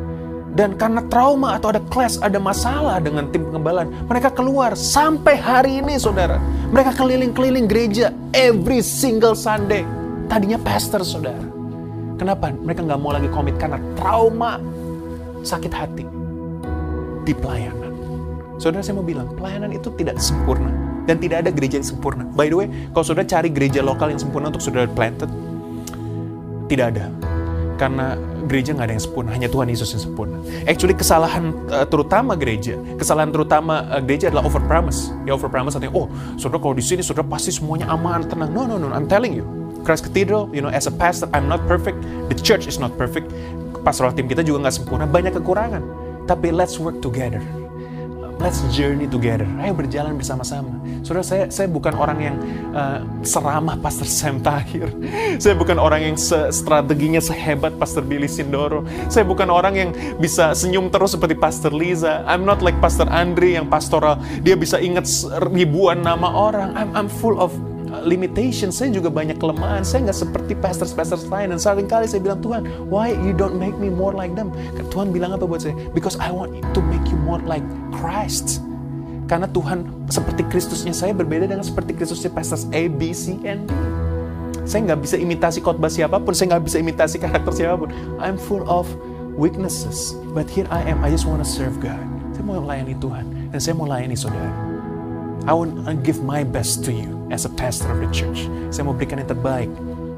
Dan 0.55 0.79
karena 0.79 1.03
trauma 1.11 1.59
atau 1.59 1.75
ada 1.75 1.83
clash, 1.90 2.14
ada 2.23 2.38
masalah 2.38 3.03
dengan 3.03 3.27
tim 3.35 3.42
pengembalaan, 3.42 3.90
mereka 4.07 4.31
keluar 4.31 4.79
sampai 4.79 5.35
hari 5.35 5.83
ini 5.83 5.99
saudara. 5.99 6.38
Mereka 6.70 6.94
keliling-keliling 6.94 7.66
gereja 7.66 8.14
every 8.31 8.79
single 8.79 9.35
Sunday. 9.35 9.83
Tadinya 10.31 10.61
pastor 10.62 11.03
saudara. 11.03 11.42
Kenapa? 12.14 12.55
Mereka 12.55 12.87
nggak 12.87 13.01
mau 13.03 13.11
lagi 13.11 13.27
komit 13.35 13.59
karena 13.59 13.83
trauma, 13.99 14.62
sakit 15.42 15.73
hati 15.75 16.23
di 17.24 17.32
pelayanan. 17.32 17.90
Saudara 18.60 18.87
saya 18.87 19.00
mau 19.00 19.06
bilang, 19.06 19.32
pelayanan 19.34 19.74
itu 19.74 19.90
tidak 19.98 20.20
sempurna. 20.22 20.70
Dan 21.04 21.20
tidak 21.20 21.44
ada 21.44 21.50
gereja 21.52 21.76
yang 21.76 21.88
sempurna. 21.88 22.24
By 22.32 22.48
the 22.48 22.56
way, 22.56 22.68
kalau 22.96 23.04
saudara 23.04 23.28
cari 23.28 23.52
gereja 23.52 23.84
lokal 23.84 24.14
yang 24.14 24.20
sempurna 24.20 24.48
untuk 24.48 24.64
saudara 24.64 24.88
planted, 24.88 25.28
tidak 26.70 26.96
ada. 26.96 27.12
Karena 27.76 28.16
gereja 28.48 28.72
nggak 28.72 28.87
ada 28.88 28.94
yang 28.96 29.04
sempurna, 29.04 29.28
hanya 29.37 29.48
Tuhan 29.52 29.68
Yesus 29.68 29.92
yang 29.92 30.02
sempurna. 30.08 30.40
Actually 30.64 30.96
kesalahan 30.96 31.52
uh, 31.68 31.84
terutama 31.84 32.38
gereja, 32.38 32.78
kesalahan 32.96 33.34
terutama 33.34 33.84
uh, 33.90 34.00
gereja 34.00 34.32
adalah 34.32 34.48
over 34.48 34.62
promise. 34.64 35.12
Ya 35.28 35.37
over 35.37 35.50
promise 35.52 35.76
artinya, 35.76 35.92
oh 35.92 36.06
saudara 36.40 36.62
kalau 36.62 36.72
di 36.72 36.84
sini 36.87 37.04
saudara 37.04 37.26
pasti 37.28 37.52
semuanya 37.52 37.90
aman, 37.92 38.24
tenang. 38.24 38.54
No, 38.54 38.64
no, 38.64 38.80
no, 38.80 38.88
I'm 38.94 39.10
telling 39.10 39.37
you. 39.37 39.44
Christ 39.84 40.08
Cathedral, 40.08 40.48
you 40.56 40.64
know, 40.64 40.72
as 40.72 40.88
a 40.88 40.94
pastor, 40.94 41.28
I'm 41.37 41.44
not 41.44 41.60
perfect. 41.68 42.00
The 42.32 42.37
church 42.40 42.64
is 42.64 42.80
not 42.80 42.96
perfect. 42.96 43.28
Pastoral 43.84 44.16
tim 44.16 44.24
kita 44.24 44.40
juga 44.40 44.64
nggak 44.64 44.74
sempurna, 44.80 45.04
banyak 45.04 45.37
kekurangan. 45.37 46.03
Tapi 46.24 46.48
let's 46.52 46.80
work 46.80 47.04
together. 47.04 47.40
Let's 48.42 48.60
journey 48.74 49.06
together. 49.06 49.46
Ayo 49.62 49.78
berjalan 49.78 50.18
bersama-sama. 50.18 50.74
Saudara, 51.06 51.22
saya 51.22 51.44
saya 51.52 51.68
bukan 51.70 51.94
orang 51.94 52.18
yang 52.18 52.37
uh, 52.74 52.98
seramah 53.22 53.78
Pastor 53.78 54.08
Sam 54.08 54.42
Tahir. 54.42 54.90
Saya 55.42 55.54
bukan 55.58 55.76
orang 55.76 56.00
yang 56.02 56.16
se 56.18 56.50
strateginya 56.50 57.18
sehebat 57.22 57.76
Pastor 57.78 58.02
Billy 58.02 58.26
Sindoro. 58.26 58.87
Saya 59.10 59.26
bukan 59.26 59.50
orang 59.50 59.74
yang 59.74 59.90
bisa 60.16 60.54
senyum 60.56 60.88
terus 60.90 61.14
seperti 61.14 61.37
Pastor 61.38 61.70
Liza. 61.74 62.24
I'm 62.24 62.42
not 62.46 62.62
like 62.64 62.74
Pastor 62.80 63.06
Andre 63.06 63.58
yang 63.58 63.66
pastoral. 63.70 64.18
Dia 64.42 64.58
bisa 64.58 64.80
ingat 64.80 65.06
ribuan 65.52 66.02
nama 66.02 66.30
orang. 66.30 66.74
I'm, 66.74 66.90
I'm 66.96 67.08
full 67.10 67.38
of 67.38 67.54
limitation, 68.02 68.74
saya 68.74 68.90
juga 68.90 69.12
banyak 69.12 69.38
kelemahan. 69.38 69.87
Saya 69.87 70.11
nggak 70.11 70.18
seperti 70.18 70.52
pastors-pastors 70.59 71.30
lain. 71.30 71.54
Dan 71.54 71.61
sering 71.62 71.87
kali 71.87 72.11
saya 72.11 72.18
bilang, 72.18 72.42
Tuhan, 72.42 72.66
why 72.90 73.14
you 73.14 73.30
don't 73.30 73.61
make 73.61 73.76
me 73.78 73.87
more 73.87 74.11
like 74.11 74.35
them? 74.35 74.50
Tuhan 74.90 75.14
bilang 75.14 75.37
apa 75.37 75.46
buat 75.46 75.62
saya? 75.62 75.78
Because 75.94 76.18
I 76.18 76.35
want 76.35 76.59
to 76.74 76.80
make 76.90 77.07
you 77.12 77.18
more 77.22 77.38
like 77.46 77.62
Christ. 77.94 78.64
Karena 79.24 79.48
Tuhan 79.48 79.88
seperti 80.12 80.44
Kristusnya 80.52 80.92
saya 80.92 81.16
berbeda 81.16 81.48
dengan 81.48 81.64
seperti 81.64 81.96
Kristusnya 81.96 82.28
pastors 82.33 82.68
A, 82.74 82.90
B, 82.90 83.14
C, 83.16 83.40
and 83.46 83.68
D. 83.68 83.72
Saya 84.64 84.80
nggak 84.88 85.00
bisa 85.04 85.16
imitasi 85.20 85.61
khotbah 85.61 85.92
siapa 85.92 86.16
pun, 86.20 86.33
saya 86.33 86.57
nggak 86.57 86.64
bisa 86.64 86.80
imitasi 86.80 87.16
karakter 87.20 87.52
siapa 87.52 87.85
pun. 87.85 87.88
I'm 88.20 88.40
full 88.40 88.64
of 88.64 88.88
weaknesses, 89.37 90.16
but 90.33 90.48
here 90.48 90.68
I 90.72 90.85
am. 90.88 91.04
I 91.04 91.12
just 91.12 91.28
want 91.28 91.44
to 91.44 91.48
serve 91.48 91.76
God. 91.85 92.00
Saya 92.33 92.42
mau 92.44 92.61
melayani 92.61 92.96
Tuhan 92.96 93.24
dan 93.52 93.61
saya 93.61 93.76
mau 93.76 93.85
layani 93.88 94.16
saudara. 94.16 94.52
I 95.44 95.52
want 95.52 95.85
to 95.85 95.92
give 96.00 96.24
my 96.24 96.40
best 96.40 96.80
to 96.88 96.92
you 96.92 97.13
as 97.32 97.48
a 97.48 97.52
pastor 97.52 97.88
of 97.88 98.00
the 98.02 98.10
church. 98.12 98.48
Saya 98.68 98.88
mau 98.88 98.96
berikan 98.96 99.20
yang 99.20 99.30
terbaik. 99.30 99.70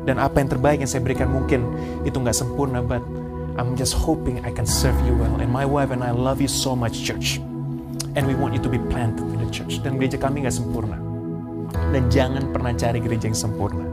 Dan 0.07 0.23
apa 0.23 0.38
yang 0.38 0.51
terbaik 0.51 0.79
yang 0.79 0.90
saya 0.90 1.03
berikan 1.03 1.27
mungkin 1.27 1.66
itu 2.07 2.14
nggak 2.14 2.35
sempurna, 2.35 2.79
but 2.79 3.03
I'm 3.59 3.75
just 3.75 3.97
hoping 3.97 4.45
I 4.47 4.53
can 4.53 4.69
serve 4.69 4.95
you 5.03 5.16
well. 5.16 5.38
And 5.42 5.49
my 5.51 5.64
wife 5.66 5.90
and 5.90 6.05
I 6.05 6.12
love 6.12 6.45
you 6.45 6.51
so 6.51 6.77
much, 6.77 7.03
church. 7.03 7.40
And 8.16 8.29
we 8.29 8.37
want 8.37 8.53
you 8.53 8.62
to 8.62 8.71
be 8.71 8.79
planted 8.92 9.27
in 9.33 9.38
the 9.42 9.51
church. 9.51 9.81
Dan 9.83 9.97
gereja 9.97 10.21
kami 10.21 10.45
nggak 10.45 10.57
sempurna. 10.59 10.99
Dan 11.95 12.11
jangan 12.11 12.51
pernah 12.51 12.75
cari 12.75 12.99
gereja 13.01 13.31
yang 13.31 13.38
sempurna. 13.38 13.86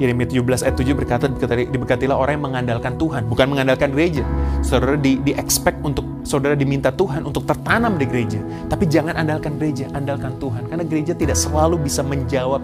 Yeremia 0.00 0.24
17 0.24 0.64
ayat 0.64 0.76
7 0.76 0.98
berkata, 0.98 1.24
diberkatilah 1.68 2.16
orang 2.16 2.40
yang 2.40 2.44
mengandalkan 2.52 2.96
Tuhan, 2.96 3.28
bukan 3.28 3.46
mengandalkan 3.52 3.92
gereja. 3.92 4.24
Saudara 4.64 4.96
di, 4.96 5.20
di 5.20 5.36
expect 5.36 5.78
untuk 5.84 6.04
saudara 6.24 6.56
diminta 6.56 6.88
Tuhan 6.94 7.26
untuk 7.28 7.44
tertanam 7.44 8.00
di 8.00 8.06
gereja. 8.08 8.40
Tapi 8.70 8.88
jangan 8.88 9.18
andalkan 9.18 9.60
gereja, 9.60 9.90
andalkan 9.92 10.38
Tuhan. 10.40 10.66
Karena 10.70 10.84
gereja 10.86 11.12
tidak 11.12 11.36
selalu 11.36 11.82
bisa 11.82 12.00
menjawab 12.00 12.62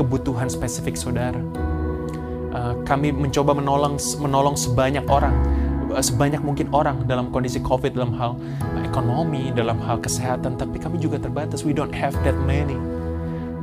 kebutuhan 0.00 0.48
spesifik 0.48 0.96
saudara. 0.96 1.38
Uh, 2.52 2.76
kami 2.84 3.12
mencoba 3.12 3.56
menolong 3.56 3.96
menolong 4.20 4.56
sebanyak 4.56 5.04
orang, 5.08 5.32
sebanyak 6.00 6.40
mungkin 6.44 6.68
orang 6.72 7.04
dalam 7.08 7.32
kondisi 7.32 7.60
COVID, 7.60 7.96
dalam 7.96 8.12
hal 8.16 8.36
ekonomi, 8.84 9.52
dalam 9.52 9.80
hal 9.84 10.00
kesehatan. 10.00 10.60
Tapi 10.60 10.76
kami 10.80 11.00
juga 11.00 11.20
terbatas. 11.20 11.64
We 11.64 11.72
don't 11.72 11.92
have 11.92 12.12
that 12.24 12.36
many 12.44 12.91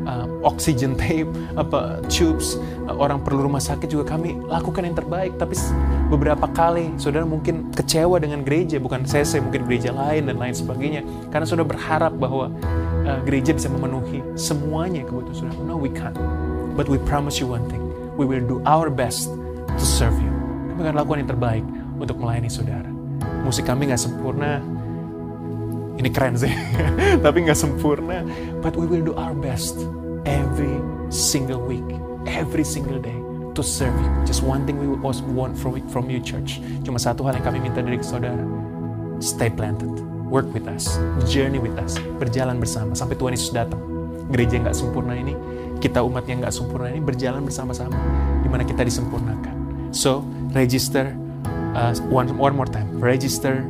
uh, 0.06 0.28
oxygen 0.46 0.96
tape, 0.96 1.28
apa 1.60 2.00
tubes, 2.08 2.56
uh, 2.88 2.96
orang 2.96 3.20
perlu 3.20 3.50
rumah 3.50 3.60
sakit 3.60 3.90
juga 3.92 4.16
kami 4.16 4.38
lakukan 4.48 4.86
yang 4.86 4.96
terbaik. 4.96 5.36
Tapi 5.36 5.56
beberapa 6.08 6.46
kali 6.52 6.94
saudara 7.02 7.26
mungkin 7.28 7.74
kecewa 7.74 8.22
dengan 8.22 8.46
gereja, 8.46 8.78
bukan 8.80 9.04
saya 9.04 9.26
mungkin 9.42 9.66
gereja 9.68 9.92
lain 9.92 10.30
dan 10.30 10.38
lain 10.38 10.56
sebagainya, 10.56 11.02
karena 11.34 11.46
saudara 11.48 11.68
berharap 11.68 12.14
bahwa 12.16 12.54
uh, 13.04 13.20
gereja 13.26 13.52
bisa 13.56 13.68
memenuhi 13.68 14.24
semuanya 14.40 15.04
kebutuhan 15.04 15.36
saudara. 15.36 15.60
No, 15.66 15.76
we 15.76 15.92
can't. 15.92 16.16
But 16.80 16.88
we 16.88 17.02
promise 17.04 17.42
you 17.42 17.48
one 17.50 17.68
thing, 17.68 17.82
we 18.16 18.24
will 18.24 18.44
do 18.44 18.64
our 18.64 18.88
best 18.88 19.28
to 19.68 19.86
serve 19.86 20.16
you. 20.16 20.32
Kami 20.76 20.88
akan 20.88 20.96
lakukan 20.96 21.18
yang 21.26 21.32
terbaik 21.36 21.66
untuk 22.00 22.16
melayani 22.22 22.48
saudara. 22.48 22.88
Musik 23.44 23.68
kami 23.68 23.92
nggak 23.92 24.00
sempurna, 24.00 24.64
ini 26.00 26.08
keren 26.08 26.40
sih, 26.40 26.52
tapi 27.26 27.44
nggak 27.44 27.60
sempurna. 27.60 28.24
But 28.64 28.80
we 28.80 28.88
will 28.88 29.04
do 29.04 29.12
our 29.20 29.36
best 29.36 29.76
every 30.30 30.78
single 31.10 31.62
week, 31.66 31.86
every 32.30 32.64
single 32.64 33.02
day 33.02 33.18
to 33.58 33.62
serve 33.66 33.94
you. 33.98 34.10
Just 34.30 34.46
one 34.46 34.70
thing 34.70 34.78
we 34.78 34.88
want 34.88 35.58
from, 35.58 35.82
from 35.90 36.06
you, 36.10 36.22
church. 36.22 36.62
Cuma 36.86 37.02
satu 37.02 37.26
hal 37.26 37.42
yang 37.42 37.46
kami 37.50 37.58
minta 37.66 37.82
dari 37.82 37.98
saudara. 38.06 38.38
Stay 39.20 39.50
planted. 39.50 39.90
Work 40.30 40.54
with 40.54 40.70
us. 40.70 41.02
Journey 41.26 41.58
with 41.58 41.74
us. 41.82 41.98
Berjalan 42.22 42.62
bersama 42.62 42.94
sampai 42.94 43.18
Tuhan 43.18 43.34
Yesus 43.34 43.50
datang. 43.50 43.82
Gereja 44.30 44.62
yang 44.62 44.70
nggak 44.70 44.78
sempurna 44.78 45.18
ini, 45.18 45.34
kita 45.82 46.06
umat 46.06 46.30
yang 46.30 46.46
nggak 46.46 46.54
sempurna 46.54 46.94
ini 46.94 47.02
berjalan 47.02 47.42
bersama-sama. 47.42 47.98
Di 48.46 48.48
mana 48.48 48.62
kita 48.62 48.86
disempurnakan. 48.86 49.58
So, 49.90 50.22
register 50.54 51.10
uh, 51.74 51.98
one, 52.14 52.30
one 52.38 52.54
more 52.54 52.70
time. 52.70 53.02
Register 53.02 53.66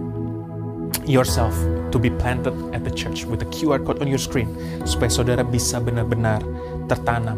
yourself 1.08 1.56
to 1.90 1.98
be 1.98 2.10
planted 2.10 2.56
at 2.72 2.86
the 2.86 2.94
church 2.94 3.26
with 3.26 3.42
the 3.42 3.50
QR 3.50 3.82
code 3.82 4.02
on 4.02 4.08
your 4.10 4.22
screen 4.22 4.54
supaya 4.86 5.10
saudara 5.12 5.42
bisa 5.42 5.78
benar-benar 5.82 6.42
tertanam, 6.90 7.38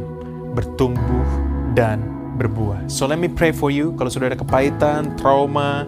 bertumbuh 0.54 1.28
dan 1.76 2.04
berbuah. 2.40 2.88
So 2.88 3.08
let 3.08 3.20
me 3.20 3.28
pray 3.28 3.52
for 3.52 3.70
you 3.70 3.96
kalau 3.96 4.10
saudara 4.12 4.36
kepahitan, 4.36 5.16
trauma, 5.20 5.86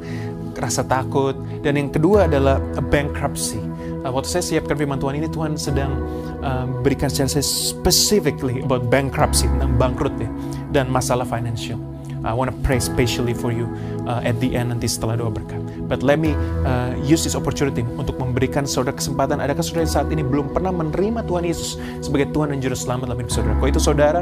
rasa 0.58 0.86
takut. 0.86 1.34
Dan 1.64 1.80
yang 1.80 1.90
kedua 1.90 2.30
adalah 2.30 2.62
bankruptcy. 2.92 3.60
Uh, 4.04 4.12
waktu 4.12 4.36
saya 4.36 4.44
siapkan 4.44 4.76
firman 4.76 5.00
Tuhan 5.00 5.16
ini, 5.16 5.28
Tuhan 5.32 5.56
sedang 5.56 5.96
uh, 6.44 6.68
berikan 6.84 7.08
secara 7.08 7.40
specifically 7.40 8.60
about 8.60 8.92
bankruptcy, 8.92 9.48
tentang 9.48 9.80
bangkrut 9.80 10.12
ya, 10.20 10.28
dan 10.76 10.92
masalah 10.92 11.24
financial. 11.24 11.80
I 12.24 12.32
want 12.32 12.50
to 12.52 12.58
pray 12.64 12.80
specially 12.80 13.36
for 13.36 13.52
you 13.52 13.68
uh, 14.08 14.24
at 14.24 14.40
the 14.40 14.56
end 14.56 14.72
nanti 14.72 14.88
setelah 14.88 15.20
doa 15.20 15.32
berkat. 15.32 15.60
But 15.92 16.00
let 16.00 16.18
me 16.18 16.32
uh, 16.64 16.96
use 17.04 17.28
this 17.28 17.36
opportunity 17.36 17.84
untuk 18.00 18.16
memberikan 18.16 18.64
saudara 18.64 18.96
kesempatan. 18.96 19.44
Adakah 19.44 19.60
saudara 19.60 19.84
saat 19.84 20.08
ini 20.08 20.24
belum 20.24 20.56
pernah 20.56 20.72
menerima 20.72 21.28
Tuhan 21.28 21.44
Yesus 21.44 21.76
sebagai 22.00 22.32
Tuhan 22.32 22.56
dan 22.56 22.64
Juru 22.64 22.80
Selamat 22.80 23.12
dalam 23.12 23.20
hidup 23.20 23.32
saudara? 23.36 23.54
Kalau 23.60 23.70
itu 23.70 23.82
saudara, 23.84 24.22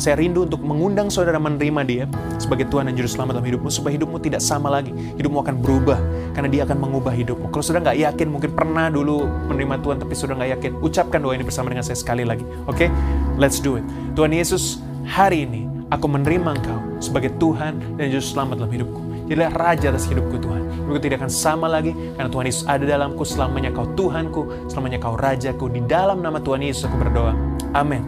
saya 0.00 0.16
rindu 0.16 0.48
untuk 0.48 0.64
mengundang 0.64 1.12
saudara 1.12 1.36
menerima 1.36 1.80
dia 1.84 2.04
sebagai 2.40 2.66
Tuhan 2.72 2.88
dan 2.88 2.96
Juru 2.96 3.08
Selamat 3.12 3.38
dalam 3.38 3.46
hidupmu 3.52 3.68
supaya 3.68 3.92
hidupmu 4.00 4.16
tidak 4.24 4.40
sama 4.40 4.72
lagi. 4.72 4.96
Hidupmu 5.20 5.44
akan 5.44 5.54
berubah 5.60 6.00
karena 6.32 6.48
dia 6.48 6.62
akan 6.64 6.80
mengubah 6.80 7.12
hidupmu. 7.12 7.52
Kalau 7.52 7.64
saudara 7.64 7.92
nggak 7.92 7.98
yakin, 8.00 8.26
mungkin 8.32 8.50
pernah 8.56 8.88
dulu 8.88 9.28
menerima 9.52 9.84
Tuhan 9.84 9.96
tapi 10.00 10.12
saudara 10.16 10.40
nggak 10.40 10.50
yakin, 10.56 10.70
ucapkan 10.80 11.20
doa 11.20 11.36
ini 11.36 11.44
bersama 11.44 11.68
dengan 11.68 11.84
saya 11.84 12.00
sekali 12.00 12.24
lagi. 12.24 12.48
Oke, 12.64 12.88
okay? 12.88 12.88
let's 13.36 13.60
do 13.60 13.76
it. 13.76 13.84
Tuhan 14.16 14.32
Yesus, 14.32 14.80
hari 15.04 15.44
ini 15.44 15.72
Aku 15.92 16.08
menerima 16.08 16.56
Engkau 16.56 16.91
sebagai 17.02 17.34
Tuhan 17.36 17.98
dan 17.98 18.06
Juru 18.08 18.22
Selamat 18.22 18.62
dalam 18.62 18.72
hidupku. 18.72 19.00
Jadilah 19.26 19.52
Raja 19.52 19.90
atas 19.90 20.06
hidupku 20.06 20.38
Tuhan. 20.38 20.62
Hidupku 20.86 21.00
tidak 21.02 21.26
akan 21.26 21.32
sama 21.32 21.66
lagi 21.66 21.90
karena 22.14 22.30
Tuhan 22.30 22.44
Yesus 22.46 22.64
ada 22.70 22.84
dalamku 22.86 23.22
selamanya 23.26 23.70
Kau 23.74 23.86
Tuhanku, 23.98 24.70
selamanya 24.70 24.98
Kau 25.02 25.18
Rajaku. 25.18 25.66
Di 25.74 25.80
dalam 25.84 26.22
nama 26.22 26.38
Tuhan 26.38 26.62
Yesus 26.62 26.86
aku 26.86 26.96
berdoa. 27.02 27.34
Amin. 27.74 28.06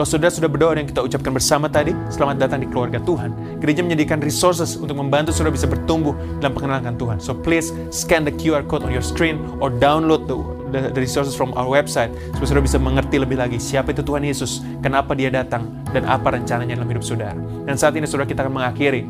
Kalau 0.00 0.16
saudara 0.16 0.32
sudah 0.32 0.48
berdoa 0.48 0.72
yang 0.80 0.88
kita 0.88 1.04
ucapkan 1.04 1.28
bersama 1.28 1.68
tadi, 1.68 1.92
selamat 2.08 2.40
datang 2.40 2.64
di 2.64 2.72
keluarga 2.72 2.96
Tuhan. 3.04 3.60
Gereja 3.60 3.84
menyediakan 3.84 4.24
resources 4.24 4.80
untuk 4.80 4.96
membantu 4.96 5.28
saudara 5.28 5.52
bisa 5.52 5.68
bertumbuh 5.68 6.16
dalam 6.40 6.56
pengenalan 6.56 6.96
Tuhan. 6.96 7.20
So 7.20 7.36
please 7.36 7.68
scan 7.92 8.24
the 8.24 8.32
QR 8.32 8.64
code 8.64 8.80
on 8.80 8.96
your 8.96 9.04
screen 9.04 9.36
or 9.60 9.68
download 9.68 10.24
the 10.24 10.40
the, 10.72 10.88
the 10.88 11.04
resources 11.04 11.36
from 11.36 11.52
our 11.52 11.68
website 11.68 12.08
supaya 12.32 12.48
saudara 12.48 12.64
bisa 12.64 12.78
mengerti 12.80 13.20
lebih 13.20 13.36
lagi 13.36 13.60
siapa 13.60 13.92
itu 13.92 14.00
Tuhan 14.00 14.24
Yesus, 14.24 14.64
kenapa 14.80 15.12
dia 15.12 15.28
datang, 15.28 15.68
dan 15.92 16.08
apa 16.08 16.32
rencananya 16.32 16.80
dalam 16.80 16.88
hidup 16.88 17.04
saudara. 17.04 17.36
Dan 17.68 17.76
saat 17.76 17.92
ini 17.92 18.08
saudara 18.08 18.24
kita 18.24 18.40
akan 18.40 18.56
mengakhiri 18.56 19.04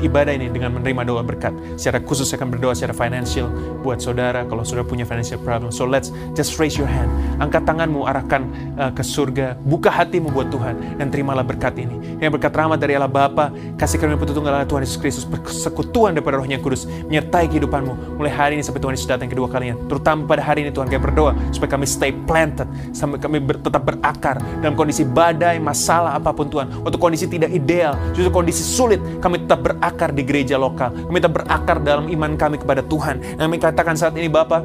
ibadah 0.00 0.32
ini 0.32 0.48
dengan 0.48 0.80
menerima 0.80 1.02
doa 1.06 1.22
berkat. 1.22 1.52
Secara 1.76 2.00
khusus 2.02 2.26
saya 2.26 2.42
akan 2.42 2.50
berdoa 2.56 2.72
secara 2.72 2.96
financial 2.96 3.46
buat 3.84 4.00
saudara 4.00 4.48
kalau 4.48 4.64
saudara 4.64 4.88
punya 4.88 5.04
financial 5.04 5.38
problem. 5.40 5.68
So 5.70 5.84
let's 5.84 6.10
just 6.34 6.56
raise 6.56 6.74
your 6.80 6.88
hand. 6.88 7.12
Angkat 7.38 7.68
tanganmu 7.68 8.08
arahkan 8.08 8.42
uh, 8.80 8.90
ke 8.90 9.04
surga. 9.04 9.60
Buka 9.60 9.92
hatimu 9.92 10.32
buat 10.32 10.48
Tuhan 10.48 10.96
dan 10.96 11.12
terimalah 11.12 11.44
berkat 11.44 11.76
ini. 11.76 12.18
Yang 12.18 12.40
berkat 12.40 12.52
rahmat 12.56 12.80
dari 12.80 12.96
Allah 12.96 13.12
Bapa, 13.12 13.52
kasih 13.76 14.00
karunia 14.00 14.18
tunggal 14.18 14.56
Allah 14.56 14.68
Tuhan 14.68 14.82
Yesus 14.82 14.98
Kristus, 14.98 15.24
persekutuan 15.28 16.16
daripada 16.16 16.40
Rohnya 16.40 16.56
Kudus 16.56 16.88
menyertai 16.88 17.50
kehidupanmu 17.50 18.16
mulai 18.16 18.32
hari 18.32 18.52
ini 18.56 18.64
sampai 18.64 18.80
Tuhan 18.80 18.94
Yesus 18.96 19.08
datang 19.08 19.28
kedua 19.28 19.50
kalinya. 19.52 19.76
Terutama 19.86 20.24
pada 20.24 20.42
hari 20.44 20.64
ini 20.64 20.70
Tuhan 20.72 20.88
kami 20.88 21.00
berdoa 21.00 21.32
supaya 21.52 21.70
kami 21.76 21.84
stay 21.84 22.12
planted, 22.24 22.68
sampai 22.96 23.18
kami 23.20 23.42
ber, 23.42 23.60
tetap 23.60 23.82
berakar 23.84 24.40
dalam 24.62 24.74
kondisi 24.78 25.04
badai, 25.04 25.58
masalah 25.60 26.16
apa 26.16 26.30
pun 26.32 26.48
Tuhan. 26.48 26.84
Waktu 26.86 26.98
kondisi 27.00 27.26
tidak 27.28 27.50
ideal, 27.52 27.98
justru 28.16 28.30
kondisi 28.32 28.62
sulit, 28.62 29.02
kami 29.20 29.44
tetap 29.44 29.60
berakar 29.60 29.89
berakar 29.90 30.14
di 30.14 30.22
gereja 30.22 30.54
lokal. 30.54 30.94
Kami 30.94 31.10
minta 31.10 31.26
berakar 31.26 31.82
dalam 31.82 32.06
iman 32.06 32.38
kami 32.38 32.62
kepada 32.62 32.86
Tuhan. 32.86 33.18
Kami 33.34 33.56
katakan 33.58 33.98
saat 33.98 34.14
ini 34.14 34.30
Bapak, 34.30 34.62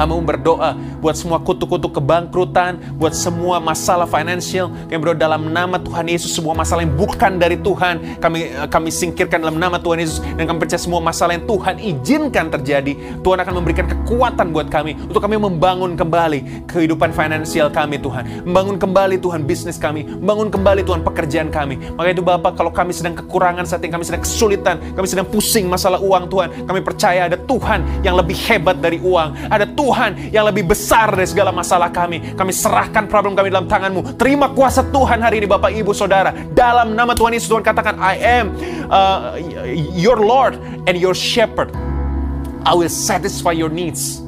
Hamba 0.00 0.16
berdoa 0.16 0.72
buat 1.04 1.12
semua 1.12 1.36
kutuk-kutuk 1.44 2.00
kebangkrutan, 2.00 2.80
buat 2.96 3.12
semua 3.12 3.60
masalah 3.60 4.08
financial. 4.08 4.72
Kami 4.88 4.96
berdoa 4.96 5.20
dalam 5.20 5.52
nama 5.52 5.76
Tuhan 5.76 6.08
Yesus, 6.08 6.32
semua 6.32 6.56
masalah 6.56 6.88
yang 6.88 6.96
bukan 6.96 7.36
dari 7.36 7.60
Tuhan, 7.60 8.16
kami 8.16 8.48
kami 8.72 8.88
singkirkan 8.88 9.44
dalam 9.44 9.60
nama 9.60 9.76
Tuhan 9.76 10.00
Yesus. 10.00 10.24
Dan 10.40 10.48
kami 10.48 10.64
percaya 10.64 10.80
semua 10.80 11.04
masalah 11.04 11.36
yang 11.36 11.44
Tuhan 11.44 11.76
izinkan 11.84 12.48
terjadi, 12.48 13.20
Tuhan 13.20 13.44
akan 13.44 13.52
memberikan 13.60 13.84
kekuatan 13.92 14.56
buat 14.56 14.72
kami, 14.72 14.96
untuk 15.04 15.20
kami 15.20 15.36
membangun 15.36 15.92
kembali 16.00 16.64
kehidupan 16.64 17.12
finansial 17.12 17.68
kami 17.68 18.00
Tuhan. 18.00 18.48
Membangun 18.48 18.80
kembali 18.80 19.20
Tuhan 19.20 19.44
bisnis 19.44 19.76
kami, 19.76 20.08
membangun 20.08 20.48
kembali 20.48 20.80
Tuhan 20.80 21.04
pekerjaan 21.04 21.52
kami. 21.52 21.76
Maka 22.00 22.08
itu 22.08 22.24
Bapak, 22.24 22.56
kalau 22.56 22.72
kami 22.72 22.96
sedang 22.96 23.12
kekurangan 23.20 23.68
saat 23.68 23.84
ini, 23.84 23.92
kami 23.92 24.08
sedang 24.08 24.24
kesulitan, 24.24 24.80
kami 24.96 25.04
sedang 25.04 25.28
pusing 25.28 25.68
masalah 25.68 26.00
uang 26.00 26.24
Tuhan, 26.32 26.48
kami 26.64 26.80
percaya 26.80 27.28
ada 27.28 27.36
Tuhan 27.36 27.84
yang 28.00 28.16
lebih 28.16 28.40
hebat 28.48 28.80
dari 28.80 28.96
uang. 28.96 29.52
Ada 29.52 29.68
Tuhan 29.68 29.89
Tuhan 29.90 30.30
yang 30.30 30.46
lebih 30.46 30.70
besar 30.70 31.10
dari 31.10 31.26
segala 31.26 31.50
masalah 31.50 31.90
kami. 31.90 32.38
Kami 32.38 32.54
serahkan 32.54 33.10
problem 33.10 33.34
kami 33.34 33.50
dalam 33.50 33.66
tanganmu. 33.66 34.14
Terima 34.14 34.46
kuasa 34.54 34.86
Tuhan 34.86 35.18
hari 35.18 35.42
ini 35.42 35.50
Bapak 35.50 35.74
Ibu 35.74 35.90
Saudara. 35.90 36.30
Dalam 36.54 36.94
nama 36.94 37.10
Tuhan 37.10 37.34
Yesus 37.34 37.50
Tuhan 37.50 37.66
katakan, 37.66 37.98
I 37.98 38.14
am 38.22 38.54
uh, 38.86 39.34
your 39.98 40.22
Lord 40.22 40.62
and 40.86 40.94
your 40.94 41.10
shepherd. 41.10 41.74
I 42.62 42.70
will 42.78 42.86
satisfy 42.86 43.50
your 43.50 43.66
needs. 43.66 44.22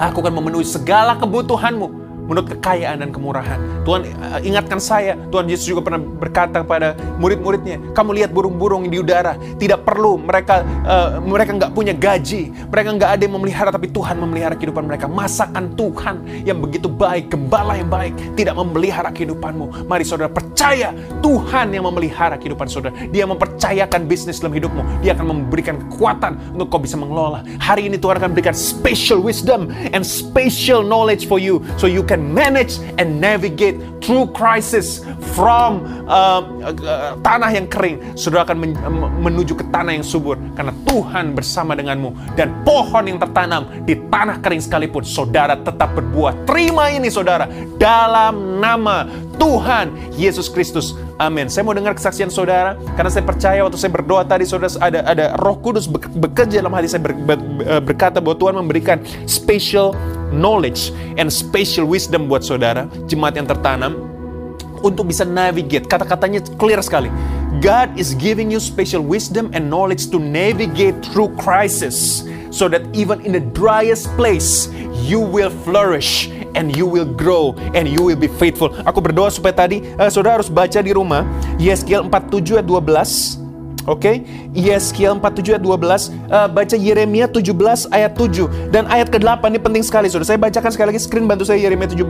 Aku 0.00 0.24
akan 0.24 0.40
memenuhi 0.40 0.64
segala 0.64 1.20
kebutuhanmu 1.20 2.05
menurut 2.26 2.52
kekayaan 2.58 3.00
dan 3.00 3.10
kemurahan. 3.14 3.58
Tuhan 3.86 4.02
uh, 4.18 4.40
ingatkan 4.42 4.82
saya, 4.82 5.14
Tuhan 5.30 5.46
Yesus 5.46 5.70
juga 5.70 5.86
pernah 5.86 6.02
berkata 6.02 6.66
kepada 6.66 6.98
murid-muridnya, 7.22 7.78
kamu 7.94 8.22
lihat 8.22 8.30
burung-burung 8.34 8.90
di 8.90 8.98
udara, 8.98 9.38
tidak 9.56 9.86
perlu 9.86 10.18
mereka 10.18 10.66
uh, 10.84 11.22
mereka 11.22 11.54
nggak 11.54 11.72
punya 11.72 11.94
gaji, 11.94 12.50
mereka 12.68 12.88
nggak 12.98 13.10
ada 13.16 13.22
yang 13.22 13.34
memelihara, 13.38 13.70
tapi 13.70 13.88
Tuhan 13.90 14.18
memelihara 14.18 14.54
kehidupan 14.58 14.84
mereka. 14.84 15.06
Masakan 15.06 15.78
Tuhan 15.78 16.16
yang 16.42 16.58
begitu 16.58 16.90
baik, 16.90 17.30
gembala 17.30 17.78
yang 17.78 17.88
baik, 17.88 18.12
tidak 18.34 18.58
memelihara 18.58 19.14
kehidupanmu. 19.14 19.86
Mari 19.86 20.02
saudara 20.02 20.28
percaya 20.28 20.90
Tuhan 21.22 21.70
yang 21.70 21.86
memelihara 21.86 22.34
kehidupan 22.36 22.66
saudara. 22.66 22.92
Dia 23.14 23.28
mempercayakan 23.28 24.08
bisnis 24.10 24.42
dalam 24.42 24.56
hidupmu. 24.56 24.82
Dia 25.04 25.14
akan 25.14 25.26
memberikan 25.30 25.78
kekuatan 25.86 26.58
untuk 26.58 26.74
kau 26.74 26.80
bisa 26.82 26.98
mengelola. 26.98 27.46
Hari 27.62 27.86
ini 27.86 27.96
Tuhan 28.00 28.18
akan 28.18 28.34
berikan 28.34 28.56
special 28.56 29.22
wisdom 29.22 29.70
and 29.94 30.02
special 30.02 30.82
knowledge 30.82 31.28
for 31.30 31.38
you, 31.38 31.62
so 31.76 31.86
you 31.86 32.02
can 32.02 32.15
can 32.16 32.32
manage 32.32 32.80
and 32.96 33.20
navigate 33.20 33.76
through 34.00 34.32
crisis 34.32 35.04
from 35.36 35.84
uh, 36.08 36.40
uh, 36.64 37.12
tanah 37.20 37.52
yang 37.52 37.68
kering. 37.68 38.00
Saudara 38.16 38.48
akan 38.48 38.56
men 38.56 38.72
menuju 39.20 39.52
ke 39.60 39.64
tanah 39.68 40.00
yang 40.00 40.06
subur 40.06 40.40
karena 40.56 40.72
Tuhan 40.88 41.36
bersama 41.36 41.76
denganmu 41.76 42.32
dan 42.40 42.64
pohon 42.64 43.04
yang 43.04 43.20
tertanam 43.20 43.68
di 43.84 44.00
tanah 44.08 44.40
kering 44.40 44.64
sekalipun 44.64 45.04
saudara 45.04 45.60
tetap 45.60 45.92
berbuah. 45.92 46.48
Terima 46.48 46.88
ini 46.88 47.12
saudara 47.12 47.44
dalam 47.76 48.56
nama 48.64 49.04
Tuhan 49.36 49.92
Yesus 50.16 50.48
Kristus. 50.50 50.96
Amin. 51.16 51.48
Saya 51.48 51.64
mau 51.64 51.72
dengar 51.72 51.96
kesaksian 51.96 52.28
saudara 52.28 52.76
karena 52.96 53.10
saya 53.12 53.24
percaya 53.24 53.64
waktu 53.64 53.78
saya 53.80 53.92
berdoa 53.92 54.24
tadi 54.24 54.44
saudara 54.44 54.72
ada 54.80 55.00
ada 55.04 55.24
Roh 55.40 55.56
Kudus 55.60 55.88
bekerja 55.90 56.60
dalam 56.60 56.72
hati 56.76 56.92
saya 56.92 57.00
ber, 57.04 57.16
ber, 57.16 57.38
berkata 57.84 58.20
bahwa 58.20 58.36
Tuhan 58.36 58.54
memberikan 58.60 59.00
special 59.24 59.96
knowledge 60.32 60.92
and 61.16 61.30
special 61.32 61.88
wisdom 61.88 62.26
buat 62.28 62.44
saudara, 62.44 62.90
jemaat 63.08 63.38
yang 63.38 63.48
tertanam, 63.48 63.96
untuk 64.84 65.08
bisa 65.08 65.24
navigate. 65.24 65.88
Kata-katanya 65.88 66.44
clear 66.60 66.80
sekali. 66.84 67.08
God 67.64 67.96
is 67.96 68.12
giving 68.12 68.52
you 68.52 68.60
special 68.60 69.00
wisdom 69.00 69.48
and 69.56 69.72
knowledge 69.72 70.12
to 70.12 70.20
navigate 70.20 71.00
through 71.00 71.32
crisis 71.40 72.26
so 72.52 72.68
that 72.68 72.84
even 72.92 73.24
in 73.24 73.32
the 73.32 73.44
driest 73.56 74.12
place 74.20 74.68
you 74.92 75.20
will 75.20 75.48
flourish 75.64 76.28
and 76.56 76.72
you 76.72 76.88
will 76.88 77.06
grow 77.06 77.52
and 77.76 77.84
you 77.84 78.00
will 78.00 78.18
be 78.18 78.32
faithful. 78.40 78.72
Aku 78.88 79.04
berdoa 79.04 79.28
supaya 79.28 79.52
tadi 79.52 79.84
uh, 80.00 80.08
saudara 80.08 80.40
harus 80.40 80.48
baca 80.48 80.80
di 80.80 80.96
rumah 80.96 81.22
Yeskiel 81.60 82.08
47 82.08 82.58
ayat 82.58 82.66
12 82.66 83.46
Oke, 83.86 84.02
okay? 84.02 84.16
Yeskiel 84.50 85.14
47 85.14 85.54
ayat 85.54 85.62
12, 85.62 86.10
uh, 86.26 86.50
baca 86.50 86.74
Yeremia 86.74 87.30
17 87.30 87.86
ayat 87.94 88.18
7 88.18 88.74
dan 88.74 88.82
ayat 88.90 89.14
ke-8 89.14 89.46
ini 89.46 89.62
penting 89.62 89.86
sekali 89.86 90.10
Saudara. 90.10 90.26
Saya 90.26 90.42
bacakan 90.42 90.70
sekali 90.74 90.90
lagi 90.90 91.06
screen 91.06 91.30
bantu 91.30 91.46
saya 91.46 91.62
Yeremia 91.62 91.94
17 91.94 92.02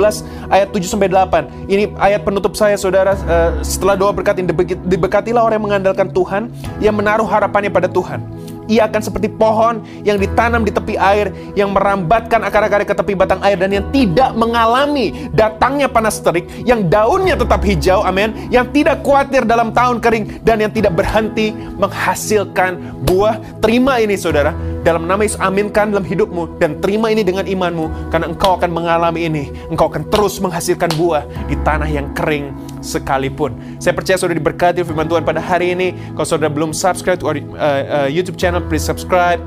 ayat 0.48 0.72
7 0.72 0.88
sampai 0.88 1.12
8. 1.12 1.68
Ini 1.68 1.92
ayat 2.00 2.24
penutup 2.24 2.56
saya 2.56 2.80
Saudara 2.80 3.12
uh, 3.12 3.60
setelah 3.60 3.92
doa 3.92 4.16
berkat 4.16 4.40
ini 4.40 5.36
orang 5.36 5.60
yang 5.60 5.66
mengandalkan 5.68 6.08
Tuhan, 6.16 6.48
yang 6.80 6.96
menaruh 6.96 7.28
harapannya 7.28 7.68
pada 7.68 7.92
Tuhan. 7.92 8.24
Ia 8.66 8.90
akan 8.90 9.02
seperti 9.02 9.30
pohon 9.30 9.82
yang 10.02 10.18
ditanam 10.18 10.66
di 10.66 10.74
tepi 10.74 10.98
air, 10.98 11.30
yang 11.54 11.70
merambatkan 11.70 12.42
akar-akarnya 12.42 12.86
ke 12.86 12.96
tepi 12.98 13.14
batang 13.14 13.38
air, 13.46 13.54
dan 13.54 13.70
yang 13.70 13.86
tidak 13.94 14.34
mengalami 14.34 15.30
datangnya 15.30 15.86
panas 15.86 16.18
terik, 16.18 16.46
yang 16.66 16.90
daunnya 16.90 17.38
tetap 17.38 17.62
hijau, 17.62 18.02
amin, 18.02 18.34
yang 18.50 18.66
tidak 18.74 19.06
khawatir 19.06 19.46
dalam 19.46 19.70
tahun 19.70 20.02
kering, 20.02 20.42
dan 20.42 20.58
yang 20.62 20.72
tidak 20.74 20.98
berhenti 20.98 21.54
menghasilkan 21.78 23.02
buah. 23.06 23.38
Terima 23.62 24.02
ini 24.02 24.18
saudara, 24.18 24.50
dalam 24.82 25.06
nama 25.06 25.22
Yesus 25.22 25.38
aminkan 25.38 25.94
dalam 25.94 26.06
hidupmu, 26.06 26.58
dan 26.58 26.82
terima 26.82 27.10
ini 27.14 27.22
dengan 27.22 27.46
imanmu, 27.46 28.10
karena 28.10 28.26
engkau 28.30 28.58
akan 28.58 28.70
mengalami 28.70 29.30
ini. 29.30 29.44
Engkau 29.70 29.90
akan 29.90 30.10
terus 30.10 30.42
menghasilkan 30.42 30.90
buah 30.98 31.22
di 31.46 31.54
tanah 31.62 31.86
yang 31.86 32.10
kering 32.14 32.50
sekalipun. 32.86 33.58
Saya 33.82 33.92
percaya 33.92 34.14
saudara 34.14 34.38
diberkati 34.38 34.86
firman 34.86 35.10
Tuhan 35.10 35.26
pada 35.26 35.42
hari 35.42 35.74
ini. 35.74 35.92
Kalau 36.14 36.26
saudara 36.26 36.48
belum 36.48 36.70
subscribe 36.70 37.18
to 37.18 37.26
our, 37.26 37.36
uh, 37.58 38.06
uh, 38.06 38.08
YouTube 38.08 38.38
channel, 38.38 38.62
please 38.62 38.86
subscribe. 38.86 39.42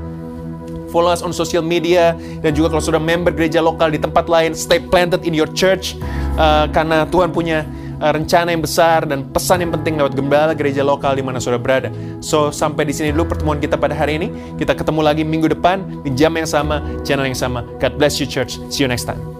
Follow 0.92 1.08
us 1.08 1.22
on 1.22 1.30
social 1.30 1.62
media 1.62 2.18
dan 2.42 2.50
juga 2.52 2.74
kalau 2.74 2.82
sudah 2.82 2.98
member 2.98 3.30
gereja 3.30 3.62
lokal 3.62 3.94
di 3.94 3.98
tempat 4.02 4.26
lain, 4.26 4.58
stay 4.58 4.82
planted 4.82 5.22
in 5.22 5.30
your 5.30 5.46
church 5.54 5.94
uh, 6.34 6.66
karena 6.74 7.06
Tuhan 7.06 7.30
punya 7.30 7.62
uh, 8.02 8.10
rencana 8.10 8.50
yang 8.50 8.64
besar 8.64 9.06
dan 9.06 9.28
pesan 9.30 9.62
yang 9.62 9.72
penting 9.76 10.00
lewat 10.00 10.18
gembala 10.18 10.52
gereja 10.56 10.82
lokal 10.82 11.14
di 11.14 11.22
mana 11.22 11.38
saudara 11.38 11.62
berada. 11.62 11.88
So, 12.18 12.50
sampai 12.50 12.88
di 12.88 12.94
sini 12.96 13.14
dulu 13.14 13.30
pertemuan 13.30 13.62
kita 13.62 13.78
pada 13.78 13.94
hari 13.94 14.18
ini. 14.18 14.28
Kita 14.58 14.74
ketemu 14.74 15.00
lagi 15.04 15.22
minggu 15.22 15.52
depan 15.52 16.02
di 16.02 16.10
jam 16.16 16.34
yang 16.34 16.48
sama, 16.48 16.82
channel 17.06 17.28
yang 17.28 17.38
sama. 17.38 17.62
God 17.78 17.94
bless 18.00 18.18
you 18.18 18.26
church. 18.26 18.58
See 18.72 18.82
you 18.82 18.90
next 18.90 19.06
time. 19.06 19.39